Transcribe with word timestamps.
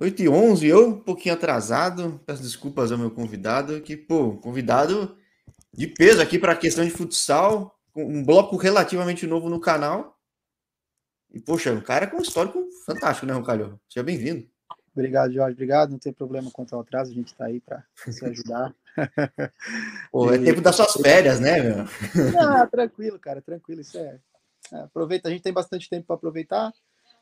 8 0.00 0.22
e 0.22 0.28
11 0.28 0.66
eu 0.66 0.88
um 0.88 1.00
pouquinho 1.00 1.34
atrasado. 1.34 2.20
Peço 2.24 2.42
desculpas 2.42 2.92
ao 2.92 2.98
meu 2.98 3.10
convidado, 3.10 3.80
que, 3.80 3.96
pô, 3.96 4.36
convidado 4.36 5.16
de 5.72 5.86
peso 5.88 6.22
aqui 6.22 6.38
para 6.38 6.52
a 6.52 6.56
questão 6.56 6.84
de 6.84 6.90
futsal, 6.90 7.76
um 7.94 8.24
bloco 8.24 8.56
relativamente 8.56 9.26
novo 9.26 9.48
no 9.48 9.60
canal. 9.60 10.16
E, 11.32 11.40
poxa, 11.40 11.72
um 11.72 11.80
cara 11.80 12.06
com 12.06 12.18
um 12.18 12.22
histórico 12.22 12.64
fantástico, 12.86 13.26
né, 13.26 13.32
Roncalho? 13.32 13.78
Seja 13.88 14.04
bem-vindo. 14.04 14.48
Obrigado, 14.92 15.32
Jorge. 15.32 15.52
Obrigado. 15.52 15.90
Não 15.90 15.98
tem 15.98 16.12
problema 16.12 16.50
quanto 16.50 16.74
ao 16.74 16.80
atraso, 16.80 17.10
a 17.10 17.14
gente 17.14 17.28
está 17.28 17.46
aí 17.46 17.60
para 17.60 17.84
se 18.08 18.24
ajudar. 18.24 18.74
Pô, 20.10 20.32
é 20.32 20.38
tempo 20.38 20.60
das 20.60 20.76
suas 20.76 20.92
férias, 20.94 21.38
né, 21.38 21.60
meu? 21.60 21.84
Ah, 22.40 22.66
tranquilo, 22.66 23.18
cara, 23.18 23.42
tranquilo. 23.42 23.80
Isso 23.80 23.98
é. 23.98 24.18
é 24.72 24.76
aproveita, 24.80 25.28
a 25.28 25.32
gente 25.32 25.42
tem 25.42 25.52
bastante 25.52 25.88
tempo 25.88 26.06
para 26.06 26.16
aproveitar. 26.16 26.72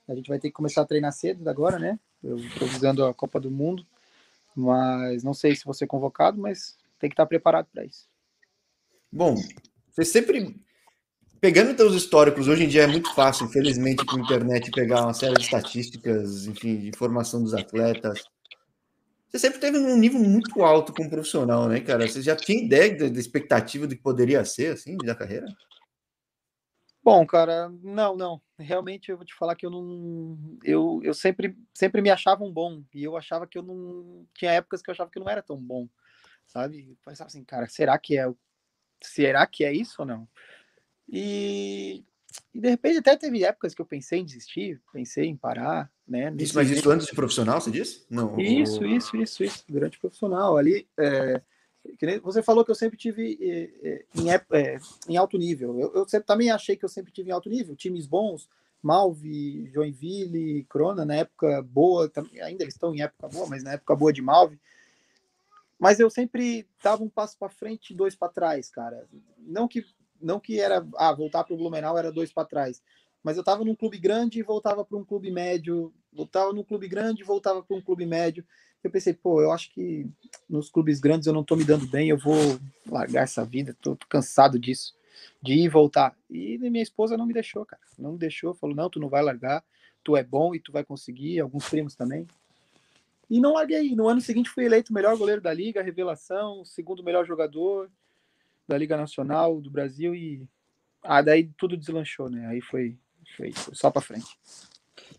A 0.08 0.14
gente 0.14 0.28
vai 0.28 0.38
ter 0.38 0.48
que 0.48 0.54
começar 0.54 0.82
a 0.82 0.86
treinar 0.86 1.12
cedo 1.12 1.48
agora, 1.48 1.78
né? 1.78 1.98
Eu 2.22 2.38
estou 2.38 2.68
visando 2.68 3.04
a 3.04 3.12
Copa 3.12 3.40
do 3.40 3.50
Mundo, 3.50 3.84
mas 4.54 5.22
não 5.22 5.34
sei 5.34 5.54
se 5.54 5.64
vou 5.64 5.74
ser 5.74 5.86
convocado, 5.86 6.40
mas 6.40 6.76
tem 6.98 7.10
que 7.10 7.14
estar 7.14 7.26
preparado 7.26 7.66
para 7.72 7.84
isso. 7.84 8.08
Bom, 9.12 9.34
você 9.90 10.04
sempre 10.04 10.60
pegando 11.40 11.76
teus 11.76 11.94
históricos, 11.94 12.48
hoje 12.48 12.64
em 12.64 12.68
dia 12.68 12.82
é 12.82 12.86
muito 12.86 13.14
fácil, 13.14 13.46
infelizmente, 13.46 14.04
com 14.04 14.16
a 14.16 14.20
internet 14.20 14.70
pegar 14.70 15.02
uma 15.02 15.14
série 15.14 15.34
de 15.34 15.42
estatísticas, 15.42 16.46
enfim, 16.46 16.78
de 16.78 16.88
informação 16.88 17.42
dos 17.42 17.54
atletas. 17.54 18.24
Você 19.28 19.38
sempre 19.38 19.58
teve 19.58 19.78
um 19.78 19.96
nível 19.96 20.20
muito 20.20 20.62
alto 20.62 20.92
como 20.92 21.10
profissional, 21.10 21.68
né, 21.68 21.80
cara? 21.80 22.08
Você 22.08 22.22
já 22.22 22.34
tinha 22.34 22.64
ideia 22.64 23.10
da 23.10 23.20
expectativa 23.20 23.86
do 23.86 23.94
que 23.94 24.02
poderia 24.02 24.44
ser, 24.44 24.72
assim, 24.72 24.96
da 24.96 25.14
carreira? 25.14 25.46
Bom, 27.06 27.24
cara, 27.24 27.68
não, 27.84 28.16
não. 28.16 28.42
Realmente 28.58 29.12
eu 29.12 29.16
vou 29.16 29.24
te 29.24 29.32
falar 29.32 29.54
que 29.54 29.64
eu 29.64 29.70
não. 29.70 30.36
Eu, 30.64 31.00
eu 31.04 31.14
sempre, 31.14 31.56
sempre 31.72 32.02
me 32.02 32.10
achava 32.10 32.42
um 32.42 32.52
bom. 32.52 32.82
E 32.92 33.04
eu 33.04 33.16
achava 33.16 33.46
que 33.46 33.56
eu 33.56 33.62
não. 33.62 34.26
Tinha 34.34 34.50
épocas 34.50 34.82
que 34.82 34.90
eu 34.90 34.92
achava 34.92 35.08
que 35.08 35.16
eu 35.16 35.22
não 35.22 35.30
era 35.30 35.40
tão 35.40 35.56
bom. 35.56 35.88
Sabe? 36.48 36.88
Eu 36.90 36.96
pensava 37.04 37.28
assim, 37.28 37.44
cara, 37.44 37.68
será 37.68 37.96
que 37.96 38.18
é. 38.18 38.26
Será 39.00 39.46
que 39.46 39.64
é 39.64 39.72
isso 39.72 39.94
ou 40.00 40.04
não? 40.04 40.28
E, 41.08 42.04
e 42.52 42.60
de 42.60 42.70
repente 42.70 42.98
até 42.98 43.16
teve 43.16 43.44
épocas 43.44 43.72
que 43.72 43.80
eu 43.80 43.86
pensei 43.86 44.18
em 44.18 44.24
desistir, 44.24 44.82
pensei 44.92 45.26
em 45.26 45.36
parar, 45.36 45.88
né? 46.08 46.34
Isso, 46.36 46.56
mas 46.56 46.68
isso 46.72 46.90
antes 46.90 47.06
de 47.06 47.14
profissional, 47.14 47.60
você 47.60 47.70
disse? 47.70 48.04
Não. 48.10 48.36
Isso, 48.40 48.84
isso, 48.84 49.16
isso, 49.16 49.44
isso. 49.44 49.64
Durante 49.68 50.00
profissional. 50.00 50.56
Ali. 50.56 50.88
É 50.98 51.40
você 52.22 52.42
falou 52.42 52.64
que 52.64 52.70
eu 52.70 52.74
sempre 52.74 52.96
tive 52.96 53.38
em, 54.14 54.30
é, 54.30 54.78
em 55.08 55.16
alto 55.16 55.38
nível. 55.38 55.78
Eu, 55.78 55.94
eu 55.94 56.08
sempre, 56.08 56.26
também 56.26 56.50
achei 56.50 56.76
que 56.76 56.84
eu 56.84 56.88
sempre 56.88 57.12
tive 57.12 57.30
em 57.30 57.32
alto 57.32 57.48
nível. 57.48 57.76
Times 57.76 58.06
bons, 58.06 58.48
Malve, 58.82 59.68
Joinville, 59.72 60.64
Crona, 60.64 61.04
na 61.04 61.16
época 61.16 61.62
boa, 61.62 62.10
ainda 62.42 62.62
eles 62.62 62.74
estão 62.74 62.94
em 62.94 63.02
época 63.02 63.28
boa, 63.28 63.46
mas 63.46 63.62
na 63.62 63.72
época 63.72 63.96
boa 63.96 64.12
de 64.12 64.22
Malve. 64.22 64.60
Mas 65.78 66.00
eu 66.00 66.08
sempre 66.08 66.66
dava 66.82 67.02
um 67.02 67.08
passo 67.08 67.38
para 67.38 67.48
frente 67.48 67.92
e 67.92 67.96
dois 67.96 68.14
para 68.14 68.32
trás, 68.32 68.70
cara. 68.70 69.06
Não 69.38 69.68
que 69.68 69.84
não 70.20 70.40
que 70.40 70.58
era 70.58 70.86
ah, 70.96 71.12
voltar 71.12 71.44
para 71.44 71.52
o 71.52 71.56
Blumenau 71.58 71.98
era 71.98 72.10
dois 72.10 72.32
para 72.32 72.46
trás, 72.46 72.82
mas 73.22 73.36
eu 73.36 73.40
estava 73.40 73.64
num 73.64 73.74
clube 73.74 73.98
grande 73.98 74.38
e 74.38 74.42
voltava 74.42 74.84
para 74.84 74.96
um 74.96 75.04
clube 75.04 75.30
médio, 75.30 75.92
voltava 76.12 76.52
num 76.52 76.64
clube 76.64 76.88
grande 76.88 77.22
e 77.22 77.24
voltava 77.24 77.62
para 77.62 77.76
um 77.76 77.82
clube 77.82 78.06
médio 78.06 78.44
eu 78.86 78.90
pensei, 78.90 79.12
pô, 79.12 79.42
eu 79.42 79.52
acho 79.52 79.72
que 79.72 80.06
nos 80.48 80.68
clubes 80.70 81.00
grandes 81.00 81.26
eu 81.26 81.32
não 81.32 81.44
tô 81.44 81.56
me 81.56 81.64
dando 81.64 81.86
bem, 81.86 82.08
eu 82.08 82.18
vou 82.18 82.58
largar 82.86 83.24
essa 83.24 83.44
vida, 83.44 83.76
tô, 83.80 83.96
cansado 84.08 84.58
disso, 84.58 84.94
de 85.42 85.54
ir 85.54 85.64
e 85.64 85.68
voltar. 85.68 86.16
E 86.30 86.58
minha 86.58 86.82
esposa 86.82 87.16
não 87.16 87.26
me 87.26 87.34
deixou, 87.34 87.64
cara, 87.64 87.82
não 87.98 88.12
me 88.12 88.18
deixou, 88.18 88.54
falou, 88.54 88.74
não, 88.74 88.90
tu 88.90 89.00
não 89.00 89.08
vai 89.08 89.22
largar, 89.22 89.64
tu 90.02 90.16
é 90.16 90.22
bom 90.22 90.54
e 90.54 90.60
tu 90.60 90.72
vai 90.72 90.84
conseguir, 90.84 91.40
alguns 91.40 91.68
primos 91.68 91.94
também. 91.94 92.26
E 93.28 93.40
não 93.40 93.54
larguei. 93.54 93.94
No 93.96 94.08
ano 94.08 94.20
seguinte 94.20 94.48
fui 94.48 94.64
eleito 94.64 94.92
melhor 94.92 95.16
goleiro 95.16 95.40
da 95.40 95.52
liga, 95.52 95.82
revelação, 95.82 96.64
segundo 96.64 97.02
melhor 97.02 97.26
jogador 97.26 97.90
da 98.68 98.78
Liga 98.78 98.96
Nacional 98.96 99.60
do 99.60 99.70
Brasil 99.70 100.14
e 100.14 100.46
ah, 101.02 101.22
daí 101.22 101.50
tudo 101.56 101.76
deslanchou, 101.76 102.28
né? 102.28 102.46
Aí 102.46 102.60
foi, 102.60 102.96
foi, 103.36 103.52
foi 103.52 103.74
só 103.74 103.90
para 103.90 104.02
frente. 104.02 104.26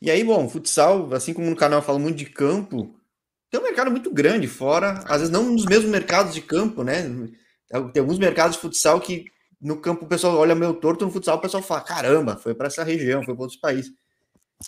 E 0.01 0.11
aí, 0.11 0.23
bom, 0.23 0.47
futsal, 0.49 1.13
assim 1.13 1.33
como 1.33 1.49
no 1.49 1.55
canal 1.55 1.79
eu 1.79 1.83
falo 1.85 1.99
muito 1.99 2.17
de 2.17 2.25
campo, 2.25 2.93
tem 3.49 3.59
um 3.59 3.63
mercado 3.63 3.91
muito 3.91 4.13
grande 4.13 4.47
fora, 4.47 5.03
às 5.05 5.19
vezes 5.19 5.29
não 5.29 5.51
nos 5.51 5.65
mesmos 5.65 5.89
mercados 5.89 6.33
de 6.33 6.41
campo, 6.41 6.83
né? 6.83 7.03
Tem 7.93 8.01
alguns 8.01 8.19
mercados 8.19 8.55
de 8.55 8.61
futsal 8.61 8.99
que 8.99 9.25
no 9.59 9.79
campo 9.79 10.05
o 10.05 10.07
pessoal 10.07 10.37
olha 10.37 10.55
meio 10.55 10.73
torto, 10.73 11.05
no 11.05 11.11
futsal 11.11 11.37
o 11.37 11.41
pessoal 11.41 11.63
fala: 11.63 11.81
caramba, 11.81 12.35
foi 12.35 12.53
para 12.53 12.67
essa 12.67 12.83
região, 12.83 13.23
foi 13.23 13.33
para 13.33 13.43
outros 13.43 13.59
países. 13.59 13.91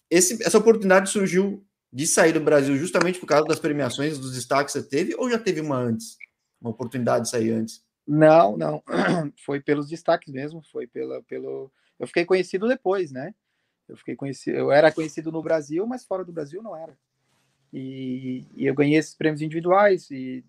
Esse, 0.09 0.41
essa 0.43 0.57
oportunidade 0.57 1.09
surgiu 1.09 1.65
de 1.91 2.05
sair 2.05 2.33
do 2.33 2.39
Brasil 2.39 2.77
justamente 2.77 3.19
por 3.19 3.25
causa 3.25 3.45
das 3.45 3.59
premiações, 3.59 4.19
dos 4.19 4.33
destaques 4.33 4.73
que 4.73 4.79
você 4.79 4.87
teve, 4.87 5.15
ou 5.15 5.29
já 5.29 5.39
teve 5.39 5.59
uma 5.59 5.77
antes? 5.77 6.17
Uma 6.61 6.71
oportunidade 6.71 7.25
de 7.25 7.31
sair 7.31 7.51
antes? 7.51 7.83
Não, 8.07 8.57
não. 8.57 8.83
Foi 9.45 9.59
pelos 9.59 9.87
destaques 9.87 10.33
mesmo, 10.33 10.63
foi 10.71 10.87
pela, 10.87 11.21
pelo. 11.23 11.71
Eu 11.99 12.07
fiquei 12.07 12.25
conhecido 12.25 12.67
depois, 12.67 13.11
né? 13.11 13.33
Eu 13.87 13.97
fiquei 13.97 14.15
conhecido, 14.15 14.55
eu 14.55 14.71
era 14.71 14.91
conhecido 14.91 15.31
no 15.31 15.41
Brasil, 15.41 15.85
mas 15.85 16.05
fora 16.05 16.23
do 16.23 16.31
Brasil 16.31 16.61
não 16.61 16.75
era. 16.75 16.97
E, 17.71 18.45
e, 18.55 18.65
eu 18.65 18.73
ganhei 18.73 18.97
esses 18.97 19.13
prêmios 19.13 19.41
individuais 19.41 20.09
e 20.09 20.43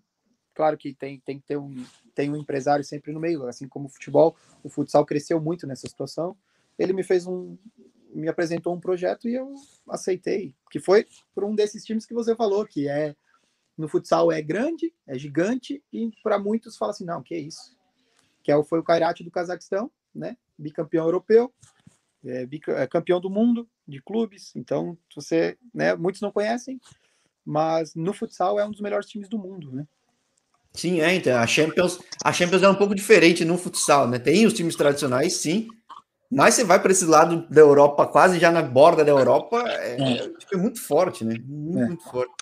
claro 0.55 0.77
que 0.77 0.93
tem, 0.93 1.19
tem 1.19 1.39
que 1.39 1.45
ter 1.45 1.57
um, 1.57 1.85
tem 2.15 2.29
um 2.31 2.35
empresário 2.35 2.83
sempre 2.83 3.11
no 3.11 3.19
meio, 3.19 3.45
assim 3.45 3.67
como 3.67 3.85
o 3.85 3.89
futebol, 3.89 4.35
o 4.63 4.69
futsal 4.69 5.05
cresceu 5.05 5.39
muito 5.39 5.67
nessa 5.67 5.87
situação. 5.87 6.35
Ele 6.77 6.93
me 6.93 7.03
fez 7.03 7.27
um, 7.27 7.57
me 8.13 8.27
apresentou 8.27 8.73
um 8.73 8.79
projeto 8.79 9.27
e 9.27 9.35
eu 9.35 9.53
aceitei, 9.89 10.53
que 10.69 10.79
foi 10.79 11.07
por 11.33 11.43
um 11.43 11.55
desses 11.55 11.85
times 11.85 12.05
que 12.05 12.13
você 12.13 12.35
falou, 12.35 12.65
que 12.65 12.87
é 12.87 13.15
no 13.77 13.87
futsal 13.87 14.31
é 14.31 14.41
grande, 14.41 14.93
é 15.07 15.17
gigante 15.17 15.83
e 15.91 16.11
para 16.23 16.37
muitos 16.37 16.77
fala 16.77 16.91
assim, 16.91 17.05
não, 17.05 17.23
que 17.23 17.33
é 17.33 17.39
isso? 17.39 17.75
Que 18.43 18.51
é, 18.51 18.63
foi 18.63 18.79
o 18.79 18.83
Kairat 18.83 19.23
do 19.23 19.31
Cazaquistão, 19.31 19.89
né? 20.13 20.37
Bicampeão 20.57 21.05
europeu, 21.05 21.53
é, 22.23 22.47
é 22.67 22.87
campeão 22.87 23.19
do 23.19 23.29
mundo 23.29 23.67
de 23.87 24.01
clubes. 24.01 24.55
Então, 24.55 24.97
você, 25.15 25.57
né? 25.73 25.95
Muitos 25.95 26.21
não 26.21 26.31
conhecem, 26.31 26.79
mas 27.45 27.95
no 27.95 28.13
futsal 28.13 28.59
é 28.59 28.65
um 28.65 28.71
dos 28.71 28.81
melhores 28.81 29.07
times 29.07 29.27
do 29.27 29.37
mundo, 29.37 29.71
né? 29.71 29.85
Sim, 30.73 31.01
é, 31.01 31.13
então, 31.13 31.37
a 31.37 31.45
Champions, 31.45 31.99
a 32.23 32.31
Champions 32.31 32.63
é 32.63 32.69
um 32.69 32.75
pouco 32.75 32.95
diferente 32.95 33.43
no 33.43 33.57
futsal, 33.57 34.07
né? 34.07 34.17
Tem 34.19 34.45
os 34.45 34.53
times 34.53 34.75
tradicionais, 34.75 35.33
sim, 35.37 35.67
mas 36.31 36.53
você 36.53 36.63
vai 36.63 36.81
para 36.81 36.93
esse 36.93 37.03
lado 37.03 37.45
da 37.49 37.59
Europa, 37.59 38.07
quase 38.07 38.39
já 38.39 38.49
na 38.49 38.61
borda 38.61 39.03
da 39.03 39.11
Europa, 39.11 39.63
é, 39.67 40.01
é. 40.01 40.31
É 40.53 40.57
muito 40.57 40.81
forte, 40.81 41.25
né? 41.25 41.35
Muito, 41.45 41.79
é. 41.79 41.87
muito 41.87 42.03
forte. 42.05 42.33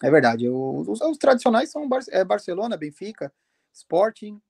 É 0.00 0.10
verdade. 0.10 0.48
Os, 0.48 1.00
os, 1.00 1.18
tradicionais 1.18 1.70
são 1.70 1.88
Bar 1.88 2.02
é 2.10 2.24
Barcelona, 2.24 2.76
Benfica, 2.76 3.32
Sporting. 3.72 4.40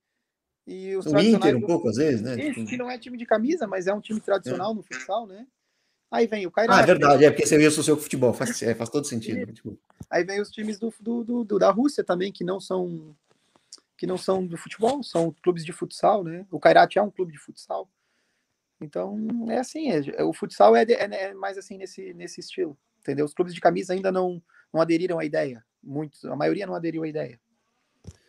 E 0.67 0.95
os 0.97 1.07
o 1.07 1.19
Inter, 1.19 1.57
um 1.57 1.61
pouco, 1.63 1.89
às 1.89 1.97
vezes, 1.97 2.21
né? 2.21 2.35
Esse 2.35 2.55
tipo 2.55 2.67
que 2.67 2.77
não 2.77 2.91
é 2.91 2.99
time 2.99 3.17
de 3.17 3.25
camisa, 3.25 3.67
mas 3.67 3.87
é 3.87 3.95
um 3.95 4.01
time 4.01 4.21
tradicional 4.21 4.73
é. 4.73 4.75
no 4.75 4.83
futsal, 4.83 5.27
né? 5.27 5.47
Aí 6.11 6.27
vem 6.27 6.47
o 6.47 6.50
Cairo. 6.50 6.72
Ah, 6.72 6.81
é 6.81 6.87
verdade, 6.87 7.25
é 7.25 7.31
porque 7.31 7.47
você 7.47 7.59
viu 7.59 7.69
o 7.69 7.83
seu 7.83 7.97
futebol, 7.97 8.33
faz, 8.33 8.62
é, 8.62 8.75
faz 8.75 8.89
todo 8.89 9.06
sentido. 9.06 9.53
Tipo. 9.53 9.78
Aí 10.09 10.25
vem 10.25 10.41
os 10.41 10.50
times 10.50 10.78
do, 10.78 10.93
do, 11.00 11.44
do, 11.44 11.59
da 11.59 11.71
Rússia 11.71 12.05
também, 12.05 12.33
que 12.33 12.44
não 12.44 12.61
são 12.61 13.15
que 13.97 14.06
não 14.06 14.19
são 14.19 14.47
do 14.47 14.59
futebol, 14.59 15.03
são 15.03 15.34
clubes 15.43 15.65
de 15.65 15.72
futsal, 15.72 16.22
né? 16.22 16.47
O 16.50 16.61
Kairat 16.61 16.97
é 16.97 17.03
um 17.03 17.11
clube 17.11 17.33
de 17.33 17.39
futsal. 17.39 17.89
Então, 18.78 19.17
é 19.49 19.59
assim, 19.59 19.91
é, 19.91 20.22
o 20.22 20.34
futsal 20.34 20.77
é, 20.77 20.83
é, 20.83 21.28
é, 21.28 21.34
mais 21.34 21.56
assim 21.56 21.78
nesse, 21.78 22.12
nesse 22.12 22.41
estilo, 22.41 22.77
entendeu? 23.00 23.25
Os 23.25 23.33
clubes 23.33 23.55
de 23.55 23.61
camisa 23.61 23.94
ainda 23.94 24.12
não, 24.12 24.43
não 24.73 24.83
aderiram 24.83 25.19
à 25.19 25.25
ideia, 25.25 25.65
muitos, 25.83 26.23
a 26.27 26.37
maioria 26.37 26.67
não 26.67 26.75
aderiu 26.75 27.05
à 27.05 27.09
ideia. 27.09 27.41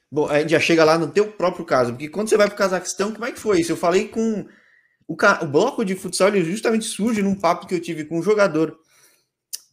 Bom, 0.09 0.25
a 0.29 0.39
gente 0.39 0.51
já 0.51 0.59
chega 0.59 0.85
lá 0.85 0.97
no 0.97 1.11
teu 1.11 1.33
próprio 1.33 1.65
caso, 1.65 1.91
porque 1.91 2.07
quando 2.07 2.29
você 2.29 2.37
vai 2.37 2.47
para 2.47 2.55
o 2.55 2.57
Cazaquistão, 2.57 3.11
como 3.11 3.25
é 3.25 3.31
que 3.33 3.39
foi 3.39 3.59
isso? 3.59 3.73
Eu 3.73 3.77
falei 3.77 4.07
com 4.07 4.47
o, 5.07 5.13
o 5.13 5.47
bloco 5.47 5.85
de 5.85 5.95
futsal 5.95 6.27
ele 6.27 6.43
justamente 6.43 6.85
surge 6.85 7.21
num 7.21 7.35
papo 7.35 7.65
que 7.65 7.73
eu 7.73 7.81
tive 7.81 8.05
com 8.05 8.19
um 8.19 8.23
jogador 8.23 8.77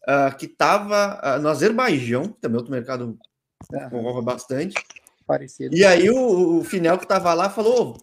uh, 0.02 0.36
que 0.36 0.46
estava 0.46 1.16
uh, 1.16 1.20
ah, 1.22 1.38
no 1.38 1.48
Azerbaijão, 1.48 2.28
também 2.40 2.56
outro 2.56 2.72
mercado 2.72 3.18
que 3.68 3.90
concorre 3.90 4.22
bastante. 4.22 4.74
Parecido. 5.26 5.74
E 5.74 5.84
aí 5.84 6.08
o, 6.10 6.58
o 6.58 6.64
Finel 6.64 6.98
que 6.98 7.04
estava 7.04 7.32
lá 7.34 7.50
falou: 7.50 7.98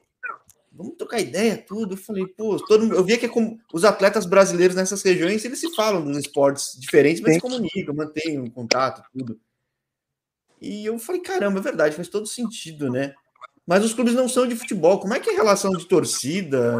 vamos 0.71 0.95
trocar 0.97 1.19
ideia, 1.19 1.57
tudo. 1.57 1.93
Eu 1.93 1.97
falei, 1.97 2.25
pô, 2.27 2.57
todo, 2.65 2.93
eu 2.93 3.03
via 3.03 3.17
que 3.17 3.27
é 3.27 3.29
como 3.29 3.59
os 3.71 3.83
atletas 3.83 4.25
brasileiros 4.25 4.75
nessas 4.75 5.01
regiões, 5.01 5.45
eles 5.45 5.59
se 5.59 5.73
falam 5.75 6.03
dos 6.03 6.17
esportes 6.17 6.77
diferentes, 6.79 7.21
mas 7.21 7.33
Sim. 7.33 7.39
se 7.39 7.41
comunicam, 7.41 7.95
mantêm 7.95 8.39
um 8.39 8.49
contato, 8.49 9.03
tudo. 9.13 9.39
E 10.59 10.85
eu 10.85 10.99
falei, 10.99 11.21
caramba, 11.21 11.59
é 11.59 11.61
verdade, 11.61 11.95
faz 11.95 12.07
todo 12.07 12.27
sentido, 12.27 12.89
né? 12.89 13.15
Mas 13.71 13.85
os 13.85 13.93
clubes 13.93 14.13
não 14.13 14.27
são 14.27 14.45
de 14.45 14.53
futebol. 14.53 14.99
Como 14.99 15.13
é 15.13 15.19
que 15.21 15.29
é 15.29 15.33
a 15.33 15.37
relação 15.37 15.71
de 15.71 15.85
torcida? 15.85 16.77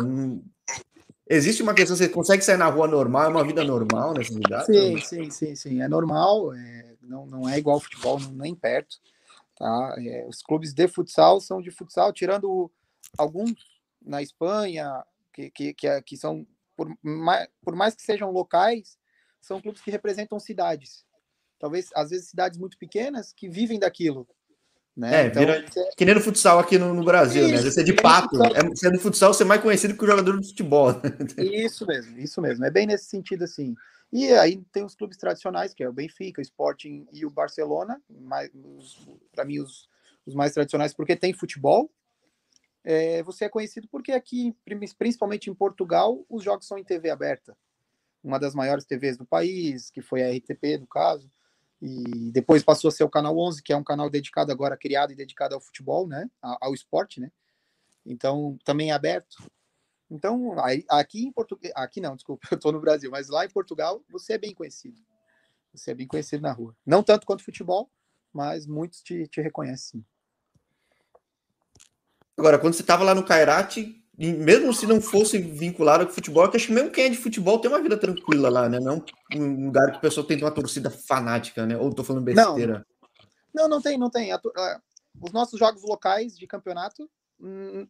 Existe 1.25 1.63
uma 1.63 1.73
questão, 1.73 1.95
você 1.95 2.09
consegue 2.09 2.43
sair 2.43 2.57
na 2.57 2.67
rua 2.67 2.85
normal, 2.85 3.23
é 3.23 3.27
uma 3.29 3.45
vida 3.45 3.63
normal 3.63 4.13
nessa 4.13 4.33
cidade? 4.33 4.65
Sim, 4.65 4.99
sim, 4.99 5.29
sim, 5.31 5.55
sim. 5.55 5.81
É 5.81 5.87
normal, 5.87 6.53
é, 6.53 6.95
não, 7.01 7.25
não 7.25 7.47
é 7.47 7.57
igual 7.57 7.75
ao 7.75 7.79
futebol, 7.79 8.19
nem 8.33 8.53
perto. 8.53 8.97
Tá? 9.55 9.95
É, 9.99 10.27
os 10.27 10.41
clubes 10.41 10.73
de 10.73 10.85
futsal 10.89 11.39
são 11.39 11.61
de 11.61 11.71
futsal, 11.71 12.11
tirando 12.11 12.69
alguns 13.17 13.53
na 14.01 14.21
Espanha, 14.21 15.01
que, 15.31 15.49
que, 15.49 15.73
que, 15.73 15.87
é, 15.87 16.01
que 16.01 16.17
são, 16.17 16.45
por 16.75 16.93
mais, 17.01 17.47
por 17.63 17.73
mais 17.73 17.95
que 17.95 18.01
sejam 18.01 18.31
locais, 18.31 18.97
são 19.39 19.61
clubes 19.61 19.81
que 19.81 19.91
representam 19.91 20.37
cidades. 20.41 21.05
talvez 21.57 21.87
às 21.95 22.09
vezes 22.09 22.27
cidades 22.27 22.59
muito 22.59 22.77
pequenas 22.77 23.31
que 23.31 23.47
vivem 23.47 23.79
daquilo. 23.79 24.27
Né? 24.95 25.23
É, 25.23 25.27
então, 25.27 25.41
vira, 25.41 25.65
é... 25.75 25.95
que 25.95 26.03
nem 26.03 26.15
no 26.15 26.21
futsal 26.21 26.59
aqui 26.59 26.77
no, 26.77 26.93
no 26.93 27.03
Brasil, 27.03 27.47
né? 27.47 27.55
Isso, 27.55 27.63
né? 27.63 27.71
Você 27.71 27.81
é 27.81 27.83
de 27.83 27.93
pato, 27.93 28.43
é, 28.43 28.63
você 28.63 28.87
é 28.87 28.91
do 28.91 28.99
futsal, 28.99 29.33
você 29.33 29.43
é 29.43 29.45
mais 29.45 29.61
conhecido 29.61 29.95
que 29.95 30.03
o 30.03 30.07
jogador 30.07 30.39
de 30.39 30.49
futebol. 30.49 30.89
Isso 31.37 31.85
mesmo, 31.85 32.19
isso 32.19 32.41
mesmo. 32.41 32.65
É 32.65 32.69
bem 32.69 32.85
nesse 32.85 33.05
sentido 33.05 33.43
assim. 33.43 33.73
E 34.11 34.33
aí 34.33 34.61
tem 34.73 34.83
os 34.83 34.93
clubes 34.93 35.17
tradicionais, 35.17 35.73
que 35.73 35.81
é 35.81 35.87
o 35.87 35.93
Benfica, 35.93 36.41
o 36.41 36.43
Sporting 36.43 37.07
e 37.13 37.25
o 37.25 37.29
Barcelona, 37.29 38.01
para 39.33 39.45
mim 39.45 39.59
os, 39.59 39.87
os, 40.25 40.35
mais 40.35 40.53
tradicionais, 40.53 40.93
porque 40.93 41.15
tem 41.15 41.31
futebol. 41.31 41.89
É, 42.83 43.23
você 43.23 43.45
é 43.45 43.49
conhecido 43.49 43.87
porque 43.89 44.11
aqui, 44.11 44.53
principalmente 44.97 45.49
em 45.49 45.53
Portugal, 45.53 46.25
os 46.29 46.43
jogos 46.43 46.67
são 46.67 46.77
em 46.77 46.83
TV 46.83 47.09
aberta. 47.09 47.55
Uma 48.21 48.37
das 48.37 48.53
maiores 48.53 48.83
TVs 48.83 49.17
do 49.17 49.25
país, 49.25 49.89
que 49.89 50.01
foi 50.01 50.21
a 50.21 50.35
RTP, 50.35 50.77
no 50.79 50.87
caso. 50.87 51.31
E 51.81 52.31
depois 52.31 52.61
passou 52.61 52.89
a 52.89 52.91
ser 52.91 53.03
o 53.03 53.09
Canal 53.09 53.37
11, 53.37 53.63
que 53.63 53.73
é 53.73 53.77
um 53.77 53.83
canal 53.83 54.09
dedicado 54.09 54.51
agora, 54.51 54.77
criado 54.77 55.11
e 55.11 55.15
dedicado 55.15 55.55
ao 55.55 55.61
futebol, 55.61 56.07
né? 56.07 56.29
Ao 56.39 56.73
esporte, 56.73 57.19
né? 57.19 57.31
Então, 58.05 58.57
também 58.63 58.91
é 58.91 58.93
aberto. 58.93 59.37
Então, 60.09 60.55
aqui 60.89 61.25
em 61.25 61.31
Portugal, 61.31 61.71
aqui 61.75 62.01
não, 62.01 62.15
desculpa, 62.15 62.47
eu 62.51 62.55
estou 62.55 62.71
no 62.71 62.81
Brasil, 62.81 63.09
mas 63.09 63.29
lá 63.29 63.45
em 63.45 63.49
Portugal 63.49 64.03
você 64.09 64.33
é 64.33 64.37
bem 64.37 64.53
conhecido. 64.53 65.01
Você 65.73 65.91
é 65.91 65.95
bem 65.95 66.05
conhecido 66.05 66.41
na 66.41 66.51
rua. 66.51 66.75
Não 66.85 67.01
tanto 67.01 67.25
quanto 67.25 67.43
futebol, 67.43 67.89
mas 68.31 68.67
muitos 68.67 69.01
te, 69.01 69.27
te 69.27 69.41
reconhecem. 69.41 70.05
Agora, 72.37 72.59
quando 72.59 72.73
você 72.73 72.81
estava 72.81 73.03
lá 73.03 73.15
no 73.15 73.25
Cairate, 73.25 74.00
mesmo 74.27 74.73
se 74.73 74.85
não 74.85 75.01
fosse 75.01 75.39
vinculado 75.39 76.05
com 76.05 76.13
futebol, 76.13 76.45
eu 76.45 76.51
acho 76.53 76.67
que 76.67 76.73
mesmo 76.73 76.91
quem 76.91 77.05
é 77.05 77.09
de 77.09 77.17
futebol 77.17 77.57
tem 77.59 77.71
uma 77.71 77.81
vida 77.81 77.97
tranquila 77.97 78.49
lá, 78.49 78.69
né? 78.69 78.79
Não 78.79 79.03
um 79.35 79.65
lugar 79.65 79.91
que 79.91 79.97
o 79.97 80.01
pessoal 80.01 80.25
tem 80.25 80.37
uma 80.37 80.51
torcida 80.51 80.91
fanática, 80.91 81.65
né? 81.65 81.75
Ou 81.75 81.89
estou 81.89 82.05
falando 82.05 82.23
besteira? 82.23 82.85
Não, 83.53 83.63
não, 83.63 83.69
não 83.69 83.81
tem, 83.81 83.97
não 83.97 84.09
tem. 84.09 84.31
Os 85.19 85.31
nossos 85.31 85.57
jogos 85.57 85.81
locais 85.83 86.37
de 86.37 86.45
campeonato, 86.45 87.09
hum, 87.39 87.87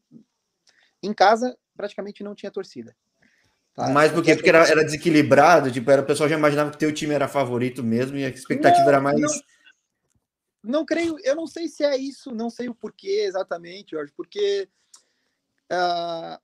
em 1.04 1.14
casa, 1.14 1.58
praticamente 1.76 2.24
não 2.24 2.34
tinha 2.34 2.52
torcida. 2.52 2.96
Tá? 3.74 3.90
Mas 3.90 4.12
porque, 4.12 4.36
porque 4.36 4.50
era, 4.50 4.68
era, 4.68 4.84
desequilibrado, 4.84 5.72
tipo, 5.72 5.90
era, 5.90 6.02
o 6.02 6.06
pessoal 6.06 6.30
já 6.30 6.38
imaginava 6.38 6.72
que 6.72 6.78
teu 6.78 6.94
time 6.94 7.14
era 7.14 7.28
favorito 7.28 7.84
mesmo 7.84 8.18
e 8.18 8.26
a 8.26 8.30
expectativa 8.30 8.84
não, 8.84 8.90
era 8.90 9.02
mais. 9.02 9.20
Não, 9.20 9.30
não, 10.64 10.86
creio, 10.86 11.18
eu 11.24 11.36
não 11.36 11.48
sei 11.48 11.68
se 11.68 11.84
é 11.84 11.98
isso, 11.98 12.32
não 12.32 12.50
sei 12.50 12.70
o 12.70 12.76
porquê 12.76 13.26
exatamente, 13.26 13.92
Jorge, 13.92 14.14
porque 14.16 14.70
uh, 15.72 16.40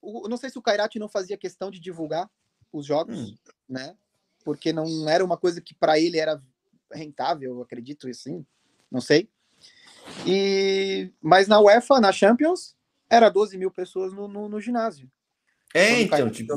o, 0.00 0.28
não 0.28 0.36
sei 0.36 0.50
se 0.50 0.58
o 0.58 0.62
Kairati 0.62 0.98
não 0.98 1.08
fazia 1.08 1.38
questão 1.38 1.70
de 1.70 1.78
divulgar 1.78 2.30
os 2.72 2.86
jogos, 2.86 3.30
hum. 3.30 3.36
né? 3.68 3.96
Porque 4.44 4.72
não 4.72 5.08
era 5.08 5.24
uma 5.24 5.36
coisa 5.36 5.60
que 5.60 5.74
para 5.74 5.98
ele 5.98 6.18
era 6.18 6.42
rentável, 6.92 7.62
acredito 7.62 8.08
assim, 8.08 8.44
não 8.90 9.00
sei. 9.00 9.28
E 10.26 11.10
mas 11.20 11.48
na 11.48 11.60
UEFA, 11.60 12.00
na 12.00 12.12
Champions, 12.12 12.76
era 13.08 13.28
12 13.28 13.56
mil 13.56 13.70
pessoas 13.70 14.12
no, 14.12 14.28
no, 14.28 14.48
no 14.48 14.60
ginásio. 14.60 15.10
É, 15.74 16.02
então, 16.02 16.30
tipo. 16.30 16.52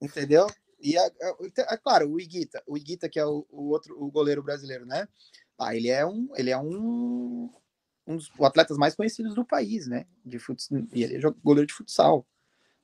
Entendeu? 0.00 0.46
E, 0.80 0.96
é, 0.96 1.06
é, 1.58 1.76
claro, 1.78 2.10
o 2.10 2.20
Iguita, 2.20 2.62
o 2.66 2.76
Iguita, 2.76 3.08
que 3.08 3.18
é 3.18 3.24
o, 3.24 3.46
o, 3.50 3.70
outro 3.70 3.96
o 4.00 4.10
goleiro 4.10 4.42
brasileiro, 4.42 4.84
né? 4.84 5.08
Ah, 5.58 5.74
ele 5.74 5.88
é 5.88 6.04
um, 6.06 6.28
ele 6.36 6.50
é 6.50 6.58
um, 6.58 7.50
um 8.06 8.16
dos 8.16 8.30
atletas 8.40 8.76
mais 8.76 8.94
conhecidos 8.94 9.34
do 9.34 9.44
país, 9.44 9.86
né? 9.86 10.06
De 10.24 10.38
futs, 10.38 10.68
e 10.92 11.02
ele 11.02 11.16
é 11.16 11.30
goleiro 11.42 11.66
de 11.66 11.74
futsal, 11.74 12.26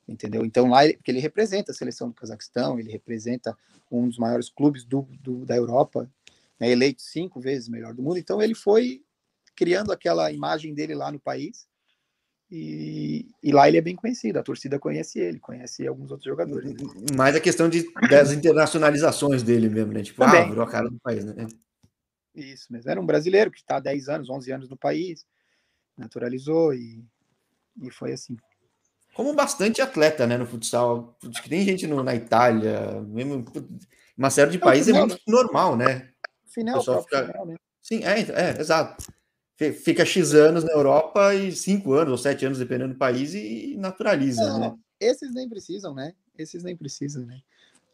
entendeu? 0.07 0.45
Então 0.45 0.69
lá, 0.69 0.85
ele, 0.85 0.95
porque 0.95 1.11
ele 1.11 1.21
representa 1.21 1.73
a 1.73 1.75
seleção 1.75 2.09
do 2.09 2.15
Cazaquistão, 2.15 2.79
ele 2.79 2.91
representa 2.91 3.57
um 3.91 4.09
dos 4.09 4.19
maiores 4.19 4.49
clubes 4.49 4.85
do, 4.85 5.07
do 5.21 5.45
da 5.45 5.57
Europa, 5.57 6.11
né? 6.59 6.71
eleito 6.71 7.03
cinco 7.03 7.41
vezes 7.41 7.69
melhor 7.69 7.95
do 7.95 8.03
mundo. 8.03 8.19
Então 8.19 8.43
ele 8.43 8.55
foi 8.55 9.05
criando 9.55 9.93
aquela 9.93 10.33
imagem 10.33 10.75
dele 10.75 10.95
lá 10.95 11.13
no 11.13 11.21
país 11.21 11.67
e, 12.55 13.27
e, 13.43 13.51
lá 13.51 13.67
ele 13.67 13.79
é 13.79 13.81
bem 13.81 13.97
conhecido, 13.97 14.39
a 14.39 14.43
torcida 14.43 14.79
conhece 14.79 15.19
ele, 15.19 15.39
conhece 15.39 15.87
alguns 15.87 16.11
outros 16.11 16.27
jogadores. 16.27 16.71
Né? 16.71 16.77
Mais 17.17 17.35
a 17.35 17.41
questão 17.41 17.67
de, 17.67 17.91
das 18.11 18.31
internacionalizações 18.31 19.43
dele 19.43 19.71
mesmo, 19.71 19.95
né? 19.95 20.03
Tipo, 20.03 20.23
Também. 20.23 20.43
ah, 20.43 20.49
virou 20.49 20.63
a 20.63 20.71
cara 20.71 20.91
do 20.91 21.01
país, 21.01 21.25
né? 21.25 21.47
Isso 22.35 22.73
mesmo. 22.73 22.91
Era 22.91 23.01
um 23.01 23.07
brasileiro 23.07 23.51
que 23.51 23.59
está 23.59 23.77
há 23.77 23.81
10 23.81 24.09
anos, 24.09 24.31
11 24.31 24.53
anos 24.53 24.69
no 24.69 24.77
país, 24.77 25.27
naturalizou 25.97 26.73
e, 26.75 27.05
e 27.83 27.91
foi 27.91 28.13
assim. 28.13 28.37
Como 29.15 29.35
bastante 29.35 29.83
atleta, 29.83 30.27
né, 30.27 30.39
no 30.39 30.47
futsal. 30.47 31.17
Acho 31.29 31.43
que 31.43 31.49
tem 31.49 31.65
gente 31.65 31.87
no, 31.87 32.03
na 32.03 32.15
Itália, 32.15 33.03
mesmo 33.03 33.45
uma 34.17 34.31
série 34.31 34.51
de 34.51 34.59
países 34.59 34.95
é 34.95 34.99
muito 34.99 35.19
normal, 35.27 35.77
né? 35.77 36.11
Final, 36.47 36.83
fica... 36.83 37.27
final, 37.27 37.47
né? 37.47 37.57
Sim, 37.81 38.05
é, 38.05 38.21
é, 38.21 38.61
exato 38.61 39.13
fica 39.71 40.05
X 40.05 40.35
anos 40.35 40.65
na 40.65 40.73
Europa 40.73 41.35
e 41.35 41.53
cinco 41.53 41.93
anos 41.93 42.11
ou 42.11 42.19
sete 42.19 42.45
anos, 42.45 42.59
dependendo 42.59 42.95
do 42.95 42.99
país, 42.99 43.35
e 43.35 43.77
naturaliza, 43.79 44.45
Não, 44.45 44.59
né? 44.59 44.75
Esses 44.99 45.33
nem 45.33 45.49
precisam, 45.49 45.95
né? 45.95 46.15
Esses 46.37 46.65
nem 46.65 46.77
precisam, 46.77 47.25
né? 47.25 47.41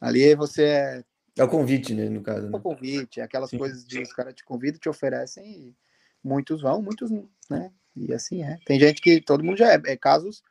Ali 0.00 0.34
você 0.34 0.62
é. 0.62 1.04
É 1.38 1.44
o 1.44 1.48
convite, 1.48 1.94
né? 1.94 2.08
No 2.08 2.22
caso. 2.22 2.46
É 2.52 2.56
o 2.56 2.60
convite, 2.60 3.20
é 3.20 3.22
aquelas 3.22 3.50
Sim. 3.50 3.58
coisas 3.58 3.86
de 3.86 4.00
os 4.00 4.12
caras 4.12 4.34
te 4.34 4.44
convidam, 4.44 4.80
te 4.80 4.88
oferecem 4.88 5.44
e 5.44 5.76
muitos 6.22 6.62
vão, 6.62 6.82
muitos, 6.82 7.10
né? 7.48 7.72
E 7.96 8.12
assim 8.12 8.42
é. 8.42 8.58
Tem 8.64 8.78
gente 8.78 9.00
que 9.00 9.20
todo 9.20 9.44
mundo 9.44 9.58
já 9.58 9.72
é, 9.72 9.82
é 9.86 9.96
casos 9.96 10.42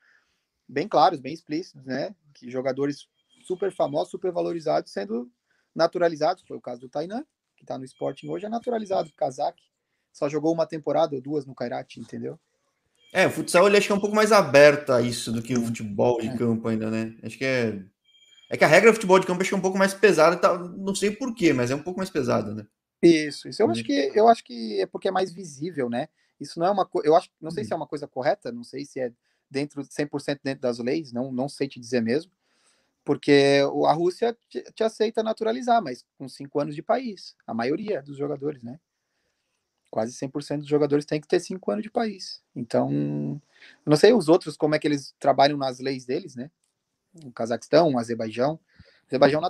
bem 0.68 0.88
claros, 0.88 1.20
bem 1.20 1.34
explícitos, 1.34 1.86
né? 1.86 2.14
Que 2.34 2.50
jogadores 2.50 3.08
super 3.44 3.72
famosos, 3.72 4.12
super 4.12 4.32
valorizados 4.32 4.92
sendo 4.92 5.32
naturalizados. 5.74 6.44
Foi 6.48 6.58
o 6.58 6.62
caso 6.62 6.82
do 6.82 6.90
Tainan, 6.90 7.26
que 7.56 7.66
tá 7.66 7.78
no 7.78 7.86
Sporting 7.86 8.28
hoje, 8.28 8.46
é 8.46 8.50
naturalizado, 8.50 9.12
Kazak 9.16 9.62
só 10.18 10.28
jogou 10.28 10.52
uma 10.52 10.66
temporada 10.66 11.16
ou 11.16 11.22
duas 11.22 11.46
no 11.46 11.54
Kairati, 11.54 12.00
entendeu? 12.00 12.40
É, 13.14 13.28
o 13.28 13.30
futsal 13.30 13.68
ele 13.68 13.78
acho 13.78 13.88
que 13.88 13.94
é 13.94 13.96
um 13.96 14.00
pouco 14.00 14.16
mais 14.16 14.32
aberto 14.32 14.92
a 14.92 15.02
isso 15.02 15.32
do 15.32 15.42
que 15.42 15.56
o 15.56 15.62
futebol 15.62 16.20
de 16.20 16.28
é. 16.28 16.38
campo 16.38 16.68
ainda, 16.68 16.90
né? 16.90 17.16
Acho 17.24 17.38
que 17.38 17.46
é. 17.46 17.80
É 18.50 18.58
que 18.58 18.64
a 18.64 18.68
regra 18.68 18.92
do 18.92 18.96
futebol 18.96 19.20
de 19.20 19.28
campo 19.28 19.42
acho 19.42 19.50
que 19.50 19.56
é 19.56 19.58
um 19.58 19.62
pouco 19.62 19.78
mais 19.78 19.94
pesada, 19.94 20.38
tá? 20.38 20.58
não 20.58 20.96
sei 20.96 21.12
porquê, 21.12 21.52
mas 21.54 21.70
é 21.70 21.76
um 21.76 21.84
pouco 21.84 22.00
mais 22.00 22.10
pesada, 22.10 22.54
né? 22.54 22.66
Isso, 23.02 23.48
isso. 23.48 23.62
Eu 23.62 23.70
acho 23.70 23.84
que 23.84 24.12
eu 24.16 24.28
acho 24.28 24.44
que 24.44 24.82
é 24.82 24.86
porque 24.86 25.08
é 25.08 25.12
mais 25.12 25.32
visível, 25.32 25.90
né? 25.90 26.08
Isso 26.40 26.60
não 26.60 26.68
é 26.68 26.72
uma 26.72 26.86
coisa. 26.86 27.08
Eu 27.08 27.16
acho, 27.16 27.30
não 27.40 27.52
sei 27.52 27.64
se 27.64 27.74
é 27.74 27.76
uma 27.76 27.88
coisa 27.88 28.08
correta, 28.08 28.52
não 28.52 28.64
sei 28.64 28.86
se 28.86 29.00
é 29.00 29.12
dentro 29.50 29.82
100% 29.84 30.40
dentro 30.44 30.62
das 30.62 30.80
leis, 30.80 31.12
não, 31.12 31.32
não 31.32 31.48
sei 31.48 31.68
te 31.68 31.80
dizer 31.80 32.02
mesmo, 32.02 32.32
porque 33.06 33.62
a 33.86 33.94
Rússia 33.94 34.38
te, 34.50 34.62
te 34.74 34.84
aceita 34.84 35.24
naturalizar, 35.24 35.82
mas 35.82 36.06
com 36.18 36.28
cinco 36.28 36.60
anos 36.60 36.76
de 36.76 36.82
país, 36.82 37.36
a 37.46 37.54
maioria 37.54 38.02
dos 38.02 38.18
jogadores, 38.18 38.62
né? 38.64 38.80
quase 39.90 40.14
100% 40.14 40.60
dos 40.60 40.68
jogadores 40.68 41.06
têm 41.06 41.20
que 41.20 41.28
ter 41.28 41.40
cinco 41.40 41.72
anos 41.72 41.84
de 41.84 41.90
país. 41.90 42.42
Então, 42.56 43.42
não 43.86 43.98
sei 43.98 44.14
os 44.14 44.28
outros 44.30 44.58
como 44.58 44.76
é 44.76 44.80
que 44.80 44.88
eles 44.88 45.16
trabalham 45.20 45.58
nas 45.58 45.80
leis 45.80 46.06
deles, 46.06 46.36
né? 46.36 46.52
O 47.26 47.32
Cazaquistão, 47.32 47.94
o 47.94 48.00
Azerbaijão. 48.00 48.54
O 48.54 49.08
Azerbaijão 49.08 49.42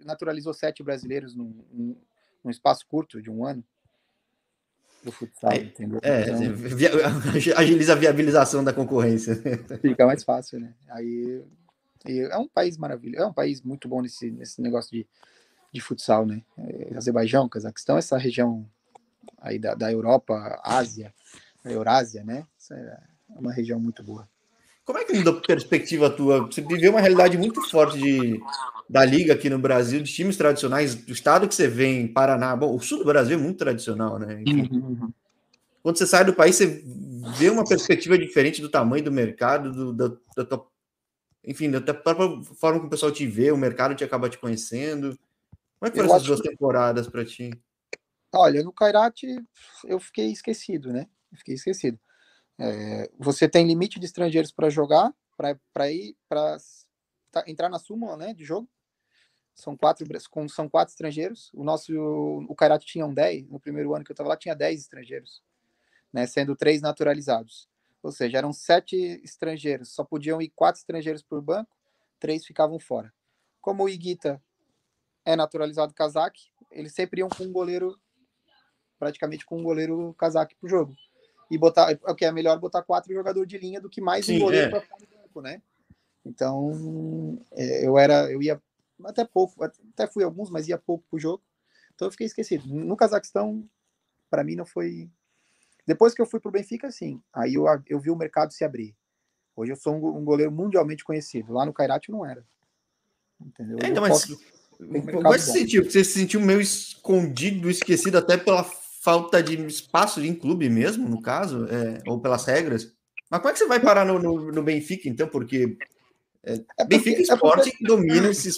naturalizou 0.00 0.52
sete 0.52 0.82
brasileiros 0.82 1.34
num, 1.34 1.96
num, 2.42 2.50
espaço 2.50 2.86
curto 2.86 3.22
de 3.22 3.30
um 3.30 3.44
ano 3.44 3.64
do 5.02 5.12
futsal, 5.12 5.52
é, 5.52 5.56
entendeu? 5.56 6.00
É, 6.02 6.22
então, 6.22 6.38
agiliza 7.56 7.92
a 7.92 7.96
viabilização 7.96 8.64
da 8.64 8.72
concorrência. 8.72 9.36
Fica 9.80 10.06
mais 10.06 10.24
fácil, 10.24 10.60
né? 10.60 10.74
Aí 10.88 11.44
é 12.06 12.36
um 12.38 12.48
país 12.48 12.76
maravilhoso, 12.76 13.22
é 13.22 13.26
um 13.26 13.32
país 13.32 13.62
muito 13.62 13.88
bom 13.88 14.02
nesse, 14.02 14.30
nesse 14.30 14.60
negócio 14.60 14.90
de, 14.90 15.06
de 15.72 15.80
futsal, 15.80 16.26
né? 16.26 16.42
É, 16.58 16.96
Azerbaijão, 16.96 17.48
Cazaquistão, 17.48 17.98
essa 17.98 18.16
região 18.16 18.66
aí 19.38 19.58
da, 19.58 19.74
da 19.74 19.92
Europa, 19.92 20.60
Ásia, 20.62 21.14
Eurásia, 21.64 22.24
né? 22.24 22.46
Essa 22.58 22.74
é 22.74 22.98
uma 23.28 23.52
região 23.52 23.78
muito 23.78 24.02
boa. 24.02 24.28
Como 24.84 24.98
é 24.98 25.04
que 25.04 25.14
muda 25.14 25.30
a 25.30 25.40
perspectiva 25.40 26.10
tua? 26.10 26.46
Você 26.46 26.60
viveu 26.60 26.90
uma 26.90 27.00
realidade 27.00 27.38
muito 27.38 27.62
forte 27.70 27.98
de, 27.98 28.40
da 28.88 29.04
liga 29.04 29.32
aqui 29.32 29.48
no 29.48 29.58
Brasil, 29.58 30.02
de 30.02 30.12
times 30.12 30.36
tradicionais, 30.36 30.94
do 30.94 31.12
estado 31.12 31.48
que 31.48 31.54
você 31.54 31.66
vem, 31.66 32.06
Paraná. 32.06 32.54
Bom, 32.54 32.74
o 32.74 32.80
sul 32.80 32.98
do 32.98 33.04
Brasil 33.04 33.38
é 33.38 33.40
muito 33.40 33.58
tradicional, 33.58 34.18
né? 34.18 34.42
Enfim, 34.42 34.68
uhum. 34.70 35.12
Quando 35.82 35.98
você 35.98 36.06
sai 36.06 36.24
do 36.24 36.34
país, 36.34 36.56
você 36.56 36.82
vê 37.36 37.50
uma 37.50 37.64
perspectiva 37.64 38.18
diferente 38.18 38.60
do 38.60 38.70
tamanho 38.70 39.04
do 39.04 39.12
mercado, 39.12 39.72
do, 39.72 39.92
da, 39.92 40.16
da 40.36 40.44
tua, 40.44 40.66
enfim, 41.42 41.70
da 41.70 41.94
própria 41.94 42.42
forma 42.54 42.80
que 42.80 42.86
o 42.86 42.90
pessoal 42.90 43.12
te 43.12 43.26
vê, 43.26 43.52
o 43.52 43.56
mercado 43.56 43.94
te 43.94 44.04
acaba 44.04 44.28
te 44.28 44.38
conhecendo. 44.38 45.18
Como 45.78 45.88
é 45.88 45.90
que 45.90 45.96
foram 45.96 46.10
essas 46.10 46.26
duas 46.26 46.40
temporadas 46.40 47.06
para 47.06 47.24
ti? 47.24 47.50
Olha, 48.34 48.62
no 48.62 48.72
Kairati 48.72 49.28
eu 49.86 50.00
fiquei 50.00 50.30
esquecido, 50.30 50.92
né? 50.92 51.06
fiquei 51.36 51.54
esquecido. 51.54 51.98
É, 52.58 53.10
você 53.18 53.48
tem 53.48 53.66
limite 53.66 53.98
de 53.98 54.06
estrangeiros 54.06 54.52
para 54.52 54.70
jogar, 54.70 55.12
para 55.36 55.90
ir 55.90 56.16
para 56.28 56.56
tá, 57.30 57.44
entrar 57.46 57.68
na 57.68 57.78
súmula, 57.78 58.16
né, 58.16 58.32
de 58.32 58.44
jogo. 58.44 58.68
São 59.54 59.76
quatro, 59.76 60.06
são 60.48 60.68
quatro 60.68 60.92
estrangeiros. 60.92 61.50
O 61.54 61.64
nosso, 61.64 61.92
o 62.48 62.54
Kairati 62.54 62.86
tinha 62.86 63.06
um 63.06 63.14
10, 63.14 63.48
no 63.48 63.60
primeiro 63.60 63.94
ano 63.94 64.04
que 64.04 64.10
eu 64.10 64.14
estava 64.14 64.28
lá 64.28 64.36
tinha 64.36 64.54
10 64.54 64.80
estrangeiros, 64.80 65.42
né, 66.12 66.26
sendo 66.26 66.56
três 66.56 66.80
naturalizados. 66.80 67.68
Ou 68.02 68.12
seja, 68.12 68.38
eram 68.38 68.52
sete 68.52 68.96
estrangeiros, 69.24 69.90
só 69.90 70.04
podiam 70.04 70.40
ir 70.42 70.50
quatro 70.54 70.78
estrangeiros 70.78 71.22
por 71.22 71.40
banco, 71.40 71.74
três 72.20 72.44
ficavam 72.44 72.78
fora. 72.78 73.12
Como 73.60 73.84
o 73.84 73.88
Iguita 73.88 74.42
é 75.24 75.34
naturalizado 75.34 75.94
cazaque, 75.94 76.50
eles 76.70 76.92
sempre 76.92 77.20
iam 77.20 77.28
com 77.28 77.44
um 77.44 77.52
goleiro, 77.52 77.98
praticamente 78.98 79.46
com 79.46 79.58
um 79.58 79.62
goleiro 79.62 80.12
casaque 80.18 80.54
pro 80.56 80.68
jogo. 80.68 80.94
E 81.50 81.58
botar, 81.58 81.98
o 82.06 82.14
que 82.14 82.24
é 82.24 82.32
melhor 82.32 82.58
botar 82.58 82.82
quatro 82.82 83.12
jogadores 83.12 83.48
de 83.48 83.58
linha 83.58 83.80
do 83.80 83.90
que 83.90 84.00
mais 84.00 84.26
Sim, 84.26 84.36
um 84.36 84.38
goleiro 84.40 84.66
é. 84.66 84.70
para 84.70 84.80
ficar 84.80 84.96
no 84.98 85.06
campo, 85.06 85.40
né? 85.40 85.60
Então, 86.24 87.38
é, 87.52 87.86
eu 87.86 87.98
era, 87.98 88.30
eu 88.30 88.42
ia 88.42 88.60
até 89.04 89.24
pouco, 89.24 89.62
até 89.62 90.06
fui 90.06 90.24
alguns, 90.24 90.48
mas 90.50 90.68
ia 90.68 90.78
pouco 90.78 91.04
pro 91.10 91.18
jogo. 91.18 91.42
Então 91.94 92.08
eu 92.08 92.12
fiquei 92.12 92.26
esquecido. 92.26 92.66
No 92.66 92.96
Cazaquistão, 92.96 93.68
para 94.30 94.42
mim 94.42 94.56
não 94.56 94.64
foi. 94.64 95.10
Depois 95.86 96.14
que 96.14 96.22
eu 96.22 96.26
fui 96.26 96.40
pro 96.40 96.50
Benfica, 96.50 96.90
sim. 96.90 97.22
Aí 97.32 97.54
eu, 97.54 97.66
eu 97.86 98.00
vi 98.00 98.10
o 98.10 98.16
mercado 98.16 98.52
se 98.52 98.64
abrir. 98.64 98.96
Hoje 99.54 99.72
eu 99.72 99.76
sou 99.76 99.94
um, 99.94 100.18
um 100.18 100.24
goleiro 100.24 100.50
mundialmente 100.50 101.04
conhecido. 101.04 101.52
Lá 101.52 101.66
no 101.66 101.72
Kairat 101.72 102.08
eu 102.08 102.14
não 102.14 102.26
era. 102.26 102.44
Entendeu? 103.40 103.78
É, 103.82 103.88
então, 103.88 104.02
mas 104.02 104.26
posso- 104.26 104.32
é 104.80 105.78
Você 105.84 106.02
se 106.02 106.12
sentiu 106.12 106.40
meio 106.40 106.60
escondido, 106.60 107.70
esquecido, 107.70 108.18
até 108.18 108.36
pela 108.36 108.64
falta 109.04 109.42
de 109.42 109.54
espaço 109.66 110.24
em 110.24 110.34
clube 110.34 110.70
mesmo, 110.70 111.06
no 111.06 111.20
caso, 111.20 111.66
é, 111.66 112.02
ou 112.08 112.18
pelas 112.20 112.46
regras. 112.46 112.90
Mas 113.30 113.40
como 113.40 113.50
é 113.50 113.52
que 113.52 113.58
você 113.58 113.66
vai 113.66 113.78
parar 113.78 114.06
no, 114.06 114.18
no- 114.18 114.50
no 114.50 114.62
Benfica, 114.62 115.08
então? 115.10 115.28
Porque 115.28 115.76
É 116.42 116.56
porque- 116.56 116.84
Benfica 116.86 117.10
é 117.10 117.14
porque- 117.14 117.32
Esporte 117.34 117.70
que 117.72 117.84
domina 117.84 118.30
esse. 118.30 118.50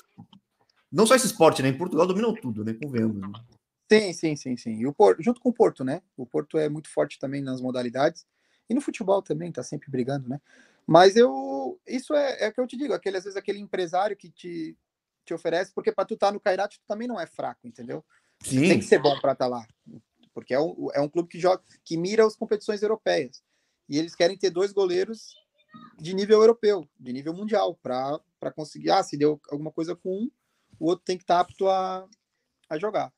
Não 0.92 1.04
só 1.04 1.16
esse 1.16 1.26
esporte, 1.26 1.62
né? 1.62 1.68
Em 1.70 1.76
Portugal 1.76 2.06
dominam 2.06 2.32
tudo, 2.32 2.64
né? 2.64 2.74
Convenhamos. 2.80 3.20
né? 3.20 3.28
Sim, 3.90 4.12
sim, 4.12 4.36
sim, 4.36 4.56
sim. 4.56 4.74
E 4.80 4.86
o 4.86 4.92
Porto, 4.92 5.20
junto 5.22 5.40
com 5.40 5.48
o 5.48 5.52
Porto, 5.52 5.84
né? 5.84 6.00
O 6.16 6.24
Porto 6.24 6.58
é 6.58 6.68
muito 6.68 6.88
forte 6.88 7.18
também 7.18 7.42
nas 7.42 7.60
modalidades. 7.60 8.24
E 8.68 8.74
no 8.74 8.80
futebol 8.80 9.20
também, 9.22 9.50
tá 9.52 9.62
sempre 9.64 9.90
brigando, 9.90 10.28
né? 10.28 10.40
Mas 10.86 11.16
eu. 11.16 11.80
Isso 11.86 12.14
é, 12.14 12.44
é 12.44 12.48
o 12.48 12.52
que 12.52 12.60
eu 12.60 12.66
te 12.68 12.76
digo, 12.76 12.92
aquele, 12.94 13.16
às 13.16 13.24
vezes 13.24 13.36
aquele 13.36 13.58
empresário 13.58 14.16
que 14.16 14.30
te, 14.30 14.76
te 15.24 15.34
oferece, 15.34 15.72
porque 15.74 15.90
para 15.92 16.04
tu 16.04 16.14
estar 16.14 16.30
no 16.32 16.38
Kairat, 16.40 16.76
tu 16.78 16.84
também 16.86 17.08
não 17.08 17.20
é 17.20 17.26
fraco, 17.26 17.66
entendeu? 17.66 18.04
Tem 18.42 18.68
Sim. 18.70 18.78
que 18.78 18.84
ser 18.84 19.00
bom 19.00 19.18
para 19.20 19.32
estar 19.32 19.46
lá. 19.48 19.66
Porque 20.36 20.52
é 20.52 20.60
um, 20.60 20.88
é 20.92 21.00
um 21.00 21.08
clube 21.08 21.30
que 21.30 21.40
joga, 21.40 21.62
que 21.82 21.96
mira 21.96 22.26
as 22.26 22.36
competições 22.36 22.82
europeias. 22.82 23.42
E 23.88 23.98
eles 23.98 24.14
querem 24.14 24.36
ter 24.36 24.50
dois 24.50 24.70
goleiros 24.70 25.34
de 25.98 26.12
nível 26.12 26.40
europeu, 26.40 26.86
de 27.00 27.10
nível 27.10 27.32
mundial, 27.32 27.74
para 27.82 28.52
conseguir. 28.54 28.90
Ah, 28.90 29.02
se 29.02 29.16
deu 29.16 29.40
alguma 29.50 29.72
coisa 29.72 29.96
com 29.96 30.10
um, 30.10 30.30
o 30.78 30.90
outro 30.90 31.06
tem 31.06 31.16
que 31.16 31.22
estar 31.24 31.40
apto 31.40 31.66
a, 31.70 32.06
a 32.68 32.78
jogar. 32.78 33.10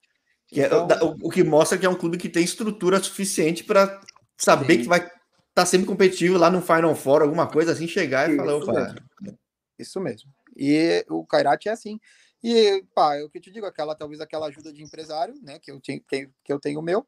Que 0.47 0.61
é- 0.61 0.67
Então- 0.67 1.17
o, 1.21 1.27
o 1.27 1.29
que 1.29 1.43
mostra 1.43 1.77
que 1.77 1.85
é 1.85 1.89
um 1.89 1.97
clube 1.99 2.19
que 2.19 2.29
tem 2.29 2.45
estrutura 2.45 3.03
suficiente 3.03 3.65
para 3.65 4.01
saber 4.37 4.75
Sim. 4.77 4.83
que 4.83 4.89
vai 4.89 5.11
estar 5.49 5.67
sempre 5.67 5.89
competitivo 5.89 6.39
lá 6.39 6.49
no 6.49 6.63
Final 6.63 6.95
Four, 6.95 7.23
alguma 7.23 7.49
coisa 7.51 7.73
assim, 7.73 7.89
chegar 7.89 8.31
e 8.31 8.35
Isso 8.37 8.45
falar, 8.45 8.55
opa, 8.55 8.73
mesmo. 8.73 9.39
Isso 9.77 10.01
mesmo. 10.01 10.33
E 10.57 11.05
o 11.11 11.27
Kairat 11.27 11.67
é 11.67 11.73
assim. 11.73 11.99
E, 12.43 12.85
pá, 12.95 13.19
eu 13.19 13.29
que 13.29 13.41
te 13.41 13.51
digo, 13.51 13.67
aquela, 13.67 13.95
talvez 13.95 14.21
aquela 14.21 14.47
ajuda 14.47 14.73
de 14.73 14.83
empresário, 14.83 15.35
né, 15.43 15.59
que 15.59 15.71
eu 15.73 15.81
tenho, 15.81 16.01
que, 16.03 16.31
eu 16.49 16.61
tenho 16.61 16.79
o 16.79 16.83
meu, 16.83 17.07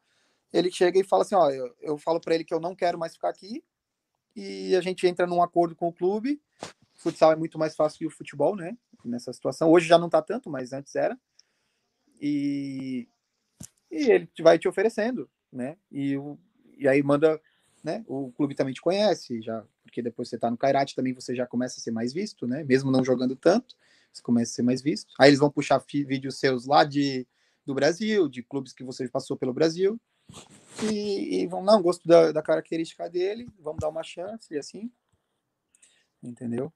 ele 0.53 0.71
chega 0.73 0.99
e 0.99 1.05
fala 1.05 1.23
assim, 1.23 1.37
ó, 1.37 1.51
eu, 1.51 1.75
eu 1.81 1.99
falo 1.99 2.21
para 2.21 2.35
ele 2.35 2.45
que 2.45 2.53
eu 2.53 2.59
não 2.61 2.75
quero 2.75 2.99
mais 2.99 3.15
ficar 3.15 3.29
aqui, 3.29 3.63
e 4.37 4.77
a 4.77 4.81
gente 4.81 5.07
entra 5.07 5.27
num 5.27 5.43
acordo 5.43 5.77
com 5.77 5.89
o 5.89 5.93
clube, 5.93 6.41
futsal 6.97 7.33
é 7.33 7.37
muito 7.37 7.59
mais 7.59 7.77
fácil 7.77 7.99
que 8.01 8.07
o 8.07 8.11
futebol, 8.11 8.57
né, 8.57 8.77
nessa 9.05 9.33
situação, 9.33 9.71
hoje 9.71 9.89
já 9.89 9.99
não 9.99 10.11
tá 10.11 10.23
tanto, 10.23 10.51
mas 10.51 10.73
antes 10.73 10.95
era, 10.97 11.19
e, 12.21 13.09
e 13.91 14.11
ele 14.11 14.31
vai 14.41 14.59
te 14.59 14.69
oferecendo, 14.69 15.31
né, 15.53 15.77
e, 15.91 16.17
o- 16.17 16.39
e 16.79 16.89
aí 16.89 17.03
manda, 17.03 17.41
né, 17.85 18.05
o 18.09 18.33
clube 18.33 18.55
também 18.55 18.75
te 18.75 18.83
conhece, 18.83 19.43
já, 19.43 19.65
porque 19.85 20.03
depois 20.03 20.29
você 20.29 20.39
tá 20.39 20.51
no 20.51 20.57
Kairat 20.59 20.95
também 20.95 21.15
você 21.15 21.35
já 21.35 21.47
começa 21.47 21.79
a 21.81 21.83
ser 21.83 21.91
mais 21.93 22.13
visto, 22.13 22.47
né, 22.47 22.65
mesmo 22.65 22.91
não 22.91 23.05
jogando 23.05 23.37
tanto, 23.37 23.77
você 24.13 24.23
começa 24.23 24.53
a 24.53 24.55
ser 24.55 24.63
mais 24.63 24.83
visto. 24.83 25.13
Aí 25.19 25.31
eles 25.31 25.39
vão 25.39 25.51
puxar 25.51 25.83
vídeos 25.89 26.39
seus 26.39 26.67
lá 26.67 26.85
de, 26.85 27.27
do 27.65 27.75
Brasil, 27.75 28.29
de 28.29 28.43
clubes 28.43 28.73
que 28.73 28.85
você 28.85 29.09
passou 29.09 29.37
pelo 29.37 29.53
Brasil, 29.53 30.01
e, 30.83 31.43
e 31.43 31.47
vão, 31.47 31.63
não, 31.63 31.83
gosto 31.83 32.07
da, 32.07 32.33
da 32.33 32.43
característica 32.43 33.09
dele, 33.09 33.49
vamos 33.59 33.81
dar 33.81 33.89
uma 33.89 34.03
chance, 34.03 34.53
e 34.53 34.59
assim, 34.59 34.91
entendeu? 36.23 36.73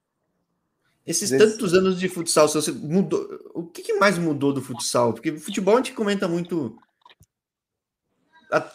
Esses 1.06 1.30
vezes- 1.30 1.52
tantos 1.52 1.74
anos 1.74 1.98
de 1.98 2.08
futsal, 2.08 2.48
se 2.48 2.54
você 2.54 2.72
mudou, 2.72 3.28
o 3.54 3.66
que, 3.66 3.82
que 3.82 3.94
mais 3.94 4.18
mudou 4.18 4.52
do 4.52 4.62
futsal? 4.62 5.12
Porque 5.12 5.36
futebol 5.36 5.74
a 5.74 5.76
gente 5.78 5.92
comenta 5.92 6.26
muito. 6.26 6.78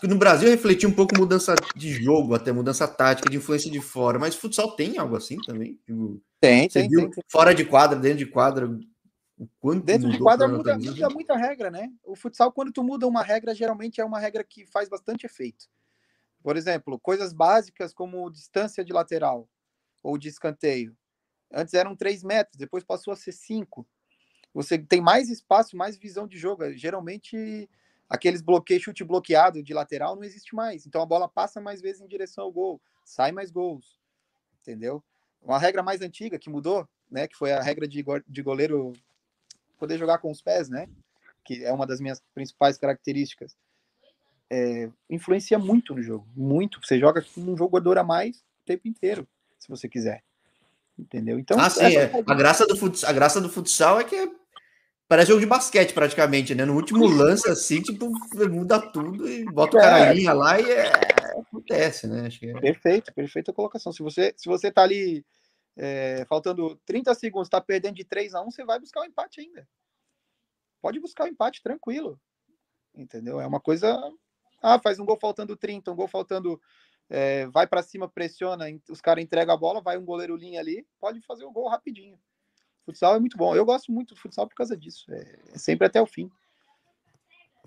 No 0.04 0.18
Brasil 0.18 0.50
refletiu 0.50 0.90
um 0.90 0.94
pouco 0.94 1.18
mudança 1.18 1.56
de 1.76 1.92
jogo, 1.92 2.34
até 2.34 2.52
mudança 2.52 2.88
tática, 2.88 3.30
de 3.30 3.38
influência 3.38 3.72
de 3.72 3.80
fora, 3.80 4.20
mas 4.20 4.36
futsal 4.36 4.76
tem 4.76 4.98
algo 4.98 5.16
assim 5.16 5.38
também? 5.46 5.76
Tipo, 5.86 6.22
Tem, 6.40 6.70
Você 6.70 6.80
tem, 6.82 6.90
viu 6.90 7.02
tem, 7.02 7.12
tem. 7.12 7.24
fora 7.28 7.54
de 7.54 7.66
quadra, 7.66 7.98
dentro 7.98 8.18
de 8.18 8.26
quadra, 8.26 8.68
quanto 9.60 9.84
Dentro 9.84 10.10
de 10.10 10.20
quadra 10.20 10.48
muda, 10.48 10.78
muda 10.78 11.10
muita 11.10 11.36
regra, 11.38 11.72
né? 11.72 11.92
O 12.04 12.16
futsal, 12.16 12.52
quando 12.52 12.72
tu 12.72 12.84
muda 12.84 13.08
uma 13.08 13.24
regra, 13.24 13.56
geralmente 13.56 14.02
é 14.02 14.06
uma 14.06 14.20
regra 14.20 14.44
que 14.44 14.66
faz 14.66 14.90
bastante 14.90 15.26
efeito. 15.26 15.66
Por 16.42 16.58
exemplo, 16.58 17.00
coisas 17.00 17.34
básicas 17.34 17.94
como 17.94 18.30
distância 18.30 18.84
de 18.84 18.94
lateral 18.94 19.48
ou 20.02 20.18
de 20.18 20.30
escanteio. 20.30 20.96
Antes 21.52 21.74
eram 21.74 21.96
3 21.96 22.24
metros, 22.24 22.58
depois 22.58 22.84
passou 22.84 23.14
a 23.14 23.16
ser 23.16 23.32
5. 23.32 23.88
Você 24.54 24.78
tem 24.78 25.02
mais 25.02 25.30
espaço, 25.30 25.76
mais 25.76 25.98
visão 25.98 26.28
de 26.28 26.38
jogo. 26.38 26.72
Geralmente, 26.74 27.70
aqueles 28.10 28.42
bloqueios, 28.42 28.84
chute 28.84 29.04
bloqueado 29.04 29.62
de 29.62 29.74
lateral 29.74 30.16
não 30.16 30.24
existe 30.24 30.56
mais. 30.56 30.86
Então 30.88 31.02
a 31.02 31.06
bola 31.06 31.30
passa 31.30 31.62
mais 31.62 31.82
vezes 31.82 32.02
em 32.02 32.08
direção 32.08 32.44
ao 32.46 32.52
gol, 32.52 32.82
sai 33.06 33.32
mais 33.32 33.52
gols. 33.52 34.00
Entendeu? 34.62 35.04
Uma 35.42 35.58
regra 35.60 35.82
mais 35.84 36.02
antiga 36.02 36.38
que 36.38 36.50
mudou, 36.50 36.88
né? 37.10 37.28
Que 37.28 37.36
foi 37.38 37.52
a 37.54 37.62
regra 37.62 37.88
de, 37.88 38.02
go- 38.04 38.22
de 38.28 38.42
goleiro 38.42 38.94
poder 39.78 39.98
jogar 39.98 40.18
com 40.18 40.30
os 40.32 40.42
pés, 40.42 40.68
né? 40.70 40.88
Que 41.46 41.64
é 41.64 41.72
uma 41.72 41.88
das 41.88 42.00
minhas 42.02 42.22
principais 42.34 42.78
características. 42.78 43.56
É, 44.50 44.90
influencia 45.10 45.58
muito 45.60 45.94
no 45.96 46.02
jogo, 46.02 46.28
muito. 46.36 46.80
Você 46.86 47.00
joga 47.00 47.22
com 47.22 47.42
um 47.42 47.56
jogador 47.56 47.98
a 47.98 48.04
mais 48.04 48.38
o 48.62 48.66
tempo 48.66 48.88
inteiro, 48.88 49.28
se 49.60 49.70
você 49.70 49.88
quiser. 49.88 50.24
Entendeu? 50.98 51.40
Então, 51.40 51.58
Ah, 51.60 51.70
sim, 51.70 51.82
essa- 51.86 52.18
é. 52.18 52.24
A 52.28 52.34
graça, 52.34 52.66
do 52.68 52.76
futsal, 52.76 53.10
a 53.10 53.14
graça 53.14 53.40
do 53.40 53.48
futsal 53.50 54.00
é 54.00 54.04
que 54.04 54.16
é- 54.16 54.32
parece 55.10 55.30
jogo 55.30 55.42
de 55.42 55.48
basquete, 55.48 55.94
praticamente, 55.94 56.56
né? 56.56 56.64
No 56.64 56.76
último 56.76 57.06
lance, 57.10 57.50
assim, 57.50 57.82
tipo, 57.82 58.10
muda 58.50 58.80
tudo 58.80 59.28
e 59.28 59.44
bota 59.46 59.76
o 59.76 59.80
É. 59.80 59.84
cara 59.84 60.14
linha 60.14 60.32
lá 60.32 60.60
e 60.62 60.72
é... 60.72 60.92
acontece, 61.40 62.08
né? 62.08 62.28
Acho 62.28 62.40
que 62.40 62.50
é. 62.50 62.60
Perfeito, 62.62 63.14
perfeita 63.14 63.52
colocação. 63.52 63.92
Se 63.92 64.04
você, 64.04 64.34
se 64.38 64.48
você 64.48 64.72
tá 64.72 64.84
ali 64.84 65.26
é, 65.76 66.26
faltando 66.30 66.76
30 66.86 67.14
segundos, 67.16 67.50
tá 67.50 67.60
perdendo 67.60 67.96
de 67.96 68.06
3 68.06 68.36
a 68.36 68.42
1, 68.42 68.52
você 68.52 68.64
vai 68.64 68.80
buscar 68.80 69.02
o 69.02 69.06
empate 69.06 69.42
ainda. 69.42 69.68
Pode 70.82 71.00
buscar 71.00 71.26
o 71.26 71.28
empate 71.28 71.62
tranquilo. 71.62 72.20
Entendeu? 72.96 73.42
É 73.42 73.48
uma 73.48 73.60
coisa. 73.60 74.00
Ah, 74.62 74.80
faz 74.80 75.00
um 75.00 75.06
gol 75.06 75.18
faltando 75.20 75.56
30, 75.58 75.92
um 75.92 75.96
gol 75.96 76.08
faltando. 76.08 76.62
é, 77.10 77.48
vai 77.48 77.66
para 77.66 77.82
cima, 77.82 78.08
pressiona, 78.08 78.66
os 78.90 79.02
caras 79.02 79.24
entregam 79.24 79.56
a 79.56 79.58
bola, 79.58 79.82
vai 79.82 79.98
um 79.98 80.06
goleiro 80.06 80.36
linha 80.36 80.60
ali, 80.60 80.86
pode 81.00 81.20
fazer 81.22 81.44
o 81.46 81.52
gol 81.52 81.68
rapidinho. 81.68 82.20
Futsal 82.90 83.16
é 83.16 83.20
muito 83.20 83.38
bom. 83.38 83.56
Eu 83.56 83.66
gosto 83.66 83.92
muito 83.92 84.16
do 84.16 84.20
futsal 84.20 84.48
por 84.48 84.56
causa 84.56 84.76
disso. 84.76 85.06
É, 85.12 85.40
é 85.54 85.58
sempre 85.58 85.86
até 85.86 86.02
o 86.02 86.08
fim. 86.08 86.30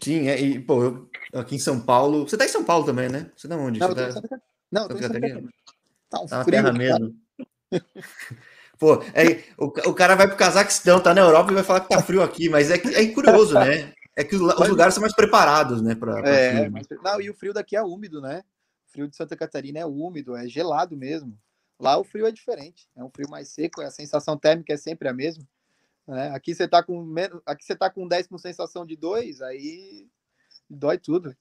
Sim, 0.02 0.26
é, 0.28 0.40
e, 0.40 0.58
pô, 0.60 0.82
eu, 0.82 1.10
aqui 1.34 1.54
em 1.54 1.60
São 1.60 1.80
Paulo. 1.80 2.28
Você 2.28 2.36
tá 2.36 2.44
em 2.44 2.48
São 2.48 2.64
Paulo 2.64 2.84
também, 2.84 3.08
né? 3.08 3.30
Você 3.36 3.46
tá 3.46 3.56
onde? 3.56 3.78
Não, 3.78 3.86
Você 3.88 3.92
eu 3.92 4.06
tá... 4.06 4.12
Santa. 4.12 4.42
Não, 4.70 4.82
Santa 4.82 5.00
Catarina? 5.00 5.48
Tá 6.10 6.20
um 6.20 6.26
Tá 6.26 6.44
frio. 6.44 6.52
terra 6.56 6.72
cara. 6.72 6.78
mesmo. 6.78 7.16
Pô, 8.78 8.94
é, 9.14 9.44
o, 9.56 9.66
o 9.66 9.94
cara 9.94 10.16
vai 10.16 10.26
pro 10.26 10.36
Cazaquistão, 10.36 11.00
tá 11.00 11.14
na 11.14 11.20
Europa 11.20 11.52
e 11.52 11.54
vai 11.54 11.62
falar 11.62 11.80
que 11.82 11.88
tá 11.88 12.02
frio 12.02 12.20
aqui, 12.20 12.48
mas 12.48 12.68
é, 12.68 12.78
que- 12.78 12.92
é 12.92 13.06
curioso, 13.12 13.54
né? 13.54 13.92
É 14.16 14.24
que 14.24 14.34
os, 14.34 14.42
os 14.42 14.68
lugares 14.68 14.92
são 14.92 15.00
mais 15.00 15.14
preparados, 15.14 15.80
né? 15.80 15.94
Pra, 15.94 16.20
pra 16.20 16.28
É, 16.28 16.58
frio. 16.58 16.72
mas, 16.72 16.86
não, 17.02 17.20
e 17.20 17.30
o 17.30 17.34
frio 17.34 17.52
daqui 17.52 17.76
é 17.76 17.82
úmido, 17.82 18.20
né? 18.20 18.42
O 18.88 18.90
frio 18.92 19.06
de 19.08 19.14
Santa 19.14 19.36
Catarina 19.36 19.78
é 19.78 19.86
úmido, 19.86 20.34
é 20.34 20.48
gelado 20.48 20.96
mesmo. 20.96 21.38
Lá 21.82 21.98
o 21.98 22.04
frio 22.04 22.28
é 22.28 22.30
diferente, 22.30 22.88
é 22.94 23.02
um 23.02 23.10
frio 23.10 23.28
mais 23.28 23.48
seco, 23.48 23.80
a 23.82 23.90
sensação 23.90 24.38
térmica 24.38 24.72
é 24.72 24.76
sempre 24.76 25.08
a 25.08 25.12
mesma. 25.12 25.44
Né? 26.06 26.30
Aqui 26.32 26.54
você 26.54 26.68
tá 26.68 26.80
com 26.80 27.02
menos, 27.02 27.42
aqui 27.44 27.64
você 27.64 27.74
tá 27.74 27.90
com 27.90 28.06
10 28.06 28.28
com 28.28 28.38
sensação 28.38 28.86
de 28.86 28.94
2, 28.94 29.42
aí 29.42 30.06
dói 30.70 30.96
tudo. 30.96 31.36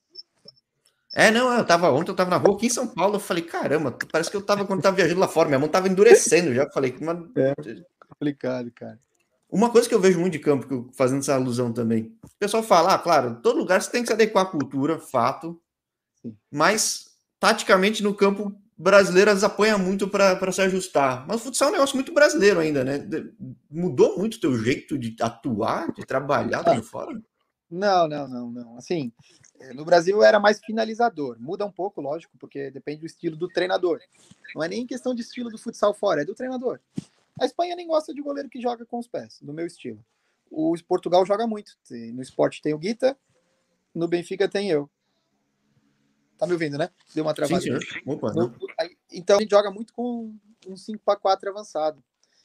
É, 1.14 1.30
não, 1.30 1.56
eu 1.56 1.64
tava 1.64 1.92
ontem, 1.92 2.10
eu 2.10 2.16
tava 2.16 2.28
na 2.28 2.38
rua 2.38 2.56
aqui 2.56 2.66
em 2.66 2.70
São 2.70 2.88
Paulo, 2.88 3.14
eu 3.14 3.20
falei, 3.20 3.44
caramba, 3.44 3.96
parece 4.10 4.32
que 4.32 4.36
eu 4.36 4.42
tava 4.42 4.66
quando 4.66 4.82
tava 4.82 4.96
viajando 4.96 5.20
lá 5.20 5.28
fora, 5.28 5.48
minha 5.48 5.60
mão 5.60 5.68
tava 5.68 5.86
endurecendo 5.86 6.52
já. 6.52 6.64
Eu 6.64 6.72
falei, 6.72 6.96
mas 7.00 7.18
Complicado, 8.08 8.72
cara. 8.72 8.98
uma 9.48 9.70
coisa 9.70 9.88
que 9.88 9.94
eu 9.94 10.00
vejo 10.00 10.18
muito 10.18 10.32
de 10.32 10.40
campo, 10.40 10.90
fazendo 10.92 11.20
essa 11.20 11.36
alusão 11.36 11.72
também, 11.72 12.18
o 12.20 12.28
pessoal 12.36 12.64
fala, 12.64 12.94
ah, 12.94 12.98
claro, 12.98 13.40
todo 13.40 13.60
lugar 13.60 13.80
você 13.80 13.92
tem 13.92 14.02
que 14.02 14.08
se 14.08 14.12
adequar 14.12 14.44
à 14.44 14.50
cultura, 14.50 14.98
fato, 14.98 15.62
mas 16.50 17.12
taticamente 17.38 18.02
no 18.02 18.12
campo 18.12 18.60
brasileiro 18.82 19.30
as 19.30 19.44
apanha 19.44 19.78
muito 19.78 20.08
para 20.08 20.52
se 20.52 20.60
ajustar. 20.60 21.24
Mas 21.26 21.36
o 21.36 21.44
futsal 21.44 21.68
é 21.68 21.70
um 21.70 21.74
negócio 21.74 21.94
muito 21.94 22.12
brasileiro 22.12 22.58
ainda, 22.58 22.82
né? 22.82 22.98
Mudou 23.70 24.18
muito 24.18 24.34
o 24.34 24.40
teu 24.40 24.58
jeito 24.58 24.98
de 24.98 25.16
atuar, 25.20 25.92
de 25.92 26.04
trabalhar 26.04 26.66
lá 26.66 26.82
fora? 26.82 27.20
Não, 27.70 28.08
não, 28.08 28.28
não, 28.28 28.50
não. 28.50 28.76
Assim, 28.76 29.12
eh, 29.60 29.72
no 29.72 29.84
Brasil 29.84 30.22
era 30.22 30.40
mais 30.40 30.60
finalizador. 30.60 31.38
Muda 31.40 31.64
um 31.64 31.70
pouco, 31.70 32.00
lógico, 32.00 32.36
porque 32.38 32.70
depende 32.70 33.00
do 33.00 33.06
estilo 33.06 33.36
do 33.36 33.48
treinador. 33.48 34.00
Não 34.54 34.62
é 34.62 34.68
nem 34.68 34.86
questão 34.86 35.14
de 35.14 35.22
estilo 35.22 35.48
do 35.48 35.56
futsal 35.56 35.94
fora, 35.94 36.22
é 36.22 36.24
do 36.24 36.34
treinador. 36.34 36.80
A 37.40 37.46
Espanha 37.46 37.76
nem 37.76 37.86
gosta 37.86 38.12
de 38.12 38.20
goleiro 38.20 38.50
que 38.50 38.60
joga 38.60 38.84
com 38.84 38.98
os 38.98 39.08
pés, 39.08 39.38
do 39.40 39.52
meu 39.54 39.66
estilo. 39.66 40.04
o 40.50 40.74
Portugal 40.86 41.24
joga 41.24 41.46
muito. 41.46 41.72
No 42.12 42.20
esporte 42.20 42.60
tem 42.60 42.74
o 42.74 42.78
Guita, 42.78 43.16
no 43.94 44.06
Benfica 44.06 44.48
tem 44.48 44.68
eu. 44.68 44.90
Tá 46.42 46.46
me 46.46 46.54
ouvindo, 46.54 46.76
né? 46.76 46.90
Deu 47.14 47.22
uma 47.22 47.32
travada. 47.32 47.62
Sim, 47.62 47.70
Opa, 48.04 48.32
no, 48.32 48.52
então 49.12 49.36
a 49.36 49.40
gente 49.40 49.50
joga 49.50 49.70
muito 49.70 49.92
com 49.92 50.34
um 50.66 50.76
5 50.76 51.02
para 51.04 51.18
4 51.18 51.50
avançado. 51.50 52.02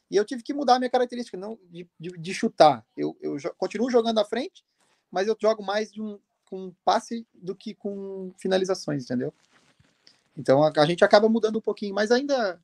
E 0.09 0.15
eu 0.15 0.25
tive 0.25 0.41
que 0.41 0.53
mudar 0.53 0.75
a 0.75 0.79
minha 0.79 0.89
característica, 0.89 1.37
não 1.37 1.59
de, 1.69 1.87
de, 1.99 2.09
de 2.11 2.33
chutar. 2.33 2.85
Eu, 2.95 3.17
eu 3.21 3.37
continuo 3.57 3.91
jogando 3.91 4.19
à 4.19 4.25
frente, 4.25 4.65
mas 5.11 5.27
eu 5.27 5.35
jogo 5.39 5.63
mais 5.63 5.97
um, 5.97 6.17
com 6.49 6.73
passe 6.85 7.27
do 7.33 7.55
que 7.55 7.73
com 7.73 8.31
finalizações, 8.37 9.03
entendeu? 9.03 9.33
Então 10.35 10.63
a, 10.63 10.71
a 10.75 10.85
gente 10.85 11.03
acaba 11.03 11.27
mudando 11.27 11.57
um 11.57 11.61
pouquinho, 11.61 11.93
mas 11.93 12.11
ainda 12.11 12.61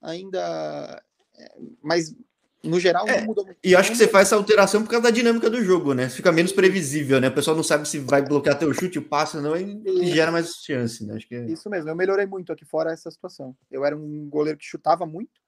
ainda 0.00 1.02
é, 1.34 1.58
mas 1.82 2.14
no 2.62 2.78
geral 2.78 3.06
é, 3.08 3.20
não 3.20 3.26
muda 3.26 3.42
muito. 3.42 3.58
E 3.62 3.74
acho 3.74 3.90
que 3.90 3.96
você 3.96 4.06
faz 4.06 4.28
essa 4.28 4.36
alteração 4.36 4.82
por 4.82 4.90
causa 4.90 5.04
da 5.04 5.10
dinâmica 5.10 5.50
do 5.50 5.62
jogo, 5.64 5.94
né? 5.94 6.08
Fica 6.08 6.30
menos 6.30 6.52
previsível, 6.52 7.20
né? 7.20 7.28
O 7.28 7.34
pessoal 7.34 7.56
não 7.56 7.64
sabe 7.64 7.88
se 7.88 7.98
vai 7.98 8.22
bloquear 8.22 8.58
teu 8.58 8.72
chute, 8.72 8.98
o 8.98 9.08
passe 9.08 9.36
não, 9.38 9.56
e, 9.56 10.06
gera 10.12 10.30
mais 10.30 10.54
chance, 10.64 11.04
né? 11.04 11.16
Acho 11.16 11.26
que 11.26 11.34
é... 11.34 11.46
Isso 11.46 11.68
mesmo, 11.68 11.90
eu 11.90 11.96
melhorei 11.96 12.26
muito 12.26 12.52
aqui 12.52 12.64
fora 12.64 12.92
essa 12.92 13.10
situação. 13.10 13.56
Eu 13.70 13.84
era 13.84 13.96
um 13.96 14.28
goleiro 14.28 14.58
que 14.58 14.64
chutava 14.64 15.04
muito 15.04 15.40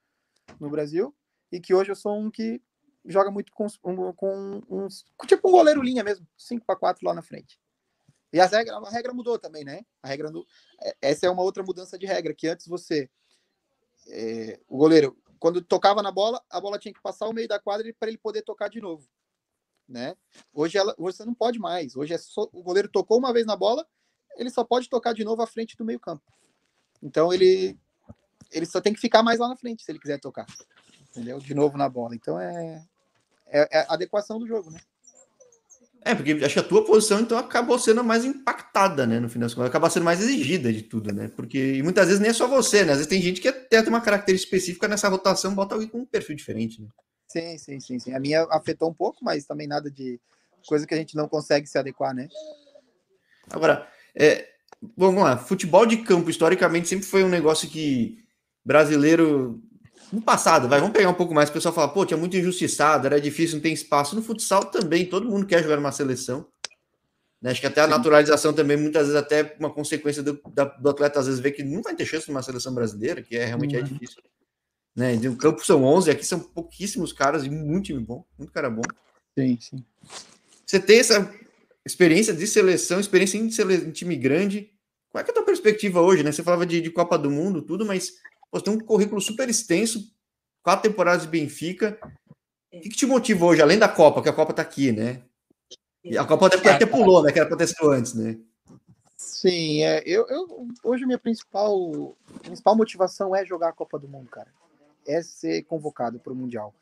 no 0.59 0.69
Brasil 0.69 1.15
e 1.51 1.59
que 1.59 1.73
hoje 1.73 1.91
eu 1.91 1.95
sou 1.95 2.19
um 2.19 2.29
que 2.29 2.61
joga 3.05 3.31
muito 3.31 3.51
com, 3.53 3.67
um, 3.83 4.13
com 4.13 4.61
uns. 4.69 5.05
Tipo 5.27 5.49
um 5.49 5.51
goleiro 5.51 5.81
linha 5.81 6.03
mesmo, 6.03 6.27
5 6.37 6.65
para 6.65 6.75
4 6.75 7.05
lá 7.05 7.13
na 7.13 7.21
frente. 7.21 7.59
E 8.33 8.39
a 8.39 8.45
regra, 8.45 8.75
a 8.75 8.89
regra 8.89 9.13
mudou 9.13 9.39
também, 9.39 9.63
né? 9.63 9.85
A 10.03 10.07
regra 10.07 10.29
do, 10.29 10.45
é, 10.81 10.95
essa 11.01 11.25
é 11.25 11.29
uma 11.29 11.43
outra 11.43 11.63
mudança 11.63 11.97
de 11.97 12.05
regra, 12.05 12.33
que 12.33 12.47
antes 12.47 12.67
você. 12.67 13.09
É, 14.07 14.59
o 14.67 14.77
goleiro, 14.77 15.17
quando 15.39 15.61
tocava 15.61 16.01
na 16.01 16.11
bola, 16.11 16.41
a 16.49 16.59
bola 16.59 16.79
tinha 16.79 16.93
que 16.93 17.01
passar 17.01 17.27
o 17.27 17.33
meio 17.33 17.47
da 17.47 17.59
quadra 17.59 17.93
para 17.99 18.09
ele 18.09 18.17
poder 18.17 18.41
tocar 18.41 18.69
de 18.69 18.81
novo. 18.81 19.07
Né? 19.87 20.15
Hoje, 20.53 20.77
ela, 20.77 20.95
hoje 20.97 21.17
você 21.17 21.25
não 21.25 21.33
pode 21.33 21.59
mais. 21.59 21.95
Hoje 21.95 22.13
é 22.13 22.17
só, 22.17 22.49
o 22.51 22.63
goleiro 22.63 22.89
tocou 22.89 23.17
uma 23.17 23.31
vez 23.31 23.45
na 23.45 23.55
bola, 23.55 23.85
ele 24.37 24.49
só 24.49 24.63
pode 24.63 24.89
tocar 24.89 25.13
de 25.13 25.23
novo 25.23 25.41
à 25.41 25.47
frente 25.47 25.77
do 25.77 25.85
meio 25.85 25.99
campo. 25.99 26.23
Então 27.01 27.31
ele 27.33 27.77
ele 28.51 28.65
só 28.65 28.79
tem 28.79 28.93
que 28.93 28.99
ficar 28.99 29.21
mais 29.21 29.39
lá 29.39 29.47
na 29.47 29.55
frente 29.55 29.83
se 29.83 29.91
ele 29.91 29.99
quiser 29.99 30.19
tocar. 30.19 30.45
Entendeu? 31.09 31.39
De 31.39 31.53
novo 31.53 31.77
na 31.77 31.89
bola. 31.89 32.15
Então 32.15 32.39
é, 32.39 32.85
é, 33.47 33.79
é 33.79 33.79
a 33.81 33.93
adequação 33.93 34.39
do 34.39 34.47
jogo, 34.47 34.71
né? 34.71 34.79
É, 36.05 36.13
porque 36.13 36.33
acho 36.33 36.53
que 36.53 36.59
a 36.59 36.63
tua 36.63 36.85
posição, 36.85 37.19
então, 37.19 37.35
acabou 37.35 37.79
sendo 37.79 38.03
mais 38.03 38.23
impactada, 38.23 39.07
né? 39.07 39.19
No 39.19 39.27
final 39.27 39.47
das 39.47 39.55
contas, 39.55 39.69
acaba 39.69 39.89
sendo 39.89 40.03
mais 40.03 40.21
exigida 40.21 40.71
de 40.71 40.83
tudo, 40.83 41.11
né? 41.11 41.31
Porque 41.35 41.81
muitas 41.81 42.05
vezes 42.05 42.21
nem 42.21 42.29
é 42.29 42.33
só 42.33 42.47
você, 42.47 42.85
né? 42.85 42.91
Às 42.91 42.99
vezes 42.99 43.09
tem 43.09 43.19
gente 43.19 43.41
que 43.41 43.47
até 43.47 43.81
tem 43.81 43.89
uma 43.89 43.99
característica 43.99 44.55
específica 44.55 44.87
nessa 44.87 45.09
rotação, 45.09 45.55
bota 45.55 45.73
alguém 45.73 45.89
com 45.89 46.01
um 46.01 46.05
perfil 46.05 46.35
diferente, 46.35 46.79
né? 46.79 46.87
Sim, 47.27 47.57
sim, 47.57 47.79
sim, 47.79 47.97
sim. 47.97 48.13
A 48.13 48.19
minha 48.19 48.43
afetou 48.51 48.87
um 48.87 48.93
pouco, 48.93 49.25
mas 49.25 49.45
também 49.45 49.67
nada 49.67 49.89
de 49.89 50.19
coisa 50.67 50.85
que 50.85 50.93
a 50.93 50.97
gente 50.97 51.15
não 51.15 51.27
consegue 51.27 51.65
se 51.65 51.77
adequar, 51.77 52.13
né? 52.13 52.27
Agora, 53.49 53.87
é, 54.15 54.47
vamos 54.95 55.23
lá, 55.23 55.37
futebol 55.37 55.87
de 55.87 55.97
campo, 55.97 56.29
historicamente, 56.29 56.87
sempre 56.87 57.07
foi 57.07 57.23
um 57.23 57.29
negócio 57.29 57.67
que 57.67 58.23
brasileiro 58.63 59.59
no 60.11 60.21
passado, 60.21 60.67
vai, 60.67 60.79
vamos 60.79 60.95
pegar 60.95 61.09
um 61.09 61.13
pouco 61.13 61.33
mais, 61.33 61.49
o 61.49 61.53
pessoal 61.53 61.73
fala, 61.73 61.87
pô, 61.87 62.05
tinha 62.05 62.17
muito 62.17 62.37
injustiçado, 62.37 63.05
era 63.07 63.19
difícil, 63.19 63.55
não 63.55 63.61
tem 63.61 63.73
espaço. 63.73 64.15
No 64.15 64.21
futsal 64.21 64.65
também, 64.65 65.05
todo 65.05 65.29
mundo 65.29 65.45
quer 65.45 65.61
jogar 65.61 65.75
numa 65.75 65.91
seleção. 65.91 66.47
Né? 67.41 67.51
Acho 67.51 67.61
que 67.61 67.67
até 67.67 67.81
a 67.81 67.87
naturalização 67.87 68.53
também, 68.53 68.77
muitas 68.77 69.07
vezes, 69.07 69.21
até 69.21 69.55
uma 69.59 69.69
consequência 69.69 70.23
do, 70.23 70.33
do 70.79 70.89
atleta, 70.89 71.19
às 71.19 71.27
vezes, 71.27 71.39
ver 71.39 71.51
que 71.51 71.63
não 71.63 71.81
vai 71.81 71.95
ter 71.95 72.05
chance 72.05 72.27
numa 72.27 72.41
seleção 72.41 72.73
brasileira, 72.73 73.21
que 73.21 73.35
é 73.35 73.45
realmente 73.45 73.75
é 73.75 73.79
uhum. 73.79 73.85
é 73.85 73.87
difícil. 73.89 74.23
Né? 74.95 75.15
De 75.15 75.27
um 75.27 75.35
campo 75.35 75.65
são 75.65 75.83
11, 75.83 76.09
aqui 76.09 76.25
são 76.25 76.39
pouquíssimos 76.39 77.11
caras 77.11 77.43
e 77.43 77.49
muito 77.49 77.87
time 77.87 77.99
bom, 77.99 78.25
muito 78.37 78.51
cara 78.51 78.69
bom. 78.69 78.83
Sim, 79.37 79.57
sim. 79.59 79.85
Você 80.65 80.79
tem 80.79 80.99
essa 80.99 81.31
experiência 81.85 82.33
de 82.33 82.47
seleção, 82.47 82.99
experiência 82.99 83.37
em, 83.37 83.47
em 83.47 83.91
time 83.91 84.15
grande. 84.15 84.71
Qual 85.09 85.23
é, 85.23 85.27
é 85.27 85.29
a 85.29 85.33
tua 85.33 85.43
perspectiva 85.43 86.01
hoje, 86.01 86.23
né? 86.23 86.31
Você 86.31 86.41
falava 86.41 86.65
de, 86.65 86.81
de 86.81 86.89
Copa 86.89 87.17
do 87.17 87.29
Mundo, 87.29 87.61
tudo, 87.61 87.85
mas 87.85 88.13
Pô, 88.55 88.61
tem 88.61 88.73
um 88.73 88.79
currículo 88.79 89.19
super 89.19 89.49
extenso, 89.49 90.09
quatro 90.63 90.89
temporadas 90.89 91.23
de 91.23 91.27
Benfica. 91.27 91.99
O 92.73 92.79
que, 92.79 92.87
que 92.87 92.95
te 92.95 93.05
motiva 93.05 93.45
hoje, 93.45 93.61
além 93.61 93.77
da 93.77 93.89
Copa, 93.89 94.21
que 94.21 94.29
a 94.29 94.33
Copa 94.33 94.53
tá 94.53 94.61
aqui, 94.61 94.93
né? 94.93 95.23
E 96.01 96.17
a 96.17 96.23
Copa 96.23 96.47
até, 96.47 96.69
até 96.69 96.85
pulou, 96.85 97.21
né? 97.21 97.33
Que 97.33 97.39
era 97.41 97.67
sido 97.67 97.91
antes, 97.91 98.13
né? 98.13 98.39
Sim, 99.17 99.83
é, 99.83 100.01
eu, 100.05 100.25
eu, 100.29 100.69
hoje 100.85 101.05
minha 101.05 101.19
principal, 101.19 102.15
principal 102.43 102.77
motivação 102.77 103.35
é 103.35 103.45
jogar 103.45 103.69
a 103.69 103.73
Copa 103.73 103.99
do 103.99 104.07
Mundo, 104.07 104.29
cara. 104.29 104.47
É 105.05 105.21
ser 105.21 105.63
convocado 105.63 106.17
para 106.17 106.31
o 106.31 106.35
Mundial. 106.35 106.73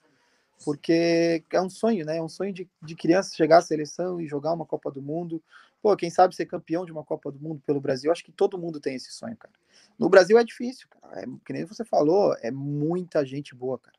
Porque 0.64 1.44
é 1.50 1.60
um 1.60 1.72
sonho, 1.72 2.06
né? 2.06 2.18
É 2.18 2.22
um 2.22 2.30
sonho 2.30 2.54
de, 2.54 2.70
de 2.84 2.96
criança 2.96 3.36
chegar 3.36 3.58
à 3.58 3.62
seleção 3.64 4.22
e 4.22 4.28
jogar 4.28 4.54
uma 4.54 4.66
Copa 4.66 4.92
do 4.92 5.02
Mundo. 5.02 5.42
Pô, 5.84 5.98
quem 5.98 6.10
sabe 6.10 6.34
ser 6.34 6.46
campeão 6.46 6.86
de 6.86 6.94
uma 6.94 7.04
Copa 7.04 7.30
do 7.30 7.38
Mundo 7.38 7.62
pelo 7.66 7.82
Brasil. 7.82 8.10
Acho 8.10 8.24
que 8.24 8.32
todo 8.32 8.58
mundo 8.58 8.80
tem 8.80 8.96
esse 8.96 9.12
sonho, 9.12 9.36
cara. 9.36 9.54
No 10.00 10.08
Brasil 10.08 10.40
é 10.40 10.44
difícil, 10.46 10.88
cara. 10.90 11.20
É, 11.20 11.26
que 11.46 11.52
nem 11.52 11.66
você 11.66 11.84
falou, 11.84 12.34
é 12.42 12.50
muita 12.50 13.26
gente 13.26 13.54
boa, 13.54 13.78
cara. 13.78 13.98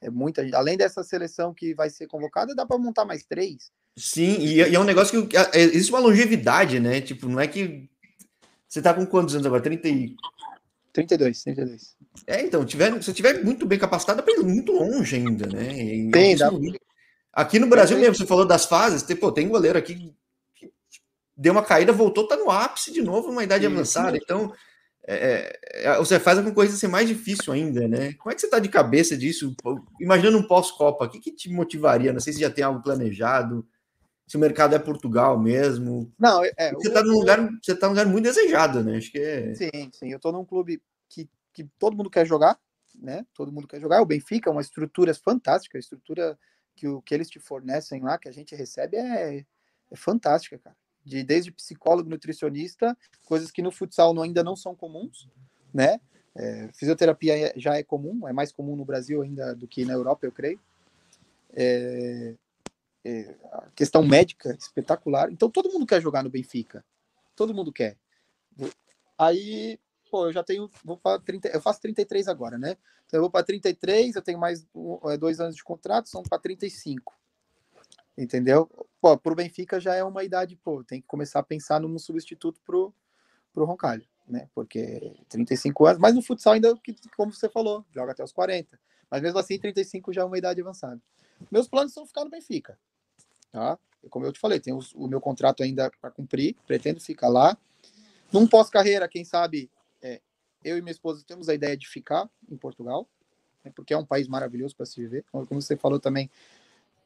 É 0.00 0.08
muita 0.08 0.42
gente. 0.42 0.54
Além 0.54 0.78
dessa 0.78 1.04
seleção 1.04 1.52
que 1.52 1.74
vai 1.74 1.90
ser 1.90 2.06
convocada, 2.06 2.54
dá 2.54 2.64
para 2.64 2.78
montar 2.78 3.04
mais 3.04 3.22
três. 3.22 3.70
Sim, 3.98 4.38
e, 4.38 4.62
e, 4.62 4.74
é 4.74 4.80
um 4.80 4.84
negócio 4.84 5.26
que 5.26 5.36
é, 5.36 5.60
existe 5.60 5.92
uma 5.92 6.00
longevidade, 6.00 6.80
né? 6.80 7.02
Tipo, 7.02 7.28
não 7.28 7.38
é 7.38 7.46
que. 7.46 7.86
Você 8.66 8.80
tá 8.80 8.94
com 8.94 9.04
quantos 9.04 9.34
anos 9.34 9.46
agora? 9.46 9.62
30 9.62 9.88
e... 9.88 10.16
32, 10.94 11.42
32. 11.42 11.96
É, 12.26 12.40
então, 12.40 12.64
tiver, 12.64 13.02
se 13.02 13.12
tiver 13.12 13.44
muito 13.44 13.66
bem 13.66 13.78
capacitado, 13.78 14.16
dá 14.16 14.22
pra 14.22 14.32
ir 14.32 14.42
muito 14.42 14.72
longe 14.72 15.16
ainda, 15.16 15.46
né? 15.46 15.70
E, 15.84 16.10
tem, 16.10 16.34
dá... 16.34 16.50
Aqui 17.30 17.58
no 17.58 17.66
Brasil 17.66 17.98
mesmo, 17.98 18.14
você 18.14 18.24
falou 18.24 18.46
das 18.46 18.64
fases, 18.64 19.02
tem, 19.02 19.14
pô, 19.14 19.30
tem 19.30 19.46
goleiro 19.46 19.78
aqui 19.78 20.14
deu 21.36 21.52
uma 21.52 21.62
caída, 21.62 21.92
voltou, 21.92 22.26
tá 22.26 22.36
no 22.36 22.50
ápice 22.50 22.92
de 22.92 23.02
novo, 23.02 23.30
uma 23.30 23.44
idade 23.44 23.66
avançada. 23.66 24.16
Então, 24.16 24.52
é, 25.06 25.52
é, 25.74 25.84
é, 25.84 25.98
você 25.98 26.18
faz 26.18 26.38
a 26.38 26.42
concorrência 26.42 26.78
ser 26.78 26.88
mais 26.88 27.06
difícil 27.06 27.52
ainda, 27.52 27.86
né? 27.86 28.14
Como 28.14 28.32
é 28.32 28.34
que 28.34 28.40
você 28.40 28.46
está 28.46 28.58
de 28.58 28.68
cabeça 28.68 29.16
disso? 29.16 29.54
Imaginando 30.00 30.38
um 30.38 30.46
pós-Copa, 30.46 31.04
o 31.04 31.10
que, 31.10 31.20
que, 31.20 31.32
te 31.32 31.50
motivaria? 31.50 32.12
Não 32.12 32.20
sei 32.20 32.32
se 32.32 32.40
já 32.40 32.50
tem 32.50 32.64
algo 32.64 32.82
planejado, 32.82 33.66
se 34.26 34.36
o 34.36 34.40
mercado 34.40 34.74
é 34.74 34.78
Portugal 34.78 35.38
mesmo. 35.38 36.12
Não, 36.18 36.42
é, 36.42 36.52
é 36.56 36.72
você 36.72 36.88
está 36.88 37.02
num 37.02 37.12
lugar, 37.12 37.48
você 37.62 37.76
tá 37.76 37.86
num 37.86 37.92
lugar 37.92 38.06
muito 38.06 38.24
desejado, 38.24 38.82
né? 38.82 38.96
Acho 38.96 39.12
que 39.12 39.18
é... 39.18 39.54
Sim, 39.54 39.90
sim. 39.92 40.10
Eu 40.10 40.16
estou 40.16 40.32
num 40.32 40.44
clube 40.44 40.82
que, 41.08 41.28
que 41.52 41.64
todo 41.78 41.96
mundo 41.96 42.10
quer 42.10 42.26
jogar, 42.26 42.58
né? 42.94 43.24
Todo 43.34 43.52
mundo 43.52 43.68
quer 43.68 43.80
jogar. 43.80 44.00
O 44.00 44.06
Benfica 44.06 44.50
é 44.50 44.52
uma 44.52 44.62
estrutura 44.62 45.14
fantástica, 45.14 45.76
a 45.76 45.80
estrutura 45.80 46.36
que, 46.74 46.88
o, 46.88 47.00
que 47.02 47.14
eles 47.14 47.28
te 47.28 47.38
fornecem 47.38 48.02
lá, 48.02 48.18
que 48.18 48.28
a 48.28 48.32
gente 48.32 48.56
recebe, 48.56 48.96
é, 48.96 49.44
é 49.92 49.96
fantástica, 49.96 50.58
cara 50.58 50.74
de 51.06 51.22
desde 51.22 51.52
psicólogo, 51.52 52.10
nutricionista, 52.10 52.96
coisas 53.24 53.52
que 53.52 53.62
no 53.62 53.70
futsal 53.70 54.20
ainda 54.20 54.42
não 54.42 54.56
são 54.56 54.74
comuns, 54.74 55.28
né? 55.72 56.00
É, 56.34 56.68
fisioterapia 56.74 57.38
é, 57.38 57.52
já 57.56 57.76
é 57.76 57.82
comum, 57.82 58.26
é 58.28 58.32
mais 58.32 58.50
comum 58.52 58.74
no 58.74 58.84
Brasil 58.84 59.22
ainda 59.22 59.54
do 59.54 59.68
que 59.68 59.84
na 59.84 59.92
Europa, 59.92 60.26
eu 60.26 60.32
creio. 60.32 60.60
É, 61.54 62.34
é, 63.04 63.34
a 63.52 63.70
questão 63.74 64.04
médica 64.04 64.54
espetacular. 64.58 65.30
Então 65.30 65.48
todo 65.48 65.72
mundo 65.72 65.86
quer 65.86 66.02
jogar 66.02 66.24
no 66.24 66.28
Benfica, 66.28 66.84
todo 67.36 67.54
mundo 67.54 67.72
quer. 67.72 67.96
Aí, 69.16 69.78
pô, 70.10 70.26
eu 70.26 70.32
já 70.32 70.42
tenho, 70.42 70.68
vou 70.84 70.96
para 70.96 71.20
30, 71.20 71.48
eu 71.48 71.60
faço 71.60 71.80
33 71.80 72.26
agora, 72.26 72.58
né? 72.58 72.76
Então 73.06 73.18
eu 73.18 73.22
vou 73.22 73.30
para 73.30 73.46
33, 73.46 74.16
eu 74.16 74.22
tenho 74.22 74.40
mais 74.40 74.66
é, 75.04 75.16
dois 75.16 75.38
anos 75.38 75.54
de 75.54 75.62
contrato, 75.62 76.08
são 76.08 76.24
para 76.24 76.40
35 76.40 77.14
entendeu? 78.16 78.68
Pô, 79.00 79.16
pro 79.16 79.34
Benfica 79.34 79.78
já 79.78 79.94
é 79.94 80.02
uma 80.02 80.24
idade, 80.24 80.56
pô, 80.56 80.82
tem 80.82 81.00
que 81.00 81.06
começar 81.06 81.40
a 81.40 81.42
pensar 81.42 81.80
num 81.80 81.98
substituto 81.98 82.60
pro, 82.64 82.94
pro 83.52 83.64
Roncalho, 83.64 84.06
né? 84.26 84.48
Porque 84.54 85.14
35 85.28 85.86
anos, 85.86 85.98
mas 86.00 86.14
no 86.14 86.22
futsal 86.22 86.54
ainda, 86.54 86.74
como 87.16 87.32
você 87.32 87.48
falou, 87.48 87.84
joga 87.92 88.12
até 88.12 88.24
os 88.24 88.32
40. 88.32 88.78
Mas 89.10 89.22
mesmo 89.22 89.38
assim, 89.38 89.58
35 89.58 90.12
já 90.12 90.22
é 90.22 90.24
uma 90.24 90.38
idade 90.38 90.60
avançada. 90.60 91.00
Meus 91.50 91.68
planos 91.68 91.92
são 91.92 92.06
ficar 92.06 92.24
no 92.24 92.30
Benfica, 92.30 92.78
tá? 93.52 93.78
Como 94.10 94.24
eu 94.24 94.32
te 94.32 94.38
falei, 94.38 94.60
tenho 94.60 94.78
o 94.94 95.08
meu 95.08 95.20
contrato 95.20 95.62
ainda 95.62 95.90
para 96.00 96.10
cumprir, 96.10 96.56
pretendo 96.66 97.00
ficar 97.00 97.28
lá. 97.28 97.56
Num 98.32 98.46
pós-carreira, 98.46 99.08
quem 99.08 99.24
sabe, 99.24 99.70
é, 100.02 100.20
eu 100.64 100.76
e 100.78 100.82
minha 100.82 100.92
esposa 100.92 101.24
temos 101.26 101.48
a 101.48 101.54
ideia 101.54 101.76
de 101.76 101.88
ficar 101.88 102.28
em 102.48 102.56
Portugal, 102.56 103.08
né? 103.64 103.72
porque 103.74 103.94
é 103.94 103.98
um 103.98 104.04
país 104.04 104.28
maravilhoso 104.28 104.76
para 104.76 104.86
se 104.86 105.00
viver. 105.00 105.24
Como 105.30 105.60
você 105.60 105.76
falou 105.76 105.98
também, 105.98 106.30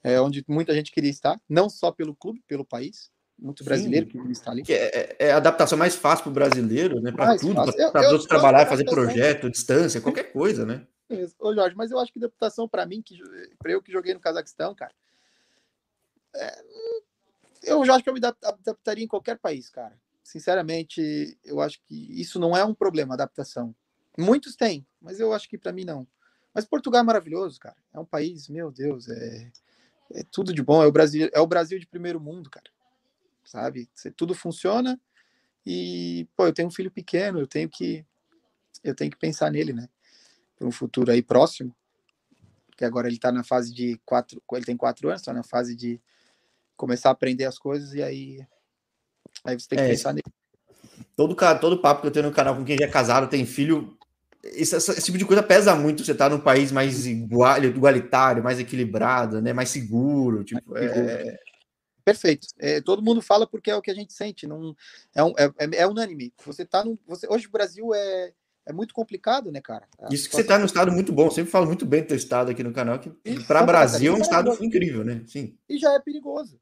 é, 0.02 0.20
onde 0.20 0.44
muita 0.48 0.74
gente 0.74 0.90
queria 0.90 1.10
estar, 1.10 1.40
não 1.48 1.68
só 1.68 1.90
pelo 1.90 2.14
clube, 2.14 2.42
pelo 2.46 2.64
país. 2.64 3.10
Muito 3.38 3.64
brasileiro 3.64 4.04
Sim, 4.04 4.12
que 4.12 4.18
queria 4.18 4.32
estar 4.32 4.50
ali. 4.50 4.62
Que 4.62 4.74
é, 4.74 5.16
é, 5.18 5.32
a 5.32 5.38
adaptação 5.38 5.78
mais 5.78 5.94
fácil 5.94 6.24
para 6.24 6.30
o 6.30 6.34
brasileiro, 6.34 7.00
né? 7.00 7.10
Para 7.10 7.38
tudo, 7.38 7.54
para 7.54 8.00
os 8.02 8.12
outros 8.12 8.26
trabalhar, 8.26 8.66
fazer 8.66 8.84
projeto, 8.84 9.50
distância, 9.50 10.00
qualquer 10.00 10.30
coisa, 10.32 10.66
né? 10.66 10.86
Ô, 11.38 11.54
Jorge, 11.54 11.74
mas 11.74 11.90
eu 11.90 11.98
acho 11.98 12.12
que 12.12 12.18
adaptação 12.18 12.68
para 12.68 12.84
mim, 12.84 13.02
que 13.02 13.18
para 13.58 13.72
eu 13.72 13.82
que 13.82 13.90
joguei 13.90 14.12
no 14.12 14.20
Cazaquistão, 14.20 14.74
cara, 14.74 14.92
é, 16.34 16.62
eu 17.62 17.84
já 17.84 17.94
acho 17.94 18.04
que 18.04 18.10
eu 18.10 18.14
me 18.14 18.20
adaptaria 18.24 19.04
em 19.04 19.08
qualquer 19.08 19.38
país, 19.38 19.70
cara. 19.70 19.98
Sinceramente, 20.22 21.36
eu 21.44 21.60
acho 21.60 21.80
que 21.82 22.20
isso 22.20 22.38
não 22.38 22.56
é 22.56 22.64
um 22.64 22.74
problema, 22.74 23.14
adaptação. 23.14 23.74
Muitos 24.16 24.54
têm, 24.54 24.86
mas 25.00 25.18
eu 25.18 25.32
acho 25.32 25.48
que 25.48 25.58
para 25.58 25.72
mim 25.72 25.84
não. 25.84 26.06
Mas 26.54 26.64
Portugal 26.64 27.00
é 27.00 27.04
maravilhoso, 27.04 27.58
cara. 27.58 27.76
É 27.92 27.98
um 27.98 28.04
país, 28.04 28.48
meu 28.48 28.70
Deus, 28.70 29.08
é 29.08 29.50
é 30.12 30.22
tudo 30.30 30.52
de 30.52 30.62
bom. 30.62 30.82
É 30.82 30.86
o 30.86 30.92
Brasil, 30.92 31.28
é 31.32 31.40
o 31.40 31.46
Brasil 31.46 31.78
de 31.78 31.86
primeiro 31.86 32.20
mundo, 32.20 32.50
cara. 32.50 32.70
Sabe? 33.44 33.88
Tudo 34.16 34.34
funciona 34.34 35.00
e, 35.64 36.28
pô, 36.36 36.46
eu 36.46 36.52
tenho 36.52 36.68
um 36.68 36.72
filho 36.72 36.90
pequeno, 36.90 37.40
eu 37.40 37.46
tenho 37.46 37.68
que 37.68 38.04
eu 38.82 38.94
tenho 38.94 39.10
que 39.10 39.18
pensar 39.18 39.50
nele, 39.50 39.72
né? 39.72 39.88
Para 40.56 40.66
um 40.66 40.72
futuro 40.72 41.10
aí 41.10 41.22
próximo. 41.22 41.74
Que 42.76 42.84
agora 42.84 43.08
ele 43.08 43.16
está 43.16 43.30
na 43.30 43.44
fase 43.44 43.74
de 43.74 44.00
quatro, 44.06 44.42
ele 44.52 44.64
tem 44.64 44.76
quatro 44.76 45.08
anos, 45.08 45.20
está 45.20 45.32
na 45.32 45.42
fase 45.42 45.76
de 45.76 46.00
começar 46.76 47.10
a 47.10 47.12
aprender 47.12 47.44
as 47.44 47.58
coisas 47.58 47.92
e 47.92 48.02
aí 48.02 48.46
aí 49.44 49.58
você 49.58 49.68
tem 49.68 49.78
que 49.78 49.84
é, 49.84 49.88
pensar 49.88 50.14
nele. 50.14 50.24
Todo 51.14 51.36
todo 51.60 51.80
papo 51.80 52.00
que 52.00 52.06
eu 52.06 52.10
tenho 52.10 52.26
no 52.26 52.32
canal 52.32 52.56
com 52.56 52.64
quem 52.64 52.78
já 52.78 52.86
é 52.86 52.90
casado, 52.90 53.28
tem 53.28 53.44
filho, 53.44 53.98
esse, 54.42 54.76
esse, 54.76 55.02
tipo 55.02 55.18
de 55.18 55.24
coisa 55.24 55.42
pesa 55.42 55.74
muito. 55.74 56.04
Você 56.04 56.14
tá 56.14 56.28
num 56.28 56.40
país 56.40 56.72
mais 56.72 57.06
igual, 57.06 57.62
igualitário, 57.62 58.42
mais 58.42 58.58
equilibrado, 58.58 59.40
né? 59.40 59.52
Mais 59.52 59.68
seguro. 59.68 60.44
Tipo, 60.44 60.76
é... 60.76 61.38
Perfeito. 62.04 62.48
É, 62.58 62.80
todo 62.80 63.02
mundo 63.02 63.20
fala 63.20 63.46
porque 63.46 63.70
é 63.70 63.76
o 63.76 63.82
que 63.82 63.90
a 63.90 63.94
gente 63.94 64.12
sente. 64.12 64.46
Não 64.46 64.74
é, 65.14 65.22
um, 65.22 65.32
é, 65.38 65.44
é, 65.58 65.76
é 65.82 65.86
unânime. 65.86 66.32
Você 66.44 66.64
tá 66.64 66.84
no, 66.84 66.98
você, 67.06 67.26
hoje 67.28 67.46
o 67.46 67.50
Brasil 67.50 67.94
é, 67.94 68.32
é 68.66 68.72
muito 68.72 68.94
complicado, 68.94 69.52
né, 69.52 69.60
cara? 69.60 69.86
A 70.00 70.12
Isso 70.12 70.28
que 70.28 70.34
você 70.34 70.44
tá 70.44 70.58
num 70.58 70.64
estado 70.64 70.90
muito 70.90 71.12
bom. 71.12 71.26
Eu 71.26 71.30
sempre 71.30 71.50
falo 71.50 71.66
muito 71.66 71.84
bem 71.84 72.02
do 72.02 72.08
teu 72.08 72.16
estado 72.16 72.50
aqui 72.50 72.62
no 72.62 72.72
canal, 72.72 72.98
que 72.98 73.10
para 73.46 73.62
Brasil 73.62 74.14
é 74.14 74.16
um 74.16 74.22
estado 74.22 74.56
incrível, 74.64 75.04
né? 75.04 75.22
Sim. 75.26 75.56
E 75.68 75.78
já 75.78 75.92
é 75.92 76.00
perigoso, 76.00 76.58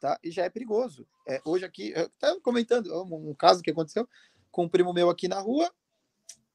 tá? 0.00 0.18
E 0.22 0.30
já 0.30 0.44
é 0.44 0.50
perigoso. 0.50 1.06
É, 1.28 1.40
hoje 1.44 1.64
aqui, 1.64 1.92
eu 1.94 2.08
tava 2.18 2.40
comentando 2.40 2.92
um, 2.92 3.30
um 3.30 3.34
caso 3.34 3.62
que 3.62 3.70
aconteceu 3.70 4.08
com 4.50 4.64
um 4.64 4.68
primo 4.68 4.92
meu 4.92 5.08
aqui 5.08 5.28
na 5.28 5.38
rua, 5.38 5.70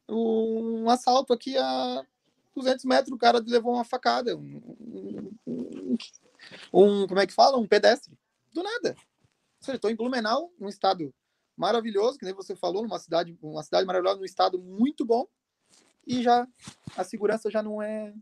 um 0.09 0.89
assalto 0.89 1.33
aqui 1.33 1.57
a 1.57 2.05
200 2.55 2.85
metros, 2.85 3.11
o 3.11 3.17
cara 3.17 3.43
levou 3.45 3.73
uma 3.73 3.83
facada, 3.83 4.35
um, 4.35 4.61
um, 5.45 5.97
um 6.73 7.07
como 7.07 7.19
é 7.19 7.27
que 7.27 7.33
fala? 7.33 7.57
Um 7.57 7.67
pedestre, 7.67 8.13
do 8.53 8.63
nada. 8.63 8.95
Ou 8.97 9.65
seja, 9.65 9.75
estou 9.75 9.91
em 9.91 9.95
Blumenau, 9.95 10.51
um 10.59 10.69
estado 10.69 11.13
maravilhoso, 11.57 12.17
que 12.17 12.25
nem 12.25 12.33
você 12.33 12.55
falou, 12.55 12.83
numa 12.83 12.99
cidade, 12.99 13.37
uma 13.41 13.63
cidade 13.63 13.85
maravilhosa, 13.85 14.19
num 14.19 14.25
estado 14.25 14.59
muito 14.59 15.05
bom, 15.05 15.27
e 16.05 16.21
já 16.21 16.47
a 16.95 17.03
segurança 17.03 17.49
já 17.49 17.63
não 17.63 17.81
é. 17.81 18.13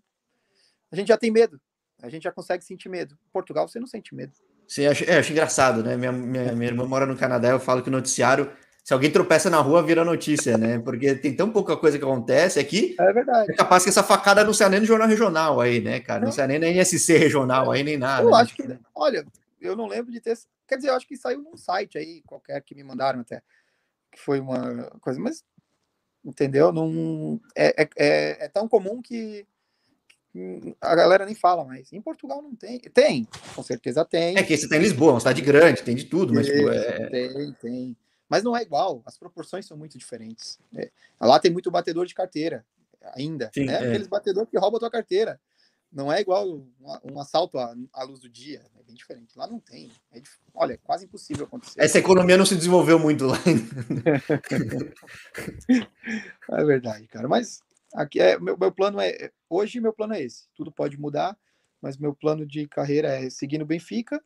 A 0.91 0.95
gente 0.95 1.07
já 1.07 1.17
tem 1.17 1.31
medo, 1.31 1.59
a 2.01 2.09
gente 2.09 2.23
já 2.23 2.31
consegue 2.31 2.63
sentir 2.63 2.89
medo. 2.89 3.17
Portugal, 3.31 3.67
você 3.67 3.79
não 3.79 3.87
sente 3.87 4.15
medo. 4.15 4.33
Sim, 4.67 4.85
acho, 4.85 5.03
é, 5.03 5.17
acho 5.17 5.31
engraçado, 5.31 5.83
né? 5.83 5.97
Minha, 5.97 6.11
minha, 6.11 6.51
minha 6.53 6.69
irmã 6.69 6.85
mora 6.85 7.05
no 7.05 7.17
Canadá, 7.17 7.49
eu 7.49 7.59
falo 7.59 7.83
que 7.83 7.89
o 7.89 7.91
noticiário 7.91 8.51
se 8.83 8.93
alguém 8.93 9.09
tropeça 9.09 9.49
na 9.49 9.61
rua, 9.61 9.81
vira 9.81 10.03
notícia, 10.03 10.57
né? 10.57 10.77
Porque 10.77 11.15
tem 11.15 11.33
tão 11.33 11.49
pouca 11.49 11.77
coisa 11.77 11.97
que 11.97 12.03
acontece 12.03 12.59
aqui. 12.59 12.95
É 12.99 13.13
verdade. 13.13 13.49
É 13.51 13.55
capaz 13.55 13.83
que 13.83 13.89
essa 13.89 14.03
facada 14.03 14.43
não 14.43 14.53
seja 14.53 14.69
nem 14.69 14.81
no 14.81 14.85
jornal 14.85 15.07
regional 15.07 15.61
aí, 15.61 15.79
né, 15.79 16.01
cara? 16.01 16.25
Não, 16.25 16.31
seja 16.33 16.47
nem 16.47 16.59
na 16.59 16.67
NSC 16.67 17.17
regional 17.17 17.71
aí, 17.71 17.81
nem 17.81 17.97
nada. 17.97 18.23
Eu 18.23 18.31
né? 18.31 18.37
acho 18.37 18.53
que. 18.53 18.63
Olha, 18.93 19.25
eu 19.61 19.73
não 19.73 19.87
lembro 19.87 20.11
de 20.11 20.19
ter. 20.19 20.37
Quer 20.67 20.75
dizer, 20.75 20.89
eu 20.89 20.95
acho 20.95 21.07
que 21.07 21.15
saiu 21.15 21.41
num 21.41 21.55
site 21.55 21.97
aí, 21.97 22.21
qualquer 22.27 22.61
que 22.61 22.75
me 22.75 22.83
mandaram 22.83 23.21
até. 23.21 23.41
Que 24.11 24.19
foi 24.19 24.41
uma 24.41 24.91
coisa, 24.99 25.17
mas. 25.17 25.45
Entendeu? 26.25 26.73
Não, 26.73 27.39
é, 27.55 27.83
é, 27.83 27.89
é, 27.97 28.45
é 28.45 28.47
tão 28.49 28.67
comum 28.67 29.01
que 29.01 29.45
a 30.81 30.95
galera 30.95 31.25
nem 31.25 31.35
fala 31.35 31.63
mais. 31.63 31.93
Em 31.93 32.01
Portugal 32.01 32.41
não 32.41 32.53
tem. 32.53 32.79
Tem, 32.79 33.27
com 33.55 33.63
certeza 33.63 34.03
tem. 34.03 34.37
É 34.37 34.43
que 34.43 34.57
você 34.57 34.67
tem 34.67 34.77
tá 34.77 34.83
Lisboa, 34.83 35.13
uma 35.13 35.19
cidade 35.21 35.41
grande, 35.41 35.83
tem 35.83 35.95
de 35.95 36.05
tudo, 36.05 36.33
mas 36.33 36.47
tipo, 36.47 36.69
é... 36.69 37.09
Tem, 37.09 37.53
tem. 37.61 37.97
Mas 38.33 38.43
não 38.43 38.57
é 38.57 38.63
igual, 38.63 39.03
as 39.05 39.15
proporções 39.15 39.67
são 39.67 39.77
muito 39.77 39.95
diferentes. 39.95 40.57
É, 40.75 40.89
lá 41.21 41.39
tem 41.39 41.51
muito 41.51 41.69
batedor 41.69 42.07
de 42.07 42.15
carteira, 42.15 42.65
ainda. 43.13 43.51
Sim, 43.53 43.65
né? 43.65 43.73
é. 43.73 43.89
Aqueles 43.89 44.07
batedor 44.07 44.47
que 44.47 44.57
roubam 44.57 44.77
a 44.77 44.79
tua 44.79 44.89
carteira. 44.89 45.39
Não 45.91 46.11
é 46.11 46.19
igual 46.19 46.49
um, 46.49 46.67
um 47.03 47.19
assalto 47.19 47.59
à, 47.59 47.75
à, 47.93 48.03
luz 48.03 48.19
do 48.19 48.27
dia, 48.27 48.65
é 48.79 48.81
bem 48.81 48.95
diferente. 48.95 49.37
Lá 49.37 49.45
não 49.45 49.59
tem. 49.59 49.91
É, 50.11 50.19
olha, 50.51 50.73
é 50.73 50.77
quase 50.77 51.05
impossível 51.05 51.45
acontecer. 51.45 51.79
Essa 51.79 51.99
economia 51.99 52.35
não 52.35 52.47
se 52.47 52.55
desenvolveu 52.55 52.97
muito 52.97 53.27
lá. 53.27 53.37
é 56.53 56.65
verdade, 56.65 57.07
cara. 57.09 57.27
Mas 57.27 57.61
aqui 57.93 58.19
é 58.19 58.39
meu, 58.39 58.57
meu 58.57 58.71
plano 58.71 58.99
é 58.99 59.29
hoje 59.47 59.79
meu 59.79 59.93
plano 59.93 60.15
é 60.15 60.23
esse. 60.23 60.47
Tudo 60.55 60.71
pode 60.71 60.99
mudar, 60.99 61.37
mas 61.79 61.97
meu 61.97 62.15
plano 62.15 62.47
de 62.47 62.67
carreira 62.67 63.09
é 63.09 63.29
seguir 63.29 63.59
no 63.59 63.65
Benfica 63.67 64.19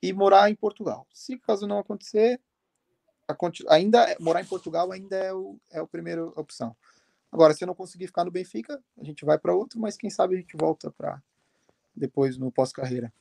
e 0.00 0.12
morar 0.12 0.48
em 0.48 0.54
Portugal. 0.54 1.04
Se 1.12 1.36
caso 1.36 1.66
não 1.66 1.80
acontecer, 1.80 2.40
ainda 3.68 4.16
morar 4.20 4.40
em 4.40 4.46
Portugal 4.46 4.90
ainda 4.92 5.16
é 5.16 5.32
o, 5.32 5.56
é 5.70 5.78
a 5.78 5.86
primeira 5.86 6.24
opção. 6.24 6.74
Agora, 7.30 7.52
se 7.52 7.62
eu 7.62 7.66
não 7.66 7.74
conseguir 7.74 8.06
ficar 8.06 8.24
no 8.24 8.30
Benfica, 8.30 8.80
a 8.98 9.04
gente 9.04 9.24
vai 9.24 9.38
para 9.38 9.54
outro, 9.54 9.78
mas 9.78 9.96
quem 9.96 10.08
sabe 10.08 10.34
a 10.34 10.38
gente 10.38 10.56
volta 10.56 10.90
para 10.90 11.20
depois 11.94 12.38
no 12.38 12.50
pós-carreira. 12.50 13.12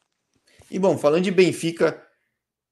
E 0.71 0.79
bom, 0.79 0.97
falando 0.97 1.23
de 1.23 1.31
Benfica, 1.31 2.01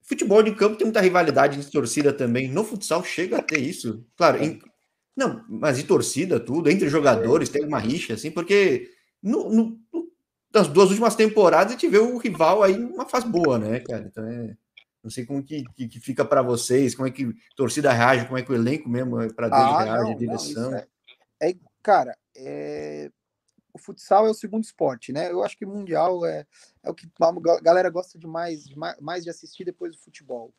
futebol 0.01 0.41
de 0.41 0.55
campo 0.55 0.77
tem 0.77 0.85
muita 0.85 1.01
rivalidade 1.01 1.59
de 1.59 1.71
torcida 1.71 2.13
também. 2.13 2.49
No 2.49 2.63
futsal 2.63 3.03
chega 3.03 3.37
a 3.37 3.43
ter 3.43 3.59
isso. 3.59 4.05
Claro, 4.15 4.41
em, 4.41 4.61
não, 5.15 5.43
mas 5.49 5.77
de 5.77 5.83
torcida, 5.83 6.39
tudo, 6.39 6.69
entre 6.69 6.89
jogadores, 6.89 7.49
tem 7.49 7.65
uma 7.65 7.79
rixa, 7.79 8.13
assim, 8.13 8.31
porque 8.31 8.89
no, 9.21 9.49
no, 9.49 9.79
nas 10.53 10.67
duas 10.67 10.89
últimas 10.89 11.15
temporadas 11.15 11.73
a 11.73 11.77
gente 11.77 11.87
vê 11.87 11.97
o 11.97 12.17
rival 12.17 12.63
aí 12.63 12.77
numa 12.77 13.05
fase 13.05 13.27
boa, 13.27 13.57
né, 13.57 13.79
cara? 13.79 14.05
Então 14.05 14.25
é. 14.25 14.55
Não 15.05 15.11
sei 15.11 15.23
como 15.23 15.43
que, 15.43 15.63
que, 15.75 15.87
que 15.87 15.99
fica 15.99 16.25
para 16.25 16.41
vocês, 16.41 16.95
como 16.95 17.07
é 17.07 17.11
que 17.11 17.25
a 17.25 17.55
torcida 17.55 17.93
reage, 17.93 18.25
como 18.25 18.39
é 18.39 18.41
que 18.41 18.51
o 18.51 18.55
elenco 18.55 18.89
mesmo 18.89 19.21
é 19.21 19.31
para 19.31 19.49
dele 19.49 19.61
ah, 19.61 19.83
reage, 19.83 20.03
não, 20.03 20.11
a 20.11 20.15
direção. 20.15 20.71
Não, 20.71 20.77
é, 20.79 20.87
é, 21.41 21.55
cara, 21.83 22.17
é, 22.35 23.11
o 23.71 23.77
futsal 23.77 24.25
é 24.25 24.31
o 24.31 24.33
segundo 24.33 24.63
esporte, 24.63 25.13
né? 25.13 25.31
Eu 25.31 25.43
acho 25.43 25.55
que 25.55 25.63
mundial 25.63 26.25
é, 26.25 26.47
é 26.81 26.89
o 26.89 26.95
que 26.95 27.07
a 27.21 27.61
galera 27.61 27.87
gosta 27.91 28.17
de 28.17 28.25
mais, 28.25 28.65
de 28.65 28.75
mais 28.99 29.23
de 29.23 29.29
assistir 29.29 29.63
depois 29.63 29.95
do 29.95 30.01
futebol. 30.01 30.51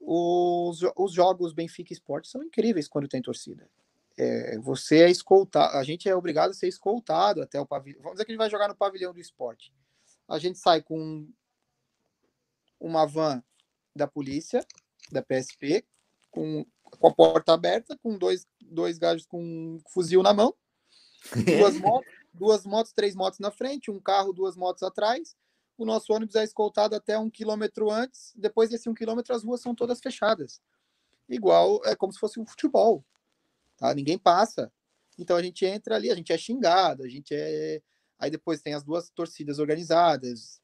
Os, 0.00 0.80
os 0.96 1.12
jogos 1.12 1.52
Benfica 1.52 1.92
Esporte 1.92 2.28
são 2.28 2.44
incríveis 2.44 2.86
quando 2.86 3.08
tem 3.08 3.20
torcida. 3.20 3.68
É, 4.16 4.56
você 4.58 4.98
é 4.98 5.10
escoltado, 5.10 5.76
a 5.76 5.82
gente 5.82 6.08
é 6.08 6.14
obrigado 6.14 6.50
a 6.50 6.54
ser 6.54 6.68
escoltado 6.68 7.42
até 7.42 7.60
o 7.60 7.66
pavilhão. 7.66 8.02
Vamos 8.02 8.12
dizer 8.12 8.24
que 8.24 8.30
a 8.30 8.34
gente 8.34 8.38
vai 8.38 8.50
jogar 8.50 8.68
no 8.68 8.76
pavilhão 8.76 9.12
do 9.12 9.18
esporte. 9.18 9.74
A 10.28 10.38
gente 10.38 10.60
sai 10.60 10.80
com 10.80 11.28
uma 12.82 13.06
van 13.06 13.42
da 13.94 14.06
polícia, 14.06 14.66
da 15.10 15.22
PSP, 15.22 15.84
com, 16.30 16.66
com 16.82 17.06
a 17.06 17.14
porta 17.14 17.52
aberta, 17.52 17.96
com 18.02 18.18
dois, 18.18 18.46
dois 18.60 18.98
gajos 18.98 19.26
com 19.26 19.42
um 19.42 19.80
fuzil 19.88 20.22
na 20.22 20.34
mão, 20.34 20.54
duas 21.46 21.78
motos, 21.78 22.12
duas 22.32 22.66
motos, 22.66 22.92
três 22.92 23.14
motos 23.14 23.38
na 23.38 23.50
frente, 23.50 23.90
um 23.90 24.00
carro, 24.00 24.32
duas 24.32 24.56
motos 24.56 24.82
atrás. 24.82 25.36
O 25.78 25.84
nosso 25.84 26.12
ônibus 26.12 26.34
é 26.34 26.44
escoltado 26.44 26.94
até 26.94 27.18
um 27.18 27.30
quilômetro 27.30 27.90
antes. 27.90 28.32
Depois 28.36 28.70
desse 28.70 28.88
um 28.88 28.94
quilômetro, 28.94 29.34
as 29.34 29.42
ruas 29.42 29.60
são 29.60 29.74
todas 29.74 30.00
fechadas. 30.00 30.60
Igual, 31.28 31.80
é 31.84 31.94
como 31.94 32.12
se 32.12 32.18
fosse 32.18 32.38
um 32.38 32.46
futebol. 32.46 33.04
Tá? 33.76 33.94
Ninguém 33.94 34.18
passa. 34.18 34.72
Então 35.18 35.36
a 35.36 35.42
gente 35.42 35.64
entra 35.64 35.96
ali, 35.96 36.10
a 36.10 36.14
gente 36.14 36.32
é 36.32 36.38
xingado, 36.38 37.02
a 37.04 37.08
gente 37.08 37.34
é. 37.34 37.80
Aí 38.18 38.30
depois 38.30 38.62
tem 38.62 38.74
as 38.74 38.84
duas 38.84 39.10
torcidas 39.10 39.58
organizadas, 39.58 40.61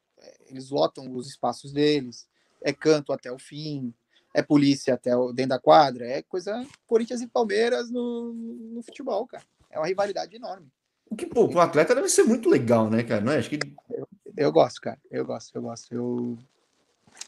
eles 0.48 0.70
lotam 0.70 1.14
os 1.14 1.28
espaços 1.28 1.72
deles, 1.72 2.28
é 2.62 2.72
canto 2.72 3.12
até 3.12 3.30
o 3.30 3.38
fim, 3.38 3.92
é 4.34 4.42
polícia 4.42 4.94
até 4.94 5.16
o, 5.16 5.32
dentro 5.32 5.50
da 5.50 5.58
quadra, 5.58 6.06
é 6.06 6.22
coisa 6.22 6.66
Corinthians 6.86 7.20
e 7.20 7.26
Palmeiras 7.26 7.90
no, 7.90 8.32
no 8.32 8.82
futebol, 8.82 9.26
cara. 9.26 9.44
É 9.70 9.78
uma 9.78 9.86
rivalidade 9.86 10.34
enorme. 10.34 10.70
O 11.10 11.16
que, 11.16 11.26
pô, 11.26 11.46
o 11.46 11.60
atleta 11.60 11.94
deve 11.94 12.08
ser 12.08 12.24
muito 12.24 12.48
legal, 12.48 12.90
né, 12.90 13.02
cara? 13.02 13.20
Não 13.20 13.32
é? 13.32 13.38
Acho 13.38 13.50
que... 13.50 13.58
eu, 13.90 14.08
eu 14.36 14.52
gosto, 14.52 14.80
cara. 14.80 15.00
Eu 15.10 15.24
gosto, 15.24 15.54
eu 15.54 15.62
gosto. 15.62 15.94
Eu, 15.94 16.38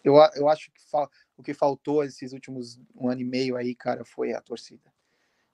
eu, 0.05 0.15
eu 0.37 0.49
acho 0.49 0.71
que 0.71 0.81
fal... 0.91 1.11
o 1.37 1.43
que 1.43 1.55
faltou 1.55 2.05
esses 2.05 2.33
últimos 2.33 2.79
um 2.95 3.09
ano 3.09 3.23
e 3.23 3.25
meio 3.25 3.57
aí, 3.57 3.75
cara, 3.75 4.05
foi 4.05 4.33
a 4.33 4.41
torcida. 4.41 4.93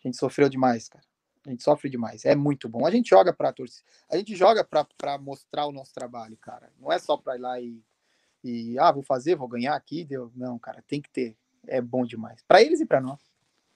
A 0.05 0.09
gente 0.09 0.17
sofreu 0.17 0.49
demais, 0.49 0.89
cara. 0.89 1.05
A 1.47 1.51
gente 1.51 1.63
sofre 1.63 1.89
demais. 1.89 2.25
É 2.25 2.35
muito 2.35 2.69
bom. 2.69 2.85
A 2.85 2.91
gente 2.91 3.09
joga 3.09 3.33
para 3.33 3.53
torcer. 3.53 3.85
A 4.11 4.17
gente 4.17 4.35
joga 4.35 4.65
para 4.65 5.17
mostrar 5.19 5.67
o 5.67 5.73
nosso 5.73 5.95
trabalho, 5.95 6.37
cara. 6.37 6.73
Não 6.79 6.91
é 6.91 6.99
só 6.99 7.17
para 7.17 7.37
ir 7.37 7.41
lá 7.41 7.61
e, 7.61 7.81
e 8.43 8.77
ah, 8.79 8.91
vou 8.91 9.05
fazer, 9.05 9.37
vou 9.37 9.47
ganhar 9.47 9.75
aqui, 9.77 10.05
deu. 10.05 10.33
Não, 10.35 10.59
cara, 10.59 10.83
tem 10.89 11.01
que 11.01 11.09
ter. 11.09 11.37
É 11.69 11.81
bom 11.81 12.05
demais. 12.05 12.43
Para 12.49 12.61
eles 12.61 12.81
e 12.81 12.87
para 12.87 13.01
nós. 13.01 13.21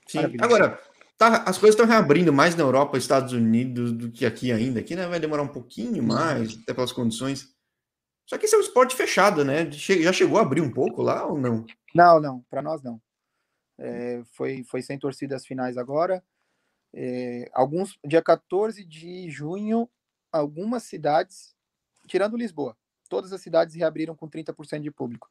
Sim. 0.09 0.19
Agora, 0.41 0.81
tá, 1.17 1.45
as 1.45 1.59
coisas 1.59 1.79
estão 1.79 1.87
reabrindo 1.87 2.33
mais 2.33 2.57
na 2.57 2.65
Europa, 2.65 2.99
Estados 2.99 3.33
Unidos 3.33 3.93
do 3.93 4.11
que 4.11 4.27
aqui 4.27 4.51
ainda. 4.51 4.81
Aqui 4.81 4.97
né, 4.97 5.07
vai 5.07 5.21
demorar 5.21 5.43
um 5.43 5.49
pouquinho 5.49 6.03
mais, 6.03 6.59
até 6.61 6.75
pelas 6.75 6.93
condições. 6.93 7.55
Só 8.27 8.37
que 8.37 8.47
esse 8.47 8.55
é 8.55 8.59
um 8.59 8.63
esporte 8.63 8.97
fechado, 8.97 9.45
né? 9.45 9.71
Já 9.71 10.13
chegou 10.13 10.39
a 10.39 10.43
abrir 10.43 10.61
um 10.61 10.71
pouco 10.73 11.03
lá 11.03 11.25
ou 11.25 11.39
não? 11.39 11.65
Não, 11.95 12.21
não. 12.21 12.45
Para 12.51 12.63
nós 12.63 12.83
não. 12.83 13.01
É, 13.79 14.23
foi, 14.33 14.65
foi 14.65 14.83
sem 14.83 14.99
torcidas 14.99 15.47
finais 15.47 15.79
agora. 15.79 16.23
É, 16.93 17.49
alguns 17.53 17.99
dia 18.05 18.23
14 18.23 18.85
de 18.85 19.31
junho, 19.31 19.89
algumas 20.33 20.83
cidades, 20.83 21.55
tirando 22.07 22.37
Lisboa, 22.37 22.77
todas 23.09 23.33
as 23.33 23.41
cidades 23.41 23.75
reabriram 23.75 24.15
com 24.15 24.29
30% 24.29 24.81
de 24.81 24.91
público. 24.91 25.29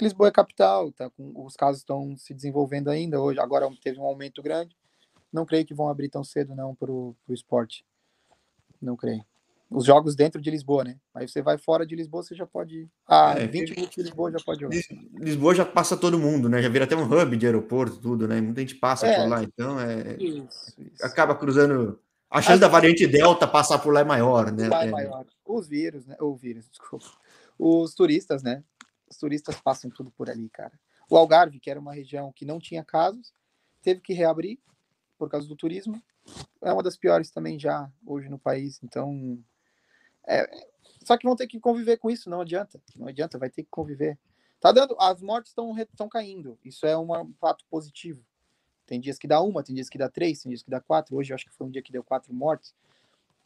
Lisboa 0.00 0.28
é 0.28 0.32
capital, 0.32 0.92
tá 0.92 1.10
com, 1.10 1.44
os 1.44 1.56
casos 1.56 1.80
estão 1.80 2.16
se 2.16 2.34
desenvolvendo 2.34 2.88
ainda 2.88 3.20
hoje, 3.20 3.40
agora 3.40 3.68
teve 3.82 3.98
um 3.98 4.04
aumento 4.04 4.42
grande. 4.42 4.76
Não 5.32 5.44
creio 5.44 5.66
que 5.66 5.74
vão 5.74 5.88
abrir 5.88 6.08
tão 6.08 6.22
cedo 6.22 6.54
não 6.54 6.74
para 6.74 6.92
o 6.92 7.16
esporte. 7.28 7.84
Não 8.80 8.96
creio. 8.96 9.24
Os 9.74 9.84
jogos 9.84 10.14
dentro 10.14 10.40
de 10.40 10.50
Lisboa, 10.50 10.84
né? 10.84 10.96
Aí 11.12 11.26
você 11.26 11.42
vai 11.42 11.58
fora 11.58 11.84
de 11.84 11.96
Lisboa, 11.96 12.22
você 12.22 12.34
já 12.34 12.46
pode 12.46 12.82
ir. 12.82 12.90
Ah, 13.08 13.34
é, 13.36 13.46
20 13.46 13.70
minutos 13.70 13.96
de 13.96 14.02
Lisboa 14.02 14.30
já 14.30 14.38
pode. 14.38 14.64
Lisboa 15.14 15.54
já 15.54 15.64
passa 15.64 15.96
todo 15.96 16.18
mundo, 16.18 16.48
né? 16.48 16.62
Já 16.62 16.68
vira 16.68 16.84
até 16.84 16.94
um 16.94 17.02
hub 17.02 17.36
de 17.36 17.44
aeroporto, 17.44 17.96
tudo, 17.96 18.28
né? 18.28 18.40
Muita 18.40 18.60
gente 18.60 18.76
passa 18.76 19.06
é, 19.06 19.20
por 19.20 19.28
lá, 19.28 19.42
então 19.42 19.80
é. 19.80 20.16
Isso, 20.22 20.74
isso. 20.78 21.04
Acaba 21.04 21.34
cruzando. 21.34 21.98
A 22.30 22.40
chance 22.40 22.60
da 22.60 22.68
variante 22.68 23.06
Delta 23.06 23.46
passar 23.46 23.78
por 23.80 23.92
lá 23.92 24.00
é 24.00 24.04
maior, 24.04 24.52
né? 24.52 24.68
Lá 24.68 24.84
é, 24.84 24.88
é 24.88 24.90
maior. 24.90 25.26
Os 25.44 25.66
vírus, 25.66 26.06
né? 26.06 26.16
O 26.20 26.36
vírus, 26.36 26.68
desculpa. 26.70 27.06
Os 27.58 27.94
turistas, 27.94 28.44
né? 28.44 28.62
Os 29.10 29.16
turistas 29.16 29.60
passam 29.60 29.90
tudo 29.90 30.10
por 30.12 30.30
ali, 30.30 30.48
cara. 30.50 30.72
O 31.10 31.16
Algarve, 31.16 31.58
que 31.58 31.70
era 31.70 31.80
uma 31.80 31.92
região 31.92 32.32
que 32.32 32.44
não 32.44 32.60
tinha 32.60 32.84
casos, 32.84 33.32
teve 33.82 34.00
que 34.00 34.14
reabrir 34.14 34.58
por 35.18 35.28
causa 35.28 35.48
do 35.48 35.56
turismo. 35.56 36.00
É 36.62 36.72
uma 36.72 36.82
das 36.82 36.96
piores 36.96 37.30
também 37.30 37.58
já 37.58 37.90
hoje 38.06 38.28
no 38.28 38.38
país. 38.38 38.80
Então, 38.82 39.38
é, 40.26 40.48
só 41.04 41.16
que 41.16 41.26
vão 41.26 41.36
ter 41.36 41.46
que 41.46 41.60
conviver 41.60 41.98
com 41.98 42.10
isso, 42.10 42.30
não 42.30 42.40
adianta. 42.40 42.80
Não 42.96 43.08
adianta, 43.08 43.38
vai 43.38 43.50
ter 43.50 43.62
que 43.62 43.70
conviver. 43.70 44.18
Tá 44.60 44.72
dando, 44.72 44.96
as 44.98 45.20
mortes 45.20 45.50
estão 45.50 45.76
estão 45.78 46.08
caindo. 46.08 46.58
Isso 46.64 46.86
é 46.86 46.96
um 46.96 47.32
fato 47.38 47.64
positivo. 47.70 48.24
Tem 48.86 49.00
dias 49.00 49.18
que 49.18 49.26
dá 49.26 49.40
uma, 49.40 49.62
tem 49.62 49.74
dias 49.74 49.88
que 49.88 49.98
dá 49.98 50.08
três, 50.08 50.42
tem 50.42 50.50
dias 50.50 50.62
que 50.62 50.70
dá 50.70 50.80
quatro. 50.80 51.16
Hoje 51.16 51.32
eu 51.32 51.34
acho 51.34 51.44
que 51.44 51.54
foi 51.54 51.66
um 51.66 51.70
dia 51.70 51.82
que 51.82 51.92
deu 51.92 52.02
quatro 52.02 52.32
mortes. 52.32 52.74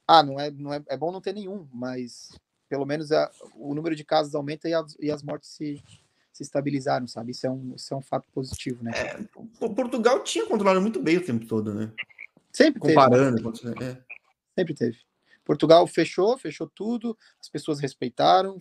Ah, 0.07 0.23
não 0.23 0.38
é, 0.38 0.51
não 0.51 0.73
é, 0.73 0.83
é 0.88 0.97
bom 0.97 1.12
não 1.12 1.21
ter 1.21 1.35
nenhum, 1.35 1.69
mas 1.73 2.31
pelo 2.69 2.87
menos 2.87 3.11
a, 3.12 3.31
o 3.57 3.75
número 3.75 3.97
de 3.97 4.05
casos 4.05 4.35
aumenta 4.35 4.69
e, 4.69 4.75
a, 4.75 4.85
e 5.01 5.11
as 5.11 5.23
mortes 5.23 5.51
se, 5.51 5.83
se 6.33 6.43
estabilizaram, 6.43 7.07
sabe? 7.07 7.33
Isso 7.33 7.47
é 7.47 7.51
um, 7.51 7.75
isso 7.75 7.93
é 7.93 7.97
um 7.97 8.03
fato 8.03 8.29
positivo, 8.33 8.83
né? 8.83 8.93
É, 8.95 9.19
o 9.61 9.75
Portugal 9.75 10.23
tinha 10.23 10.47
controlado 10.47 10.81
muito 10.81 11.01
bem 11.01 11.17
o 11.17 11.25
tempo 11.25 11.47
todo, 11.47 11.75
né? 11.75 11.93
Sempre 12.53 12.81
Comparando. 12.81 13.53
teve. 13.53 13.85
É. 13.85 14.03
Sempre 14.57 14.75
teve. 14.75 15.08
Portugal 15.48 15.87
fechou, 15.87 16.37
fechou 16.37 16.68
tudo, 16.68 17.16
as 17.40 17.48
pessoas 17.48 17.80
respeitaram, 17.80 18.61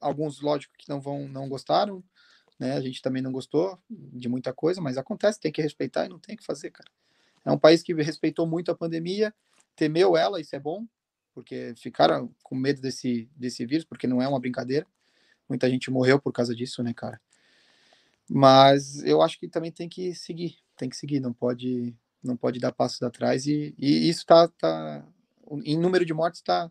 alguns, 0.00 0.40
lógico, 0.40 0.74
que 0.76 0.88
não 0.88 1.00
vão, 1.00 1.28
não 1.28 1.48
gostaram, 1.48 2.02
né? 2.58 2.72
A 2.72 2.80
gente 2.80 3.00
também 3.00 3.22
não 3.22 3.30
gostou 3.30 3.78
de 3.88 4.28
muita 4.28 4.52
coisa, 4.52 4.80
mas 4.80 4.98
acontece, 4.98 5.38
tem 5.38 5.52
que 5.52 5.62
respeitar 5.62 6.04
e 6.04 6.08
não 6.08 6.18
tem 6.18 6.36
que 6.36 6.44
fazer, 6.44 6.72
cara. 6.72 6.90
É 7.44 7.52
um 7.52 7.58
país 7.58 7.80
que 7.80 7.94
respeitou 7.94 8.44
muito 8.44 8.72
a 8.72 8.74
pandemia, 8.74 9.32
temeu 9.76 10.16
ela, 10.16 10.40
isso 10.40 10.56
é 10.56 10.58
bom, 10.58 10.84
porque 11.32 11.72
ficaram 11.76 12.34
com 12.42 12.56
medo 12.56 12.80
desse, 12.80 13.30
desse 13.36 13.64
vírus, 13.64 13.84
porque 13.84 14.08
não 14.08 14.20
é 14.20 14.26
uma 14.26 14.40
brincadeira. 14.40 14.84
Muita 15.48 15.70
gente 15.70 15.92
morreu 15.92 16.20
por 16.20 16.32
causa 16.32 16.56
disso, 16.56 16.82
né, 16.82 16.92
cara? 16.92 17.20
Mas 18.28 19.00
eu 19.04 19.22
acho 19.22 19.38
que 19.38 19.46
também 19.46 19.70
tem 19.70 19.88
que 19.88 20.12
seguir, 20.12 20.58
tem 20.76 20.88
que 20.88 20.96
seguir, 20.96 21.20
não 21.20 21.32
pode, 21.32 21.94
não 22.20 22.36
pode 22.36 22.58
dar 22.58 22.72
passos 22.72 23.00
atrás 23.02 23.46
e, 23.46 23.72
e 23.78 24.08
isso 24.08 24.26
tá, 24.26 24.48
tá 24.48 25.06
em 25.64 25.78
número 25.78 26.04
de 26.04 26.14
mortes 26.14 26.40
está 26.40 26.70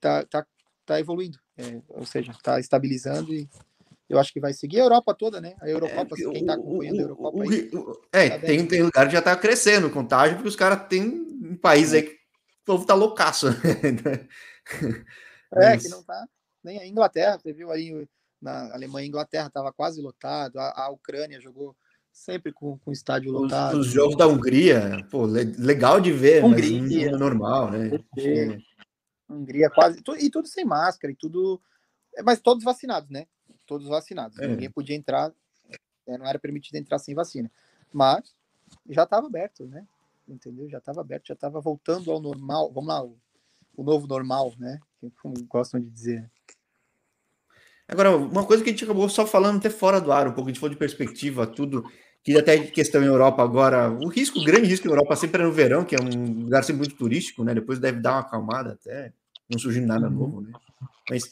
tá, 0.00 0.24
tá, 0.26 0.46
tá 0.84 1.00
evoluindo, 1.00 1.38
é, 1.56 1.80
ou 1.88 2.04
seja, 2.04 2.32
está 2.32 2.60
estabilizando 2.60 3.34
e 3.34 3.48
eu 4.08 4.18
acho 4.18 4.32
que 4.32 4.40
vai 4.40 4.52
seguir 4.52 4.80
a 4.80 4.84
Europa 4.84 5.14
toda, 5.14 5.40
né? 5.40 5.56
A 5.60 5.68
Eurocopa, 5.68 6.14
é, 6.14 6.22
quem 6.22 6.40
está 6.40 6.54
acompanhando 6.54 6.98
a 6.98 7.02
Eurocopa. 7.02 7.38
O, 7.38 7.42
aí, 7.42 7.70
o, 7.72 8.00
é, 8.12 8.30
tá 8.30 8.46
tem, 8.46 8.66
tem 8.66 8.82
lugar 8.82 9.06
que 9.06 9.12
já 9.12 9.18
está 9.18 9.36
crescendo 9.36 9.88
o 9.88 9.92
contágio, 9.92 10.36
porque 10.36 10.48
os 10.48 10.56
caras 10.56 10.86
têm 10.88 11.02
um 11.02 11.56
país 11.56 11.92
aí 11.92 12.02
que 12.02 12.12
o 12.12 12.64
povo 12.64 12.86
tá 12.86 12.94
loucaço. 12.94 13.46
Né? 15.52 15.62
é, 15.62 15.70
Mas... 15.70 15.84
que 15.84 15.88
não 15.88 16.02
tá. 16.02 16.26
Nem 16.64 16.80
a 16.80 16.86
Inglaterra, 16.88 17.38
você 17.38 17.52
viu 17.52 17.70
aí 17.70 18.08
na 18.42 18.74
Alemanha 18.74 19.06
e 19.06 19.08
Inglaterra 19.08 19.46
estava 19.46 19.72
quase 19.72 20.02
lotado, 20.02 20.58
a, 20.58 20.86
a 20.86 20.90
Ucrânia 20.90 21.40
jogou 21.40 21.76
sempre 22.16 22.50
com, 22.50 22.78
com 22.78 22.90
estádio 22.90 23.30
lotado. 23.30 23.78
Os, 23.78 23.88
os 23.88 23.92
jogos 23.92 24.16
da 24.16 24.26
Hungria, 24.26 25.06
pô, 25.10 25.26
legal 25.26 26.00
de 26.00 26.10
ver, 26.10 26.42
Hungria, 26.42 27.10
mas 27.10 27.20
normal, 27.20 27.70
né? 27.70 27.90
É. 28.18 28.58
Hungria 29.28 29.68
quase, 29.68 30.02
e 30.18 30.30
tudo 30.30 30.48
sem 30.48 30.64
máscara, 30.64 31.12
e 31.12 31.16
tudo, 31.16 31.60
é, 32.16 32.22
mas 32.22 32.40
todos 32.40 32.64
vacinados, 32.64 33.10
né? 33.10 33.26
Todos 33.66 33.86
vacinados. 33.86 34.38
É. 34.38 34.48
Ninguém 34.48 34.70
podia 34.70 34.96
entrar, 34.96 35.30
é, 36.06 36.16
não 36.16 36.26
era 36.26 36.38
permitido 36.38 36.76
entrar 36.76 36.98
sem 36.98 37.14
vacina, 37.14 37.50
mas 37.92 38.34
já 38.88 39.02
estava 39.02 39.26
aberto, 39.26 39.66
né? 39.66 39.86
Entendeu? 40.26 40.68
Já 40.70 40.78
estava 40.78 41.02
aberto, 41.02 41.28
já 41.28 41.34
estava 41.34 41.60
voltando 41.60 42.10
ao 42.10 42.20
normal. 42.20 42.72
Vamos 42.72 42.88
lá, 42.88 43.04
o, 43.04 43.16
o 43.76 43.84
novo 43.84 44.06
normal, 44.06 44.54
né? 44.58 44.80
Como 45.20 45.34
gostam 45.44 45.80
de 45.80 45.90
dizer. 45.90 46.28
Agora, 47.86 48.16
uma 48.16 48.44
coisa 48.44 48.64
que 48.64 48.70
a 48.70 48.72
gente 48.72 48.82
acabou 48.82 49.08
só 49.08 49.24
falando 49.24 49.58
até 49.58 49.70
fora 49.70 50.00
do 50.00 50.10
ar, 50.10 50.26
um 50.26 50.32
pouco, 50.32 50.48
a 50.48 50.52
gente 50.52 50.58
falou 50.58 50.72
de 50.72 50.78
perspectiva, 50.78 51.46
tudo 51.46 51.84
que 52.26 52.36
até 52.36 52.58
questão 52.58 53.00
em 53.00 53.06
Europa 53.06 53.40
agora, 53.40 53.88
o 53.88 54.08
risco, 54.08 54.40
o 54.40 54.44
grande 54.44 54.66
risco 54.66 54.84
em 54.84 54.90
Europa 54.90 55.14
sempre 55.14 55.40
é 55.40 55.44
no 55.44 55.52
verão, 55.52 55.84
que 55.84 55.94
é 55.94 55.98
um 56.00 56.42
lugar 56.42 56.64
sempre 56.64 56.80
muito 56.80 56.96
turístico, 56.96 57.44
né? 57.44 57.54
Depois 57.54 57.78
deve 57.78 58.00
dar 58.00 58.14
uma 58.14 58.20
acalmada 58.22 58.72
até, 58.72 59.12
não 59.48 59.60
surgindo 59.60 59.86
nada 59.86 60.08
uhum. 60.08 60.12
novo, 60.12 60.40
né? 60.40 60.50
Mas 61.08 61.30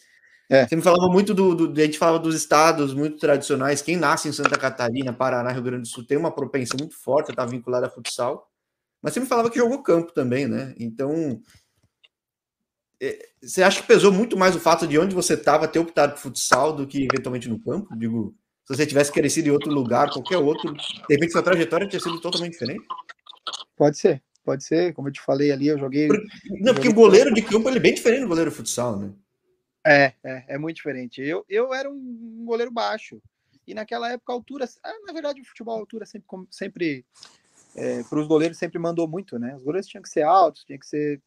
é. 0.49 0.69
você 0.69 0.77
me 0.77 0.83
falava 0.83 1.13
muito 1.13 1.35
do, 1.35 1.53
do, 1.53 1.81
A 1.81 1.85
gente 1.85 1.99
falava 1.99 2.21
dos 2.21 2.37
estados 2.37 2.95
muito 2.95 3.19
tradicionais. 3.19 3.83
Quem 3.83 3.97
nasce 3.97 4.29
em 4.29 4.33
Santa 4.33 4.57
Catarina, 4.57 5.13
Paraná, 5.13 5.51
Rio 5.51 5.65
Grande 5.65 5.83
do 5.83 5.89
Sul, 5.89 6.07
tem 6.07 6.17
uma 6.17 6.31
propensão 6.31 6.77
muito 6.79 6.97
forte 6.97 7.31
a 7.31 7.33
estar 7.33 7.47
vinculada 7.47 7.89
a 7.89 7.91
futsal. 7.91 8.49
Mas 9.03 9.15
você 9.15 9.19
me 9.19 9.27
falava 9.27 9.51
que 9.51 9.59
jogou 9.59 9.83
campo 9.83 10.13
também, 10.13 10.47
né? 10.47 10.77
Então. 10.79 11.41
É, 13.03 13.19
você 13.43 13.65
acha 13.65 13.83
que 13.83 13.89
pesou 13.89 14.13
muito 14.13 14.37
mais 14.37 14.55
o 14.55 14.61
fato 14.61 14.87
de 14.87 14.97
onde 14.97 15.13
você 15.13 15.35
estava 15.35 15.67
ter 15.67 15.81
optado 15.81 16.13
por 16.13 16.21
futsal 16.21 16.73
do 16.73 16.87
que 16.87 17.09
eventualmente 17.11 17.49
no 17.49 17.59
campo? 17.59 17.99
Digo, 17.99 18.33
se 18.65 18.75
você 18.75 18.87
tivesse 18.87 19.13
crescido 19.13 19.49
em 19.49 19.51
outro 19.51 19.71
lugar, 19.71 20.11
qualquer 20.11 20.39
outro, 20.39 20.73
de 20.73 21.15
repente 21.15 21.33
sua 21.33 21.43
trajetória 21.43 21.87
tinha 21.87 22.01
sido 22.01 22.21
totalmente 22.21 22.53
diferente? 22.53 22.85
Pode 23.77 23.99
ser, 23.99 24.23
pode 24.43 24.65
ser. 24.65 24.95
Como 24.95 25.09
eu 25.09 25.13
te 25.13 25.21
falei 25.21 25.53
ali, 25.53 25.69
eu 25.69 25.79
joguei. 25.79 26.09
Porque, 26.09 26.27
não, 26.61 26.75
porque 26.75 26.89
o 26.89 26.95
goleiro 26.95 27.33
de 27.35 27.43
campo 27.43 27.69
ele 27.69 27.77
é 27.77 27.81
bem 27.81 27.95
diferente 27.95 28.23
do 28.23 28.29
goleiro 28.29 28.51
de 28.51 28.57
futsal, 28.57 28.99
né? 28.99 29.13
É, 29.87 30.15
é, 30.25 30.45
é 30.49 30.59
muito 30.59 30.77
diferente. 30.77 31.21
Eu, 31.21 31.45
eu 31.49 31.75
era 31.75 31.91
um 31.91 32.45
goleiro 32.47 32.71
baixo. 32.71 33.21
E 33.67 33.75
naquela 33.75 34.11
época 34.11 34.33
a 34.33 34.37
altura. 34.37 34.67
Ah, 34.83 34.95
na 35.07 35.13
verdade, 35.13 35.41
o 35.41 35.45
futebol 35.45 35.77
a 35.77 35.81
altura 35.81 36.07
sempre, 36.07 36.27
sempre 36.51 37.05
é, 37.75 38.03
para 38.05 38.19
os 38.19 38.27
goleiros 38.27 38.57
sempre 38.57 38.79
mandou 38.79 39.07
muito, 39.07 39.39
né? 39.39 39.55
Os 39.57 39.63
goleiros 39.63 39.89
tinham 39.89 40.03
que 40.03 40.09
ser 40.09 40.23
altos, 40.23 40.65
tinha 40.65 40.79
que 40.79 40.87
ser. 40.87 41.21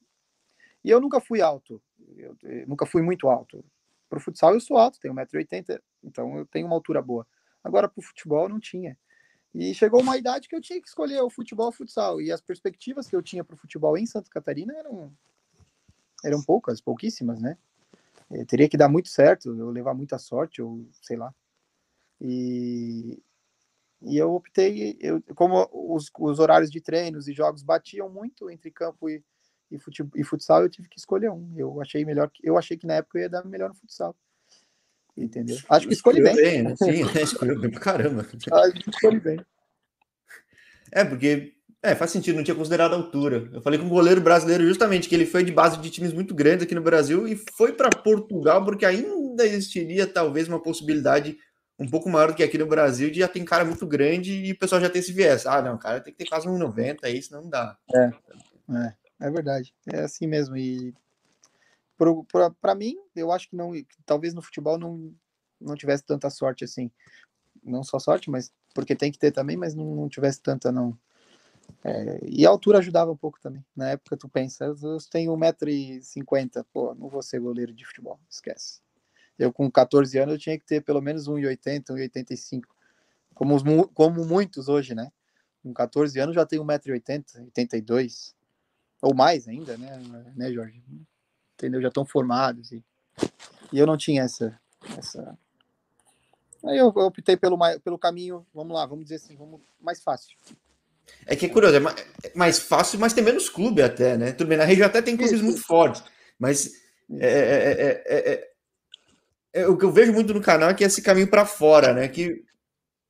E 0.83 0.89
eu 0.89 0.99
nunca 0.99 1.19
fui 1.19 1.41
alto. 1.41 1.81
Eu, 2.15 2.35
eu 2.43 2.67
nunca 2.67 2.85
fui 2.85 3.01
muito 3.01 3.27
alto. 3.27 3.63
Para 4.09 4.17
o 4.17 4.21
futsal 4.21 4.53
eu 4.53 4.59
sou 4.59 4.77
alto, 4.77 4.99
tenho 4.99 5.13
1,80m, 5.13 5.81
então 6.03 6.37
eu 6.37 6.45
tenho 6.45 6.65
uma 6.65 6.75
altura 6.75 7.01
boa. 7.01 7.27
Agora 7.63 7.89
para 7.89 7.99
o 7.99 8.03
futebol 8.03 8.47
não 8.47 8.59
tinha. 8.59 8.97
E 9.53 9.73
chegou 9.73 10.01
uma 10.01 10.17
idade 10.17 10.47
que 10.47 10.55
eu 10.55 10.61
tinha 10.61 10.81
que 10.81 10.87
escolher 10.87 11.21
o 11.21 11.29
futebol 11.29 11.65
ou 11.65 11.71
o 11.71 11.75
futsal. 11.75 12.21
E 12.21 12.31
as 12.31 12.41
perspectivas 12.41 13.07
que 13.07 13.15
eu 13.15 13.21
tinha 13.21 13.43
para 13.43 13.55
o 13.55 13.57
futebol 13.57 13.97
em 13.97 14.05
Santa 14.05 14.29
Catarina 14.29 14.73
eram, 14.77 15.11
eram 16.23 16.43
poucas, 16.43 16.79
pouquíssimas, 16.79 17.41
né? 17.41 17.57
Eu 18.29 18.45
teria 18.45 18.69
que 18.69 18.77
dar 18.77 18.89
muito 18.89 19.09
certo, 19.09 19.55
eu 19.55 19.69
levar 19.69 19.93
muita 19.93 20.17
sorte, 20.19 20.61
ou 20.61 20.85
sei 21.01 21.17
lá. 21.17 21.33
E, 22.19 23.21
e 24.01 24.17
eu 24.17 24.33
optei, 24.33 24.97
eu, 24.99 25.21
como 25.33 25.67
os, 25.71 26.11
os 26.19 26.39
horários 26.39 26.69
de 26.69 26.81
treinos 26.81 27.27
e 27.27 27.33
jogos 27.33 27.63
batiam 27.63 28.09
muito 28.09 28.49
entre 28.49 28.69
campo 28.69 29.09
e, 29.09 29.23
e, 29.71 29.77
futebol, 29.77 30.11
e 30.15 30.23
futsal, 30.23 30.63
eu 30.63 30.69
tive 30.69 30.87
que 30.87 30.97
escolher 30.97 31.29
um. 31.29 31.53
Eu 31.57 31.81
achei 31.81 32.03
melhor, 32.05 32.29
eu 32.43 32.57
achei 32.57 32.77
que 32.77 32.87
na 32.87 32.95
época 32.95 33.17
eu 33.17 33.23
ia 33.23 33.29
dar 33.29 33.45
melhor 33.45 33.69
no 33.69 33.75
futsal. 33.75 34.15
Entendeu? 35.15 35.57
Acho 35.69 35.87
que 35.87 35.93
escolhi 35.93 36.21
bem. 36.21 36.35
bem 36.35 36.63
né? 36.63 36.75
Sim, 36.75 37.03
é, 37.17 37.23
escolheu 37.23 37.59
bem 37.59 37.71
pra 37.71 37.79
caramba. 37.79 38.21
Acho 38.51 38.73
que 38.73 38.89
escolhi 38.89 39.19
bem. 39.19 39.39
É, 40.91 41.03
porque 41.03 41.53
é, 41.81 41.95
faz 41.95 42.11
sentido, 42.11 42.35
não 42.35 42.43
tinha 42.43 42.55
considerado 42.55 42.93
a 42.93 42.97
altura. 42.97 43.49
Eu 43.51 43.61
falei 43.61 43.79
com 43.79 43.85
um 43.85 43.89
goleiro 43.89 44.21
brasileiro 44.21 44.65
justamente 44.65 45.09
que 45.09 45.15
ele 45.15 45.25
foi 45.25 45.43
de 45.43 45.51
base 45.51 45.77
de 45.79 45.89
times 45.89 46.13
muito 46.13 46.35
grandes 46.35 46.63
aqui 46.63 46.75
no 46.75 46.81
Brasil 46.81 47.27
e 47.27 47.35
foi 47.35 47.73
para 47.73 47.89
Portugal 47.89 48.63
porque 48.63 48.85
ainda 48.85 49.45
existiria 49.45 50.05
talvez 50.05 50.47
uma 50.47 50.61
possibilidade 50.61 51.37
um 51.79 51.87
pouco 51.87 52.09
maior 52.09 52.29
do 52.29 52.35
que 52.35 52.43
aqui 52.43 52.57
no 52.57 52.65
Brasil 52.65 53.09
de 53.09 53.19
já 53.19 53.27
tem 53.27 53.45
cara 53.45 53.63
muito 53.63 53.85
grande 53.85 54.33
e 54.33 54.51
o 54.51 54.57
pessoal 54.57 54.81
já 54.81 54.89
tem 54.89 54.99
esse 54.99 55.13
viés. 55.13 55.45
Ah, 55.45 55.61
não, 55.61 55.77
cara 55.77 56.01
tem 56.01 56.13
que 56.13 56.19
ter 56.19 56.29
quase 56.29 56.47
1,90 56.47 56.97
aí, 57.03 57.21
senão 57.21 57.43
não 57.43 57.49
dá. 57.49 57.77
É, 57.93 58.11
é. 58.75 58.93
É 59.19 59.29
verdade, 59.31 59.73
é 59.91 60.01
assim 60.01 60.27
mesmo. 60.27 60.55
E 60.55 60.93
para 62.61 62.75
mim, 62.75 62.95
eu 63.15 63.31
acho 63.31 63.49
que 63.49 63.55
não, 63.55 63.71
talvez 64.05 64.33
no 64.33 64.41
futebol 64.41 64.77
não, 64.77 65.13
não 65.59 65.75
tivesse 65.75 66.03
tanta 66.03 66.29
sorte 66.29 66.63
assim. 66.63 66.91
Não 67.63 67.83
só 67.83 67.97
sorte, 67.99 68.29
mas 68.29 68.51
porque 68.73 68.95
tem 68.95 69.11
que 69.11 69.17
ter 69.17 69.31
também, 69.31 69.57
mas 69.57 69.73
não, 69.73 69.95
não 69.95 70.09
tivesse 70.09 70.41
tanta 70.41 70.71
não. 70.71 70.97
É, 71.83 72.19
e 72.23 72.45
a 72.45 72.49
altura 72.49 72.79
ajudava 72.79 73.11
um 73.11 73.17
pouco 73.17 73.39
também. 73.41 73.65
Na 73.75 73.89
época 73.89 74.15
tu 74.15 74.29
pensa, 74.29 74.65
eu 74.65 74.97
tenho 75.09 75.33
1,50m, 75.33 76.65
pô, 76.71 76.93
não 76.93 77.09
vou 77.09 77.21
ser 77.23 77.39
goleiro 77.39 77.73
de 77.73 77.85
futebol, 77.85 78.19
esquece. 78.29 78.81
Eu 79.37 79.51
com 79.51 79.69
14 79.69 80.17
anos 80.19 80.35
eu 80.35 80.39
tinha 80.39 80.57
que 80.59 80.65
ter 80.65 80.81
pelo 80.81 81.01
menos 81.01 81.27
1,80m, 81.27 81.83
1,85m. 81.83 82.63
Como, 83.33 83.87
como 83.89 84.25
muitos 84.25 84.67
hoje, 84.67 84.95
né? 84.95 85.11
Com 85.63 85.73
14 85.73 86.19
anos 86.19 86.35
já 86.35 86.45
tenho 86.45 86.63
1,80m, 86.63 87.45
82 87.45 88.36
ou 89.01 89.13
mais 89.13 89.47
ainda, 89.47 89.77
né, 89.77 90.01
né 90.35 90.51
Jorge? 90.51 90.81
Entendeu? 91.55 91.81
Já 91.81 91.87
estão 91.87 92.05
formados 92.05 92.71
e, 92.71 92.83
e 93.71 93.79
eu 93.79 93.87
não 93.87 93.97
tinha 93.97 94.23
essa, 94.23 94.59
essa... 94.97 95.37
Aí 96.65 96.77
eu, 96.77 96.91
eu 96.95 97.05
optei 97.05 97.37
pelo, 97.37 97.57
pelo 97.83 97.99
caminho, 97.99 98.45
vamos 98.53 98.75
lá, 98.75 98.85
vamos 98.85 99.05
dizer 99.05 99.15
assim, 99.15 99.35
vamos 99.35 99.61
mais 99.79 100.01
fácil. 100.01 100.35
É 101.25 101.35
que 101.35 101.45
é 101.45 101.49
curioso, 101.49 101.77
é, 101.77 101.81
é 102.23 102.31
mais 102.35 102.59
fácil, 102.59 102.99
mas 102.99 103.13
tem 103.13 103.23
menos 103.23 103.49
clube 103.49 103.81
até, 103.81 104.17
né? 104.17 104.31
Tudo 104.31 104.47
bem, 104.47 104.57
na 104.57 104.65
região 104.65 104.87
até 104.87 105.01
tem 105.01 105.15
clubes 105.15 105.35
Isso. 105.35 105.43
muito 105.43 105.61
fortes. 105.61 106.03
Mas 106.37 106.71
é, 107.19 107.27
é, 107.27 108.03
é, 108.05 108.51
é, 109.53 109.67
o 109.67 109.77
que 109.77 109.85
eu 109.85 109.91
vejo 109.91 110.13
muito 110.13 110.33
no 110.33 110.41
canal 110.41 110.69
é 110.69 110.73
que 110.73 110.83
esse 110.83 111.01
caminho 111.01 111.27
para 111.27 111.45
fora, 111.45 111.93
né? 111.93 112.07
Que 112.07 112.43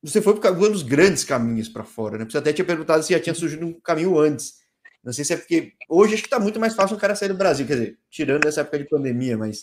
você 0.02 0.22
foi 0.22 0.38
por 0.38 0.46
um 0.46 0.72
dos 0.72 0.82
grandes 0.82 1.24
caminhos 1.24 1.68
para 1.68 1.84
fora, 1.84 2.18
né? 2.18 2.24
Você 2.24 2.38
até 2.38 2.52
tinha 2.52 2.64
perguntado 2.64 3.02
se 3.02 3.12
já 3.12 3.20
tinha 3.20 3.34
surgido 3.34 3.66
um 3.66 3.80
caminho 3.80 4.18
antes. 4.18 4.57
Não 5.02 5.12
sei 5.12 5.24
se 5.24 5.32
é 5.32 5.36
porque 5.36 5.72
hoje 5.88 6.14
acho 6.14 6.22
que 6.22 6.26
está 6.26 6.40
muito 6.40 6.58
mais 6.58 6.74
fácil 6.74 6.96
um 6.96 7.00
cara 7.00 7.14
sair 7.14 7.28
do 7.28 7.34
Brasil, 7.34 7.66
quer 7.66 7.74
dizer, 7.74 7.98
tirando 8.10 8.46
essa 8.46 8.62
época 8.62 8.78
de 8.78 8.88
pandemia, 8.88 9.38
mas 9.38 9.60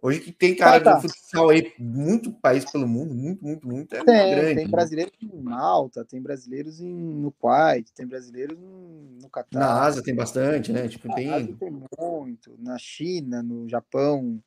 hoje 0.00 0.20
que 0.20 0.32
tem 0.32 0.54
cara 0.56 0.76
ah, 0.76 0.80
tá. 0.80 0.94
do 0.94 1.02
futsal 1.02 1.50
aí, 1.50 1.72
muito 1.78 2.32
país 2.32 2.64
pelo 2.70 2.88
mundo, 2.88 3.14
muito, 3.14 3.44
muito, 3.44 3.66
muito, 3.66 3.94
é 3.94 4.04
tem, 4.04 4.30
grande. 4.30 4.54
Tem 4.54 4.64
né? 4.64 4.70
brasileiros 4.70 5.12
em 5.20 5.42
Malta, 5.42 6.04
tem 6.04 6.22
brasileiros 6.22 6.80
em, 6.80 6.92
no 6.92 7.32
Kuwait, 7.32 7.92
tem 7.92 8.06
brasileiros 8.06 8.58
no 8.58 9.28
Catar. 9.30 9.58
Na 9.58 9.82
Ásia 9.82 10.02
tem 10.02 10.14
bastante, 10.14 10.72
né? 10.72 10.88
Tipo, 10.88 11.08
na 11.08 11.14
tem... 11.14 11.32
Ásia 11.32 11.56
tem 11.58 11.70
muito, 11.98 12.56
na 12.58 12.78
China, 12.78 13.42
no 13.42 13.68
Japão, 13.68 14.42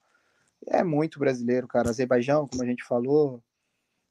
é 0.67 0.83
muito 0.83 1.19
brasileiro, 1.19 1.67
cara. 1.67 1.89
Azerbaijão, 1.89 2.47
como 2.47 2.63
a 2.63 2.65
gente 2.65 2.83
falou, 2.83 3.41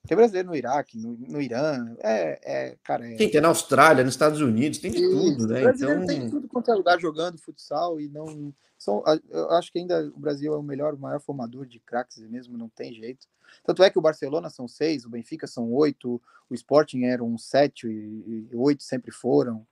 tem 0.06 0.16
brasileiro 0.16 0.48
no 0.48 0.56
Iraque, 0.56 0.98
no, 0.98 1.16
no 1.16 1.40
Irã, 1.40 1.94
é, 2.00 2.40
é, 2.42 2.76
cara. 2.82 3.06
É... 3.06 3.16
Tem, 3.16 3.30
tem 3.30 3.40
na 3.40 3.48
Austrália, 3.48 4.04
nos 4.04 4.14
Estados 4.14 4.40
Unidos, 4.40 4.78
tem 4.78 4.90
de 4.90 5.02
Isso, 5.02 5.10
tudo, 5.10 5.46
né? 5.46 5.62
Então... 5.62 6.06
Tem 6.06 6.30
tudo 6.30 6.48
quanto 6.48 6.70
é 6.70 6.74
lugar 6.74 7.00
jogando 7.00 7.38
futsal 7.38 8.00
e 8.00 8.08
não. 8.08 8.52
São, 8.78 9.02
eu 9.30 9.50
acho 9.52 9.72
que 9.72 9.78
ainda 9.78 10.06
o 10.14 10.18
Brasil 10.18 10.52
é 10.52 10.56
o 10.58 10.62
melhor, 10.62 10.92
o 10.94 10.98
maior 10.98 11.20
formador 11.20 11.66
de 11.66 11.78
craques 11.80 12.18
mesmo, 12.18 12.58
não 12.58 12.68
tem 12.68 12.92
jeito. 12.92 13.26
Tanto 13.64 13.82
é 13.82 13.88
que 13.88 13.98
o 13.98 14.02
Barcelona 14.02 14.50
são 14.50 14.68
seis, 14.68 15.06
o 15.06 15.08
Benfica 15.10 15.46
são 15.46 15.72
oito, 15.72 16.20
o 16.50 16.54
Sporting 16.54 17.04
eram 17.04 17.38
sete 17.38 17.86
e, 17.86 18.48
e 18.50 18.56
oito 18.56 18.82
sempre 18.82 19.10
foram. 19.10 19.66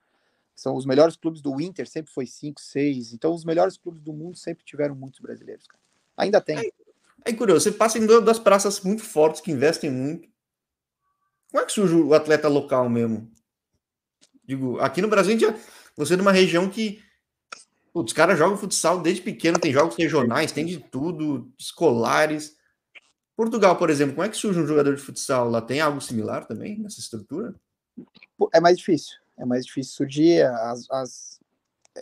São 0.55 0.75
os 0.75 0.85
melhores 0.85 1.15
clubes 1.15 1.41
do 1.41 1.59
Inter, 1.59 1.87
sempre 1.87 2.11
foi 2.11 2.25
cinco, 2.25 2.61
seis. 2.61 3.13
Então, 3.13 3.33
os 3.33 3.43
melhores 3.43 3.77
clubes 3.77 4.01
do 4.01 4.13
mundo 4.13 4.37
sempre 4.37 4.63
tiveram 4.63 4.95
muitos 4.95 5.19
brasileiros. 5.19 5.67
Cara. 5.67 5.81
Ainda 6.17 6.39
tem. 6.39 6.57
É, 6.57 6.71
é 7.25 7.33
curioso, 7.33 7.63
você 7.63 7.71
passa 7.71 7.97
em 7.97 8.05
duas 8.05 8.39
praças 8.39 8.81
muito 8.81 9.03
fortes 9.03 9.41
que 9.41 9.51
investem 9.51 9.89
muito. 9.91 10.27
Como 11.51 11.63
é 11.63 11.65
que 11.65 11.71
surge 11.71 11.95
o 11.95 12.13
atleta 12.13 12.47
local 12.47 12.89
mesmo? 12.89 13.31
Digo, 14.43 14.79
aqui 14.79 15.01
no 15.01 15.07
Brasil, 15.07 15.37
já, 15.39 15.55
você 15.95 16.13
é 16.13 16.15
de 16.15 16.21
uma 16.21 16.31
região 16.31 16.69
que 16.69 17.01
os 17.93 18.11
caras 18.11 18.37
jogam 18.37 18.57
futsal 18.57 19.01
desde 19.01 19.21
pequeno, 19.21 19.59
tem 19.59 19.71
jogos 19.71 19.95
regionais, 19.95 20.51
tem 20.51 20.65
de 20.65 20.79
tudo, 20.79 21.53
escolares. 21.59 22.55
Portugal, 23.35 23.77
por 23.77 23.89
exemplo, 23.89 24.15
como 24.15 24.25
é 24.25 24.29
que 24.29 24.37
surge 24.37 24.59
um 24.59 24.67
jogador 24.67 24.95
de 24.95 25.01
futsal 25.01 25.49
lá? 25.49 25.61
Tem 25.61 25.79
algo 25.79 26.01
similar 26.01 26.45
também 26.45 26.79
nessa 26.79 26.99
estrutura? 26.99 27.55
É 28.53 28.59
mais 28.59 28.77
difícil. 28.77 29.17
É 29.37 29.45
mais 29.45 29.65
difícil 29.65 29.93
surgir. 29.93 30.41
As, 30.43 30.89
as, 30.89 31.39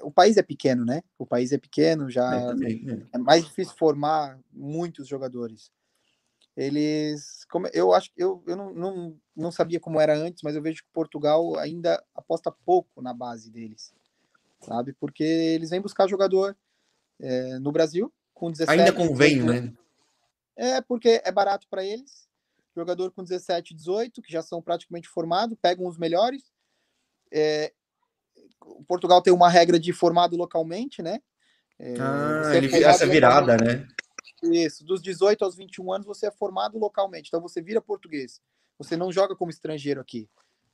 o 0.04 0.12
país 0.12 0.38
é 0.38 0.42
pequeno, 0.42 0.86
né? 0.86 1.04
O 1.18 1.26
país 1.26 1.52
é 1.52 1.58
pequeno, 1.58 2.10
já 2.10 2.34
é, 2.34 2.46
também, 2.48 2.86
é. 2.90 3.16
é 3.16 3.18
mais 3.18 3.46
difícil 3.46 3.76
formar 3.78 4.40
muitos 4.52 5.08
jogadores. 5.08 5.72
Eles, 6.56 7.46
como 7.46 7.68
eu 7.74 7.94
acho, 7.94 8.10
eu, 8.16 8.44
eu 8.46 8.56
não, 8.56 8.74
não, 8.74 9.20
não 9.36 9.52
sabia 9.52 9.80
como 9.80 10.00
era 10.00 10.16
antes, 10.16 10.44
mas 10.44 10.56
eu 10.56 10.62
vejo 10.62 10.84
que 10.84 10.90
Portugal 10.94 11.58
ainda 11.58 12.04
aposta 12.14 12.52
pouco 12.52 13.02
na 13.02 13.14
base 13.14 13.50
deles, 13.50 13.94
sabe? 14.62 14.94
Porque 14.94 15.24
eles 15.24 15.70
vêm 15.70 15.82
buscar 15.82 16.08
jogador 16.08 16.56
é, 17.20 17.60
no 17.60 17.72
Brasil 17.72 18.14
com 18.34 18.52
17. 18.52 18.80
Ainda 18.80 18.94
convém, 18.94 19.40
18, 19.40 19.46
né? 19.46 19.74
É 20.56 20.82
porque 20.82 21.22
é 21.24 21.32
barato 21.32 21.68
para 21.70 21.84
eles. 21.84 22.30
Jogador 22.76 23.12
com 23.12 23.24
17, 23.24 23.74
18, 23.74 24.22
que 24.22 24.32
já 24.32 24.42
são 24.42 24.62
praticamente 24.62 25.08
formados, 25.08 25.58
pegam 25.62 25.88
os 25.88 25.98
melhores. 25.98 26.52
É, 27.32 27.74
Portugal 28.88 29.22
tem 29.22 29.34
uma 29.34 29.50
regra 29.50 29.80
de 29.80 29.92
formado 29.94 30.36
localmente, 30.36 31.02
né? 31.02 31.20
É, 31.80 31.96
ah, 32.00 32.56
ele 32.56 32.74
é 32.76 32.84
essa 32.84 33.08
virada, 33.08 33.58
né? 33.58 33.88
Isso, 34.44 34.84
dos 34.84 35.02
18 35.02 35.44
aos 35.44 35.56
21 35.56 35.92
anos 35.92 36.08
você 36.08 36.28
é 36.28 36.32
formado 36.32 36.78
localmente, 36.78 37.28
então 37.28 37.42
você 37.42 37.62
vira 37.62 37.82
português. 37.82 38.42
Você 38.78 38.98
não 38.98 39.12
joga 39.12 39.36
como 39.36 39.52
estrangeiro 39.52 40.02
aqui. 40.02 40.28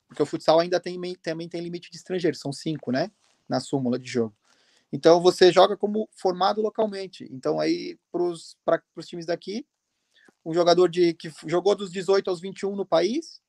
Porque 0.07 0.23
o 0.23 0.25
futsal 0.25 0.59
ainda 0.59 0.79
tem, 0.79 0.99
também 1.21 1.49
tem 1.49 1.61
limite 1.61 1.91
de 1.91 1.97
estrangeiro, 1.97 2.37
são 2.37 2.51
cinco, 2.51 2.91
né? 2.91 3.11
Na 3.47 3.59
súmula 3.59 3.99
de 3.99 4.09
jogo. 4.09 4.35
Então 4.91 5.21
você 5.21 5.51
joga 5.51 5.75
como 5.75 6.07
formado 6.13 6.61
localmente. 6.61 7.27
Então 7.31 7.59
aí 7.59 7.99
para 8.11 8.23
os 8.23 9.05
times 9.05 9.25
daqui, 9.25 9.65
um 10.45 10.53
jogador 10.53 10.87
de 10.89 11.13
que 11.13 11.29
jogou 11.45 11.75
dos 11.75 11.91
18 11.91 12.29
aos 12.29 12.39
21 12.39 12.73
no 12.75 12.85
país, 12.85 13.41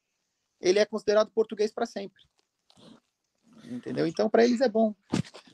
ele 0.60 0.80
é 0.80 0.84
considerado 0.84 1.30
português 1.30 1.72
para 1.72 1.86
sempre 1.86 2.20
entendeu? 3.68 4.06
Então, 4.06 4.28
para 4.28 4.44
eles 4.44 4.60
é 4.60 4.68
bom. 4.68 4.94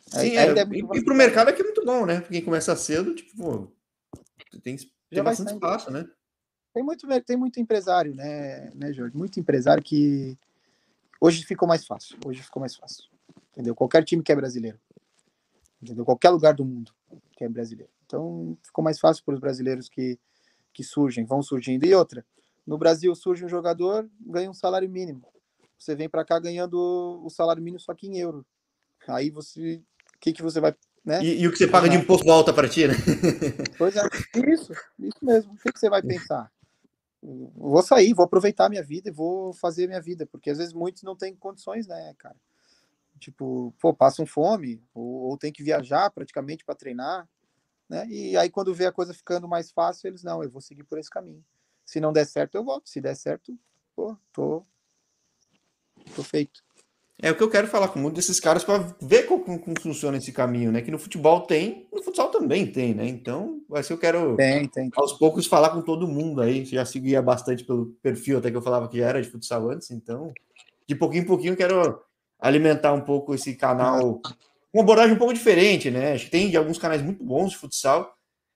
Sim, 0.06 0.36
é, 0.36 0.46
é 0.46 0.64
e, 0.70 0.78
e 0.78 1.04
para 1.04 1.14
o 1.14 1.16
mercado 1.16 1.48
aqui 1.48 1.60
é 1.60 1.64
muito 1.64 1.84
bom, 1.84 2.06
né? 2.06 2.20
Porque 2.20 2.40
começa 2.42 2.74
cedo, 2.76 3.14
tipo, 3.14 3.36
pô, 3.36 3.72
tem, 4.62 4.76
tem 5.10 5.22
bastante 5.22 5.52
espaço, 5.52 5.90
né? 5.90 6.08
Tem 6.72 6.82
muito, 6.82 7.06
tem 7.22 7.36
muito 7.36 7.60
empresário, 7.60 8.14
né, 8.14 8.70
né, 8.74 8.92
Jorge? 8.92 9.16
Muito 9.16 9.38
empresário 9.38 9.82
que 9.82 10.36
hoje 11.20 11.44
ficou 11.44 11.68
mais 11.68 11.86
fácil. 11.86 12.18
Hoje 12.24 12.42
ficou 12.42 12.60
mais 12.60 12.74
fácil. 12.74 13.04
Entendeu? 13.52 13.74
Qualquer 13.74 14.04
time 14.04 14.22
que 14.22 14.32
é 14.32 14.36
brasileiro. 14.36 14.78
Entendeu? 15.80 16.04
Qualquer 16.04 16.30
lugar 16.30 16.54
do 16.54 16.64
mundo 16.64 16.92
que 17.36 17.44
é 17.44 17.48
brasileiro. 17.48 17.90
Então, 18.06 18.56
ficou 18.62 18.82
mais 18.82 18.98
fácil 18.98 19.24
para 19.24 19.34
os 19.34 19.40
brasileiros 19.40 19.88
que, 19.88 20.18
que 20.72 20.82
surgem, 20.82 21.24
vão 21.24 21.42
surgindo. 21.42 21.84
E 21.84 21.94
outra, 21.94 22.24
no 22.66 22.76
Brasil 22.76 23.14
surge 23.14 23.44
um 23.44 23.48
jogador, 23.48 24.08
ganha 24.20 24.50
um 24.50 24.54
salário 24.54 24.88
mínimo 24.88 25.33
você 25.84 25.94
vem 25.94 26.08
para 26.08 26.24
cá 26.24 26.38
ganhando 26.38 26.74
o 27.22 27.28
salário 27.28 27.62
mínimo 27.62 27.80
só 27.80 27.94
que 27.94 28.06
em 28.06 28.18
euro. 28.18 28.44
Aí 29.06 29.30
você, 29.30 29.82
o 30.16 30.18
que 30.18 30.32
que 30.32 30.42
você 30.42 30.60
vai, 30.60 30.74
né? 31.04 31.22
E, 31.22 31.42
e 31.42 31.46
o 31.46 31.52
que 31.52 31.58
você 31.58 31.68
paga 31.68 31.88
de 31.88 31.96
imposto 31.96 32.26
volta 32.26 32.52
para 32.52 32.68
ti, 32.68 32.88
né? 32.88 32.94
Pois 33.76 33.94
é, 33.96 34.02
isso, 34.50 34.72
isso 34.98 35.18
mesmo. 35.22 35.52
O 35.52 35.56
que, 35.56 35.72
que 35.72 35.78
você 35.78 35.90
vai 35.90 36.02
pensar? 36.02 36.50
Vou 37.22 37.82
sair, 37.82 38.14
vou 38.14 38.24
aproveitar 38.24 38.68
minha 38.68 38.82
vida 38.82 39.08
e 39.08 39.12
vou 39.12 39.52
fazer 39.52 39.86
minha 39.86 40.00
vida, 40.00 40.26
porque 40.26 40.50
às 40.50 40.58
vezes 40.58 40.72
muitos 40.72 41.02
não 41.02 41.16
têm 41.16 41.34
condições, 41.34 41.86
né, 41.86 42.14
cara? 42.18 42.36
Tipo, 43.18 43.74
pô, 43.80 43.94
passam 43.94 44.26
fome 44.26 44.82
ou, 44.94 45.30
ou 45.30 45.38
tem 45.38 45.52
que 45.52 45.62
viajar 45.62 46.10
praticamente 46.10 46.64
para 46.64 46.74
treinar, 46.74 47.28
né? 47.88 48.06
E 48.08 48.36
aí 48.36 48.50
quando 48.50 48.74
vê 48.74 48.86
a 48.86 48.92
coisa 48.92 49.14
ficando 49.14 49.48
mais 49.48 49.70
fácil, 49.70 50.08
eles 50.08 50.22
não, 50.22 50.42
eu 50.42 50.50
vou 50.50 50.60
seguir 50.60 50.84
por 50.84 50.98
esse 50.98 51.10
caminho. 51.10 51.44
Se 51.84 52.00
não 52.00 52.12
der 52.12 52.26
certo, 52.26 52.54
eu 52.54 52.64
volto. 52.64 52.88
Se 52.88 53.00
der 53.00 53.14
certo, 53.14 53.58
pô, 53.94 54.16
tô 54.32 54.66
feito. 56.24 56.64
É 57.20 57.30
o 57.30 57.36
que 57.36 57.42
eu 57.42 57.48
quero 57.48 57.68
falar 57.68 57.88
com 57.88 57.98
muitos 57.98 58.26
desses 58.26 58.40
caras 58.40 58.64
para 58.64 58.96
ver 59.00 59.22
como, 59.24 59.58
como, 59.58 59.80
funciona 59.80 60.18
esse 60.18 60.32
caminho, 60.32 60.72
né? 60.72 60.82
Que 60.82 60.90
no 60.90 60.98
futebol 60.98 61.42
tem, 61.42 61.88
no 61.92 62.02
futsal 62.02 62.28
também 62.28 62.66
tem, 62.66 62.92
né? 62.92 63.06
Então, 63.06 63.62
vai 63.68 63.82
ser 63.82 63.92
eu 63.92 63.98
quero 63.98 64.36
tem, 64.36 64.68
tem. 64.68 64.90
aos 64.96 65.12
poucos 65.12 65.46
falar 65.46 65.70
com 65.70 65.80
todo 65.80 66.08
mundo 66.08 66.42
aí. 66.42 66.64
Já 66.64 66.84
seguia 66.84 67.22
bastante 67.22 67.64
pelo 67.64 67.86
perfil, 68.02 68.38
até 68.38 68.50
que 68.50 68.56
eu 68.56 68.62
falava 68.62 68.88
que 68.88 68.98
já 68.98 69.08
era 69.08 69.22
de 69.22 69.30
futsal 69.30 69.70
antes, 69.70 69.90
então, 69.90 70.32
de 70.88 70.94
pouquinho 70.94 71.22
em 71.22 71.26
pouquinho, 71.26 71.52
eu 71.52 71.56
quero 71.56 72.02
alimentar 72.38 72.92
um 72.92 73.00
pouco 73.00 73.34
esse 73.34 73.54
canal 73.54 74.20
com 74.20 74.34
uma 74.74 74.82
abordagem 74.82 75.14
um 75.14 75.18
pouco 75.18 75.32
diferente, 75.32 75.90
né? 75.90 76.14
Acho 76.14 76.24
que 76.24 76.30
tem 76.32 76.54
alguns 76.56 76.78
canais 76.78 77.00
muito 77.00 77.22
bons 77.22 77.52
de 77.52 77.56
futsal 77.56 78.12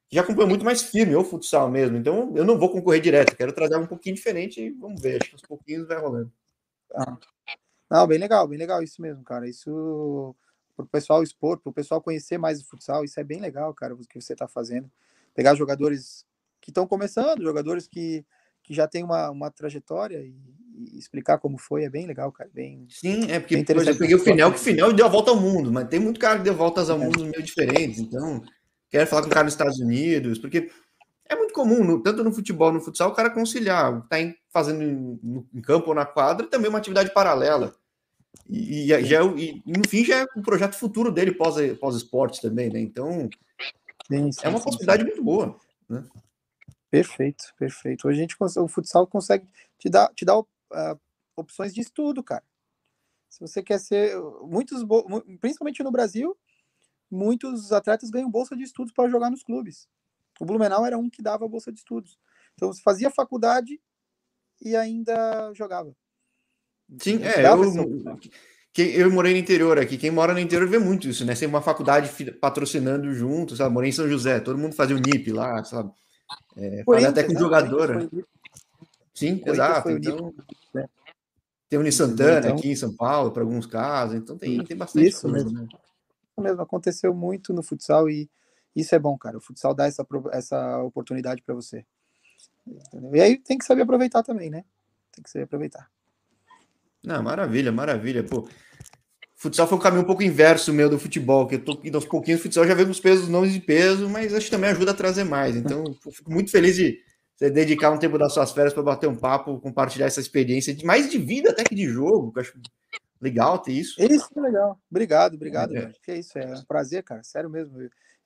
que 0.09 0.17
já 0.17 0.23
acompanham 0.23 0.49
muito 0.49 0.65
mais 0.65 0.83
firme 0.83 1.15
o 1.15 1.23
futsal 1.23 1.71
mesmo. 1.71 1.97
Então, 1.97 2.33
eu 2.37 2.45
não 2.45 2.59
vou 2.59 2.71
concorrer 2.71 3.01
direto, 3.01 3.37
quero 3.37 3.53
trazer 3.53 3.77
um 3.77 3.87
pouquinho 3.87 4.17
diferente 4.17 4.61
e 4.61 4.71
vamos 4.71 5.01
ver. 5.01 5.21
Acho 5.23 5.31
que 5.31 5.37
aos 5.37 5.43
pouquinhos 5.43 5.87
vai 5.87 5.99
rolando. 5.99 6.33
Ah. 6.95 7.17
Não, 7.91 8.07
bem 8.07 8.19
legal, 8.19 8.47
bem 8.47 8.59
legal 8.59 8.83
isso 8.83 9.01
mesmo, 9.01 9.25
cara. 9.25 9.49
Isso 9.49 10.35
para 10.79 10.85
o 10.85 10.89
pessoal 10.89 11.23
expor, 11.23 11.59
para 11.59 11.71
o 11.71 11.73
pessoal 11.73 12.01
conhecer 12.01 12.39
mais 12.39 12.61
o 12.61 12.65
futsal, 12.65 13.05
isso 13.05 13.19
é 13.19 13.25
bem 13.25 13.41
legal, 13.41 13.75
cara, 13.75 13.95
o 13.95 13.99
que 13.99 14.21
você 14.21 14.33
está 14.33 14.47
fazendo. 14.47 14.89
Pegar 15.35 15.57
jogadores 15.57 16.25
que 16.61 16.71
estão 16.71 16.87
começando, 16.87 17.43
jogadores 17.43 17.89
que, 17.89 18.25
que 18.63 18.73
já 18.73 18.87
têm 18.87 19.03
uma, 19.03 19.29
uma 19.31 19.51
trajetória 19.51 20.19
e, 20.19 20.37
e, 20.77 20.99
explicar 20.99 21.39
como 21.39 21.59
foi 21.59 21.83
é 21.83 21.91
bem 21.91 22.07
legal, 22.07 22.31
cara. 22.31 22.49
Bem, 22.55 22.87
Sim, 22.89 23.29
é 23.29 23.41
porque 23.41 23.57
bem 23.57 23.65
por 23.65 23.77
exemplo, 23.77 23.91
eu 23.91 23.99
peguei 23.99 24.17
o 24.17 24.21
final, 24.21 24.53
que 24.53 24.59
o 24.59 24.63
final 24.63 24.93
deu 24.93 25.07
a 25.07 25.09
volta 25.09 25.33
ao 25.33 25.41
mundo, 25.41 25.73
mas 25.73 25.89
tem 25.89 25.99
muito 25.99 26.21
cara 26.21 26.39
que 26.39 26.45
deu 26.45 26.55
voltas 26.55 26.89
ao 26.89 27.01
é. 27.01 27.05
mundo 27.05 27.25
meio 27.25 27.43
diferentes, 27.43 27.99
então 27.99 28.43
quero 28.89 29.07
falar 29.09 29.23
com 29.23 29.29
o 29.29 29.33
cara 29.33 29.45
dos 29.45 29.55
Estados 29.55 29.81
Unidos, 29.81 30.39
porque 30.39 30.71
é 31.29 31.37
muito 31.37 31.53
comum, 31.53 31.85
no, 31.85 32.03
tanto 32.03 32.25
no 32.25 32.33
futebol, 32.33 32.73
no 32.73 32.81
futsal, 32.81 33.11
o 33.11 33.15
cara 33.15 33.31
conciliar, 33.31 34.07
tá 34.09 34.21
em, 34.21 34.35
fazendo 34.51 34.83
em, 34.83 35.47
em, 35.55 35.61
campo 35.61 35.89
ou 35.89 35.95
na 35.95 36.07
quadra, 36.07 36.47
também 36.47 36.69
uma 36.71 36.79
atividade 36.79 37.13
paralela. 37.13 37.75
E, 38.49 38.85
e, 38.85 39.05
já, 39.05 39.23
é 39.23 39.27
e, 39.37 39.63
no 39.67 39.89
fim 39.89 40.05
já 40.05 40.21
é 40.21 40.27
um 40.37 40.43
projeto 40.43 40.77
futuro 40.77 41.13
dele 41.13 41.33
pós, 41.33 41.57
pós-esporte 41.79 42.41
também, 42.41 42.71
né? 42.71 42.81
Então, 42.81 43.29
sim, 44.11 44.33
sim, 44.33 44.41
é 44.43 44.49
uma 44.49 44.59
sim, 44.59 44.65
possibilidade 44.65 45.05
muito 45.05 45.23
boa, 45.23 45.59
né? 45.89 46.05
Perfeito, 46.91 47.45
perfeito. 47.59 48.09
Hoje 48.09 48.19
a 48.19 48.23
gente 48.23 48.37
o 48.41 48.69
futsal 48.69 49.07
consegue 49.07 49.47
te 49.79 49.91
dar, 49.91 50.09
te 50.15 50.25
dar 50.25 50.39
uh, 50.39 50.47
opções 51.37 51.75
de 51.75 51.83
estudo, 51.83 52.23
cara. 52.23 52.43
Se 53.29 53.41
você 53.41 53.63
quer 53.63 53.79
ser 53.79 54.19
muitos, 54.43 54.83
principalmente 55.41 55.83
no 55.83 55.93
Brasil, 55.93 56.37
muitos 57.11 57.71
atletas 57.73 58.09
ganham 58.09 58.31
bolsa 58.31 58.57
de 58.57 58.63
estudos 58.63 58.93
para 58.93 59.11
jogar 59.11 59.31
nos 59.31 59.43
clubes. 59.43 59.87
O 60.41 60.45
Blumenau 60.45 60.85
era 60.87 60.97
um 60.97 61.11
que 61.11 61.23
dava 61.23 61.49
bolsa 61.49 61.73
de 61.73 61.79
estudos. 61.79 62.19
Então 62.55 62.73
você 62.73 62.81
fazia 62.83 63.11
faculdade 63.11 63.81
e 64.61 64.77
ainda 64.77 65.53
jogava. 65.55 65.95
Sim, 67.01 67.21
é. 67.23 67.47
Eu, 67.47 68.19
quem, 68.73 68.91
eu 68.93 69.11
morei 69.11 69.33
no 69.33 69.39
interior 69.39 69.79
aqui. 69.79 69.99
Quem 69.99 70.11
mora 70.11 70.33
no 70.33 70.39
interior 70.39 70.69
vê 70.69 70.79
muito 70.79 71.09
isso, 71.09 71.25
né? 71.25 71.35
Tem 71.35 71.49
uma 71.49 71.63
faculdade 71.63 72.11
patrocinando 72.35 73.13
junto, 73.13 73.57
sabe? 73.57 73.73
Morei 73.73 73.91
em 73.91 73.93
São 73.93 74.09
José, 74.09 74.41
todo 74.41 74.59
mundo 74.59 74.75
fazia 74.75 74.97
o 74.97 75.01
NIP 75.01 75.33
lá, 75.33 75.63
sabe? 75.65 75.91
É, 76.57 76.85
até 77.07 77.25
com 77.25 77.33
né? 77.33 77.39
jogadora. 77.39 78.09
Sim, 79.15 79.43
exato. 79.45 79.91
Então, 79.91 80.33
né? 80.75 80.87
tem 81.69 81.79
o 81.79 81.83
Uni 81.83 81.91
Santana 81.91 82.39
então, 82.39 82.57
aqui 82.57 82.71
em 82.71 82.77
São 82.77 82.95
Paulo, 82.95 83.33
para 83.33 83.43
alguns 83.43 83.67
casos, 83.67 84.17
então 84.17 84.39
tem, 84.39 84.63
tem 84.65 84.77
bastante 84.77 85.09
isso 85.09 85.23
coisa, 85.23 85.37
mesmo. 85.37 85.59
Né? 85.59 85.67
Isso 85.67 86.41
mesmo, 86.41 86.63
aconteceu 86.63 87.13
muito 87.13 87.53
no 87.53 87.63
futsal 87.63 88.09
e 88.09 88.31
isso 88.81 88.95
é 88.95 88.99
bom, 88.99 89.17
cara. 89.17 89.39
O 89.39 89.41
futsal 89.41 89.75
dá 89.75 89.87
essa, 89.87 90.07
essa 90.33 90.79
oportunidade 90.83 91.43
para 91.43 91.55
você. 91.55 91.85
Entendeu? 92.67 93.15
E 93.15 93.21
aí 93.21 93.39
tem 93.39 93.59
que 93.59 93.65
saber 93.65 93.83
aproveitar 93.83 94.23
também, 94.23 94.51
né? 94.51 94.65
Tem 95.13 95.23
que 95.23 95.31
saber 95.31 95.45
aproveitar. 95.45 95.91
Não, 97.03 97.23
maravilha, 97.23 97.73
maravilha. 97.73 98.23
Pô, 98.23 98.49
futsal 99.37 99.67
foi 99.67 99.79
um 99.79 99.81
caminho 99.81 100.03
um 100.03 100.07
pouco 100.07 100.23
inverso 100.23 100.73
meu 100.73 100.91
do 100.91 100.99
futebol, 100.99 101.47
que 101.47 101.57
eu 101.57 101.65
tô 101.65 101.81
indo 101.85 101.97
aos 101.97 102.05
pouquinhos, 102.05 102.41
o 102.41 102.43
futsal 102.43 102.67
já 102.67 102.75
veio 102.75 102.87
com 102.87 102.93
os 102.93 103.01
pesos, 103.01 103.29
nomes 103.29 103.53
de 103.53 103.61
peso, 103.61 104.09
mas 104.09 104.35
acho 104.35 104.47
que 104.47 104.51
também 104.51 104.71
ajuda 104.71 104.91
a 104.91 104.95
trazer 104.95 105.25
mais. 105.25 105.57
Então, 105.57 105.85
fico 106.13 106.31
muito 106.31 106.51
feliz 106.51 106.77
de 106.77 106.99
você 107.37 107.51
dedicar 107.51 107.91
um 107.91 107.99
tempo 107.99 108.19
das 108.19 108.35
suas 108.35 108.51
férias 108.53 108.75
para 108.75 108.83
bater 108.83 109.09
um 109.09 109.17
papo, 109.17 109.61
compartilhar 109.61 110.07
essa 110.07 110.21
experiência 110.21 110.75
de 110.75 110.85
mais 110.85 111.09
de 111.09 111.19
vida 111.19 111.51
até 111.51 111.63
que 111.63 111.75
de 111.75 111.87
jogo, 111.87 112.33
que 112.33 112.39
eu 112.39 112.43
acho 112.43 112.61
legal 113.21 113.59
ter 113.59 113.73
isso. 113.73 114.01
Isso 114.03 114.29
é 114.37 114.41
legal. 114.41 114.79
Obrigado, 114.91 115.35
obrigado. 115.35 115.77
É, 115.77 115.93
é. 116.09 116.19
isso, 116.19 116.39
é 116.39 116.55
um 116.55 116.65
prazer, 116.65 117.03
cara. 117.03 117.23
Sério 117.23 117.49
mesmo. 117.49 117.79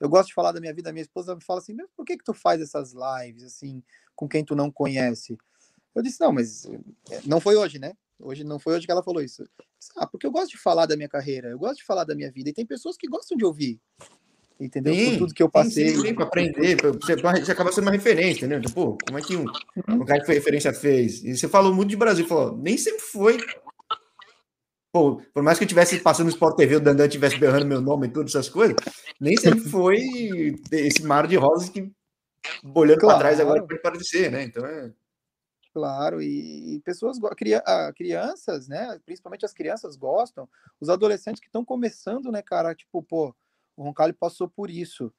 Eu, 0.03 0.09
gosto 0.09 0.27
de 0.27 0.33
falar 0.33 0.51
da 0.51 0.59
minha 0.59 0.73
vida. 0.73 0.91
Minha 0.91 1.03
esposa 1.03 1.35
me 1.35 1.43
fala 1.43 1.59
assim, 1.59 1.73
mas 1.73 1.87
por 1.95 2.05
que 2.05 2.17
que 2.17 2.23
tu 2.23 2.33
faz 2.33 2.61
essas 2.61 2.93
lives 2.93 3.43
assim 3.43 3.81
com 4.15 4.27
quem 4.27 4.43
tu 4.43 4.55
não 4.55 4.71
conhece? 4.71 5.37
Eu 5.95 6.01
disse 6.01 6.19
não, 6.19 6.31
mas 6.31 6.65
é, 7.09 7.21
não 7.25 7.39
foi 7.39 7.55
hoje, 7.55 7.79
né? 7.79 7.93
Hoje 8.19 8.43
não 8.43 8.59
foi 8.59 8.75
hoje 8.75 8.85
que 8.85 8.91
ela 8.91 9.03
falou 9.03 9.21
isso. 9.21 9.43
Ah, 9.95 10.07
porque 10.07 10.25
eu 10.25 10.31
gosto 10.31 10.51
de 10.51 10.57
falar 10.57 10.85
da 10.85 10.95
minha 10.95 11.09
carreira, 11.09 11.49
eu 11.49 11.59
gosto 11.59 11.77
de 11.77 11.85
falar 11.85 12.03
da 12.03 12.15
minha 12.15 12.31
vida 12.31 12.49
e 12.49 12.53
tem 12.53 12.65
pessoas 12.65 12.97
que 12.97 13.07
gostam 13.07 13.37
de 13.37 13.45
ouvir 13.45 13.79
entendeu? 14.59 14.93
Sim, 14.93 15.11
Por 15.11 15.17
tudo 15.17 15.33
que 15.33 15.43
eu 15.43 15.49
passei. 15.49 15.89
Sim, 15.89 16.01
sim, 16.01 16.13
para 16.13 16.25
aprender, 16.25 16.77
pra, 16.77 16.91
você, 16.91 17.15
você 17.15 17.51
acaba 17.51 17.71
sendo 17.71 17.85
uma 17.85 17.91
referência, 17.91 18.39
entendeu? 18.45 18.59
Então, 18.59 18.71
pô, 18.71 18.97
como 19.05 19.17
é 19.17 19.21
que 19.21 19.35
um, 19.35 19.45
uhum. 19.45 20.01
um 20.01 20.05
cara 20.05 20.19
que 20.19 20.25
foi 20.25 20.35
referência 20.35 20.73
fez? 20.73 21.23
E 21.23 21.35
você 21.35 21.47
falou 21.47 21.73
muito 21.73 21.89
de 21.89 21.97
Brasil, 21.97 22.25
falou, 22.25 22.57
nem 22.57 22.77
sempre 22.77 23.01
foi. 23.01 23.37
Pô, 24.93 25.19
por 25.33 25.41
mais 25.41 25.57
que 25.57 25.63
eu 25.63 25.67
tivesse 25.67 25.99
passando 26.01 26.27
no 26.27 26.31
Sport 26.31 26.55
TV, 26.55 26.75
o 26.75 26.79
Dandan 26.79 27.09
tivesse 27.09 27.39
berrando 27.39 27.65
meu 27.65 27.81
nome 27.81 28.05
e 28.05 28.11
todas 28.11 28.29
essas 28.29 28.47
coisas, 28.47 28.75
nem 29.19 29.35
sempre 29.35 29.61
foi 29.61 29.97
esse 30.71 31.01
mar 31.01 31.25
de 31.25 31.35
rosas 31.35 31.67
que 31.67 31.91
olhando 32.75 32.99
claro. 32.99 33.17
para 33.17 33.29
trás 33.29 33.39
agora 33.39 33.65
pode 33.65 33.81
parecer, 33.81 34.31
né? 34.31 34.43
Então 34.43 34.63
é. 34.63 34.93
Claro, 35.73 36.21
e, 36.21 36.75
e 36.75 36.79
pessoas, 36.81 37.17
crianças, 37.95 38.67
né? 38.67 38.99
Principalmente 39.03 39.43
as 39.43 39.51
crianças 39.51 39.95
gostam, 39.95 40.47
os 40.79 40.89
adolescentes 40.89 41.41
que 41.41 41.47
estão 41.47 41.65
começando, 41.65 42.31
né, 42.31 42.43
cara? 42.43 42.75
Tipo, 42.75 43.01
pô, 43.01 43.35
o 43.75 43.81
Roncalho 43.81 44.13
passou 44.13 44.47
por 44.47 44.69
isso. 44.69 45.11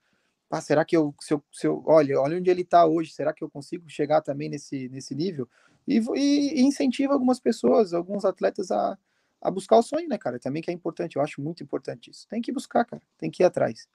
Ah, 0.49 0.61
será 0.61 0.85
que 0.85 0.97
eu, 0.97 1.12
se 1.20 1.35
eu, 1.35 1.43
se 1.53 1.66
eu 1.66 1.83
olha, 1.85 2.20
olha 2.20 2.39
onde 2.39 2.49
ele 2.49 2.62
está 2.62 2.87
hoje, 2.87 3.11
será 3.12 3.33
que 3.33 3.43
eu 3.43 3.51
consigo 3.51 3.91
chegar 3.91 4.20
também 4.20 4.49
nesse, 4.49 4.89
nesse 4.89 5.16
nível? 5.16 5.49
E, 5.85 5.99
e, 6.14 6.61
e 6.61 6.62
incentiva 6.62 7.12
algumas 7.12 7.41
pessoas, 7.41 7.93
alguns 7.93 8.25
atletas 8.25 8.70
a, 8.70 8.97
a 9.45 9.51
buscar 9.51 9.76
o 9.76 9.82
sonho, 9.82 10.09
né, 10.09 10.16
cara? 10.16 10.38
Também 10.38 10.62
que 10.62 10.70
é 10.70 10.74
importante, 10.74 11.16
eu 11.16 11.22
acho 11.22 11.42
muito 11.42 11.62
importante 11.62 12.11
isso. 12.11 12.26
Tem 12.28 12.40
que 12.40 12.51
buscar, 12.51 12.82
cara, 12.86 13.03
tem 13.18 13.30
que 13.30 13.42
ir 13.42 13.47
atrás. 13.47 13.86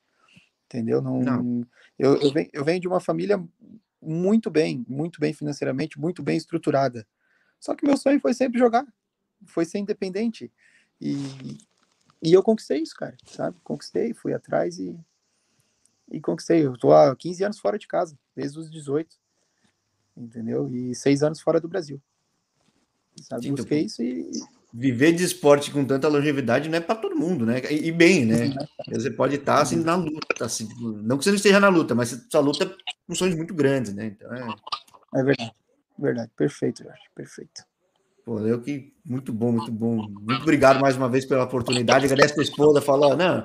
Entendeu? 0.68 1.02
Não, 1.02 1.20
Não. 1.20 1.68
Eu, 1.98 2.16
eu, 2.22 2.32
venho, 2.32 2.50
eu 2.54 2.64
venho 2.64 2.80
de 2.80 2.88
uma 2.88 3.00
família 3.00 3.44
muito 4.00 4.52
bem, 4.52 4.86
muito 4.88 5.20
bem 5.20 5.34
financeiramente, 5.34 6.00
muito 6.00 6.22
bem 6.22 6.38
estruturada. 6.38 7.06
Só 7.60 7.74
que 7.74 7.86
meu 7.86 7.98
sonho 7.98 8.20
foi 8.20 8.36
sempre 8.36 8.60
jogar, 8.60 8.86
foi 9.48 9.66
ser 9.66 9.80
independente. 9.80 10.52
E, 11.02 11.58
e 12.22 12.32
eu 12.32 12.44
conquistei 12.44 12.84
isso, 12.84 12.96
cara, 12.96 13.18
sabe? 13.26 13.58
Conquistei, 13.64 14.14
fui 14.14 14.34
atrás 14.34 14.78
e, 14.78 14.96
e 16.12 16.22
conquistei. 16.22 16.64
Eu 16.64 16.78
tô 16.78 16.94
há 16.94 17.16
15 17.16 17.44
anos 17.44 17.60
fora 17.60 17.80
de 17.80 17.88
casa, 17.88 18.16
desde 18.36 18.60
os 18.60 18.70
18, 18.70 19.18
entendeu? 20.16 20.70
E 20.70 20.94
seis 20.94 21.24
anos 21.24 21.42
fora 21.42 21.60
do 21.60 21.68
Brasil. 21.68 22.00
Sabe? 23.24 23.46
Sim, 23.46 23.56
Busquei 23.56 23.82
isso 23.82 24.04
e. 24.04 24.32
Viver 24.72 25.14
de 25.14 25.24
esporte 25.24 25.72
com 25.72 25.84
tanta 25.84 26.08
longevidade 26.08 26.70
não 26.70 26.78
é 26.78 26.82
para 26.82 26.96
todo 26.96 27.16
mundo, 27.16 27.46
né? 27.46 27.62
E, 27.72 27.88
e 27.88 27.92
bem, 27.92 28.26
né? 28.26 28.56
Você 28.92 29.10
pode 29.10 29.36
estar 29.36 29.62
assim 29.62 29.78
na 29.78 29.96
luta, 29.96 30.46
assim, 30.46 30.68
tipo, 30.68 30.92
não 30.92 31.18
que 31.18 31.24
você 31.24 31.32
não 31.32 31.38
esteja 31.38 31.60
na 31.60 31.70
luta, 31.70 31.96
mas 31.96 32.28
sua 32.32 32.40
luta 32.40 32.72
com 33.08 33.16
sonhos 33.16 33.36
muito 33.36 33.54
grandes, 33.54 33.94
né? 33.94 34.06
Então 34.06 34.32
é. 34.34 34.48
É 35.16 35.24
verdade, 35.24 35.52
verdade, 35.98 36.32
perfeito, 36.38 36.84
Jorge, 36.84 37.02
perfeito. 37.16 37.64
Pô, 38.24 38.40
eu 38.42 38.62
que 38.62 38.94
muito 39.04 39.34
bom, 39.34 39.54
muito 39.54 39.72
bom. 39.72 40.08
Muito 40.08 40.44
obrigado 40.44 40.80
mais 40.80 40.96
uma 40.96 41.10
vez 41.10 41.26
pela 41.26 41.46
oportunidade. 41.46 42.06
Agradeço 42.06 42.34
a 42.34 42.36
tua 42.36 42.44
esposa, 42.44 42.80
falou, 42.80 43.18
não. 43.18 43.44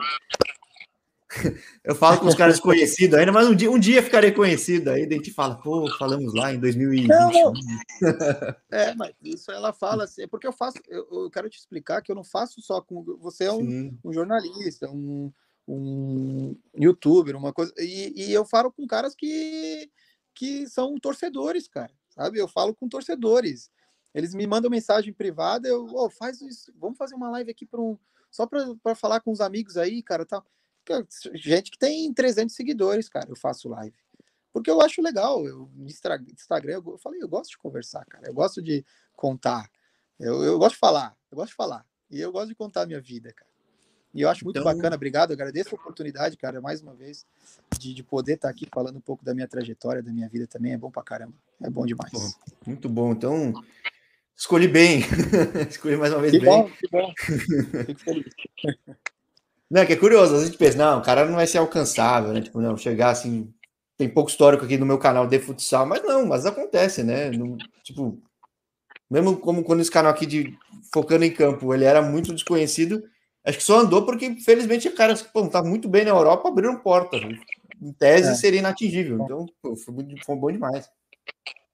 Eu 1.85 1.95
falo 1.95 2.20
com 2.20 2.26
os 2.26 2.35
caras 2.35 2.59
conhecidos 2.61 3.18
ainda, 3.18 3.32
mas 3.32 3.49
um 3.49 3.55
dia, 3.55 3.70
um 3.70 3.78
dia 3.78 4.03
ficarei 4.03 4.32
conhecido. 4.32 4.91
Aí 4.91 5.05
a 5.05 5.11
gente 5.11 5.32
fala, 5.32 5.57
pô, 5.57 5.89
falamos 5.99 6.35
lá 6.35 6.53
em 6.53 6.61
2021. 6.61 7.09
Não, 7.09 7.53
é, 8.70 8.95
mas 8.95 9.14
isso 9.22 9.51
ela 9.51 9.72
fala 9.72 10.05
assim, 10.05 10.22
é 10.22 10.26
porque 10.26 10.47
eu 10.47 10.53
faço, 10.53 10.78
eu, 10.89 11.07
eu, 11.11 11.30
quero 11.30 11.49
te 11.49 11.59
explicar 11.59 12.03
que 12.03 12.11
eu 12.11 12.16
não 12.16 12.24
faço 12.24 12.61
só 12.61 12.80
com. 12.80 13.03
Você 13.20 13.45
é 13.45 13.53
um, 13.53 13.97
um 14.05 14.12
jornalista, 14.12 14.89
um, 14.91 15.32
um 15.66 16.57
youtuber, 16.76 17.37
uma 17.37 17.53
coisa. 17.53 17.72
E, 17.78 18.12
e 18.28 18.32
eu 18.32 18.45
falo 18.45 18.72
com 18.72 18.87
caras 18.87 19.14
que, 19.14 19.91
que 20.35 20.66
são 20.68 20.95
torcedores, 20.99 21.68
cara. 21.68 21.93
Sabe? 22.11 22.39
Eu 22.39 22.49
falo 22.49 22.74
com 22.74 22.89
torcedores. 22.89 23.70
Eles 24.14 24.32
me 24.32 24.47
mandam 24.47 24.70
mensagem 24.70 25.12
privada, 25.12 25.66
eu, 25.66 25.87
oh, 25.93 26.09
faz 26.09 26.41
isso, 26.41 26.72
vamos 26.78 26.97
fazer 26.97 27.16
uma 27.16 27.28
live 27.30 27.51
aqui 27.51 27.66
para 27.66 27.80
um, 27.80 27.99
só 28.30 28.47
para 28.47 28.95
falar 28.95 29.20
com 29.20 29.32
os 29.32 29.41
amigos 29.41 29.76
aí, 29.76 30.03
cara, 30.03 30.24
tal. 30.24 30.45
Gente 31.35 31.70
que 31.70 31.78
tem 31.78 32.12
300 32.12 32.55
seguidores, 32.55 33.09
cara, 33.09 33.28
eu 33.28 33.37
faço 33.37 33.68
live. 33.68 33.97
Porque 34.53 34.70
eu 34.70 34.80
acho 34.80 35.03
legal, 35.03 35.45
eu 35.47 35.68
Instagram, 35.78 36.80
eu 36.87 36.99
falei, 36.99 37.20
eu 37.20 37.28
gosto 37.28 37.51
de 37.51 37.59
conversar, 37.59 38.05
cara, 38.07 38.28
eu 38.28 38.35
gosto 38.35 38.62
de 38.62 38.85
contar. 39.16 39.68
Eu, 40.18 40.43
eu 40.45 40.59
gosto 40.59 40.74
de 40.74 40.80
falar, 40.80 41.16
eu 41.30 41.37
gosto 41.37 41.51
de 41.51 41.57
falar. 41.57 41.85
E 42.11 42.20
eu 42.20 42.30
gosto 42.30 42.49
de 42.49 42.55
contar 42.55 42.82
a 42.82 42.87
minha 42.87 43.01
vida, 43.01 43.32
cara. 43.32 43.51
E 44.12 44.20
eu 44.20 44.28
acho 44.28 44.45
muito 44.45 44.61
então... 44.61 44.72
bacana, 44.72 44.95
obrigado, 44.95 45.32
agradeço 45.32 45.74
a 45.74 45.78
oportunidade, 45.78 46.37
cara, 46.37 46.61
mais 46.61 46.80
uma 46.80 46.95
vez, 46.95 47.26
de, 47.76 47.93
de 47.93 48.03
poder 48.05 48.35
estar 48.35 48.49
aqui 48.49 48.68
falando 48.72 48.97
um 48.97 49.01
pouco 49.01 49.24
da 49.24 49.35
minha 49.35 49.49
trajetória, 49.49 50.01
da 50.01 50.12
minha 50.12 50.28
vida 50.28 50.47
também, 50.47 50.72
é 50.72 50.78
bom 50.78 50.91
pra 50.91 51.03
caramba, 51.03 51.35
é 51.61 51.68
bom 51.68 51.85
demais. 51.85 52.39
muito 52.64 52.89
bom, 52.89 53.11
então 53.11 53.53
Escolhi 54.37 54.66
bem. 54.66 55.01
Escolhi 55.70 55.97
mais 55.97 56.12
uma 56.12 56.20
vez 56.20 56.32
que 56.32 56.41
bem. 56.41 56.49
Bom, 56.49 56.70
que 56.70 56.89
bom. 56.89 57.12
Fico 57.87 58.01
feliz. 58.01 58.35
Não, 59.75 59.85
que 59.85 59.93
é 59.93 59.97
curioso, 59.97 60.37
a 60.37 60.45
gente 60.45 60.57
pensa, 60.57 60.79
não, 60.79 61.01
o 61.01 61.03
cara 61.03 61.25
não 61.25 61.35
vai 61.35 61.49
ser 61.49 61.59
alcançável, 61.59 62.33
né? 62.33 62.41
Tipo, 62.41 62.61
não, 62.61 62.77
chegar 62.77 63.11
assim. 63.11 63.53
Tem 63.97 64.09
pouco 64.09 64.31
histórico 64.31 64.64
aqui 64.64 64.79
no 64.79 64.87
meu 64.87 64.99
canal 64.99 65.27
de 65.27 65.37
futsal, 65.41 65.85
mas 65.85 66.01
não, 66.05 66.25
mas 66.27 66.47
acontece, 66.47 67.03
né? 67.03 67.33
Tipo, 67.83 68.22
mesmo 69.11 69.37
como 69.37 69.64
quando 69.64 69.81
esse 69.81 69.91
canal 69.91 70.12
aqui 70.12 70.27
de 70.27 70.57
focando 70.93 71.25
em 71.25 71.35
campo, 71.35 71.75
ele 71.75 71.83
era 71.85 72.01
muito 72.01 72.33
desconhecido, 72.33 73.03
acho 73.45 73.59
que 73.59 73.64
só 73.64 73.81
andou 73.81 74.07
porque, 74.07 74.37
felizmente, 74.37 74.89
caras 74.91 75.22
que 75.22 75.51
tá 75.51 75.61
muito 75.61 75.89
bem 75.89 76.05
na 76.05 76.12
Europa 76.12 76.49
abriram 76.49 76.79
portas. 76.79 77.20
Em 77.83 77.93
tese 77.93 78.31
é. 78.31 78.35
seria 78.35 78.61
inatingível. 78.61 79.25
Então, 79.25 79.45
pô, 79.61 79.75
foi, 79.75 79.93
foi 80.25 80.37
bom 80.37 80.53
demais. 80.53 80.89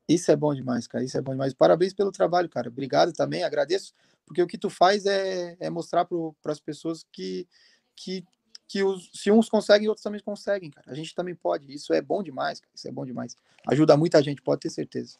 Isso 0.09 0.33
é 0.33 0.37
bom 0.37 0.55
demais, 0.55 0.87
cara. 0.87 1.05
Isso 1.05 1.19
é 1.19 1.21
bom 1.21 1.33
demais. 1.33 1.53
Parabéns 1.53 1.93
pelo 1.93 2.11
trabalho, 2.11 2.49
cara. 2.49 2.71
Obrigado 2.71 3.13
também, 3.13 3.45
agradeço, 3.45 3.93
porque 4.25 4.43
o 4.43 4.47
que 4.47 4.57
tu 4.57 4.71
faz 4.71 5.05
é, 5.05 5.55
é 5.61 5.69
mostrar 5.69 6.07
para 6.07 6.53
as 6.53 6.61
pessoas 6.61 7.05
que, 7.13 7.47
que, 8.01 8.25
que 8.67 8.83
os, 8.83 9.11
se 9.13 9.31
uns 9.31 9.49
conseguem, 9.49 9.89
outros 9.89 10.03
também 10.03 10.21
conseguem, 10.21 10.71
cara. 10.71 10.91
A 10.91 10.95
gente 10.95 11.15
também 11.15 11.35
pode. 11.35 11.73
Isso 11.73 11.93
é 11.93 12.01
bom 12.01 12.23
demais, 12.23 12.61
cara. 12.61 12.73
Isso 12.75 12.89
é 12.89 12.93
bom 12.93 13.05
demais. 13.05 13.37
Ajuda 13.67 13.97
muita 13.97 14.23
gente, 14.23 14.41
pode 14.41 14.63
ter 14.63 14.71
certeza. 14.71 15.19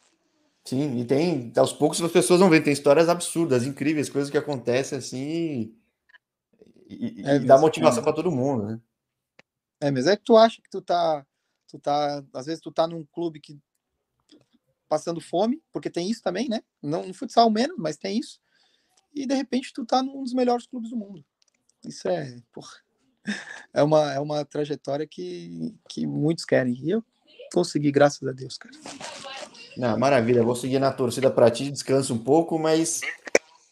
Sim, 0.63 0.99
e 0.99 1.05
tem, 1.05 1.51
aos 1.55 1.73
poucos 1.73 2.01
as 2.01 2.11
pessoas 2.11 2.39
vão 2.39 2.49
ver, 2.49 2.61
tem 2.61 2.73
histórias 2.73 3.09
absurdas, 3.09 3.65
incríveis, 3.65 4.09
coisas 4.09 4.29
que 4.29 4.37
acontecem 4.37 4.97
assim 4.97 5.75
e, 6.87 7.23
é, 7.25 7.37
e 7.37 7.39
dá 7.39 7.57
motivação 7.57 8.01
é. 8.01 8.03
para 8.03 8.13
todo 8.13 8.31
mundo, 8.31 8.67
né? 8.67 8.81
É, 9.79 9.89
mas 9.89 10.05
é 10.05 10.15
que 10.15 10.23
tu 10.23 10.37
acha 10.37 10.61
que 10.61 10.69
tu 10.69 10.81
tá, 10.81 11.25
tu 11.67 11.79
tá, 11.79 12.23
às 12.33 12.45
vezes 12.45 12.61
tu 12.61 12.71
tá 12.71 12.85
num 12.85 13.03
clube 13.05 13.39
que 13.39 13.57
passando 14.87 15.19
fome, 15.19 15.63
porque 15.71 15.89
tem 15.89 16.09
isso 16.09 16.21
também, 16.21 16.47
né? 16.47 16.61
Não 16.81 17.07
no 17.07 17.13
futsal 17.13 17.49
menos, 17.49 17.77
mas 17.79 17.97
tem 17.97 18.19
isso. 18.19 18.39
E 19.15 19.25
de 19.25 19.33
repente 19.33 19.73
tu 19.73 19.83
tá 19.85 20.03
num 20.03 20.21
dos 20.21 20.33
melhores 20.33 20.67
clubes 20.67 20.91
do 20.91 20.97
mundo. 20.97 21.25
Isso 21.85 22.07
é, 22.07 22.37
porra, 22.53 22.73
é 23.73 23.83
uma, 23.83 24.13
é 24.13 24.19
uma 24.19 24.45
trajetória 24.45 25.07
que, 25.07 25.75
que 25.87 26.05
muitos 26.05 26.45
querem. 26.45 26.73
E 26.73 26.91
eu 26.91 27.03
consegui, 27.53 27.91
graças 27.91 28.27
a 28.27 28.31
Deus, 28.31 28.57
cara. 28.57 28.73
Não, 29.77 29.97
maravilha, 29.97 30.43
vou 30.43 30.55
seguir 30.55 30.79
na 30.79 30.91
torcida 30.91 31.31
para 31.31 31.49
ti, 31.49 31.71
descansa 31.71 32.13
um 32.13 32.17
pouco, 32.17 32.59
mas 32.59 33.01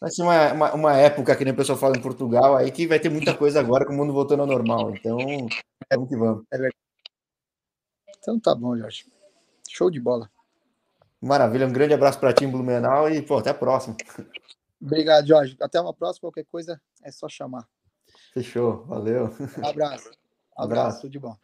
vai 0.00 0.10
ser 0.10 0.22
uma, 0.22 0.52
uma, 0.52 0.74
uma, 0.74 0.96
época, 0.96 1.36
que 1.36 1.44
nem 1.44 1.52
o 1.52 1.56
pessoal 1.56 1.78
fala 1.78 1.96
em 1.96 2.00
Portugal, 2.02 2.56
aí 2.56 2.70
que 2.70 2.86
vai 2.86 2.98
ter 2.98 3.10
muita 3.10 3.34
coisa 3.34 3.60
agora 3.60 3.84
com 3.84 3.92
o 3.92 3.96
mundo 3.96 4.12
voltando 4.12 4.40
ao 4.40 4.46
normal. 4.46 4.94
Então, 4.94 5.18
vamos 5.92 6.08
que 6.08 6.16
vamos. 6.16 6.44
É. 6.52 6.68
Então 8.18 8.40
tá 8.40 8.54
bom, 8.54 8.76
Jorge. 8.76 9.06
Show 9.68 9.90
de 9.90 10.00
bola. 10.00 10.30
Maravilha, 11.20 11.66
um 11.66 11.72
grande 11.72 11.92
abraço 11.92 12.18
para 12.18 12.32
ti 12.32 12.44
em 12.44 12.50
Blumenau 12.50 13.10
e 13.10 13.20
pô, 13.20 13.38
até 13.38 13.50
a 13.50 13.54
próxima. 13.54 13.94
Obrigado, 14.80 15.26
Jorge. 15.26 15.56
Até 15.60 15.78
uma 15.78 15.92
próxima. 15.92 16.22
Qualquer 16.22 16.46
coisa, 16.46 16.80
é 17.02 17.12
só 17.12 17.28
chamar. 17.28 17.68
Fechou, 18.32 18.84
valeu. 18.84 19.30
Abraço. 19.62 20.10
Um 20.58 20.62
abraço, 20.62 21.00
tudo 21.02 21.10
de 21.10 21.18
bom. 21.18 21.36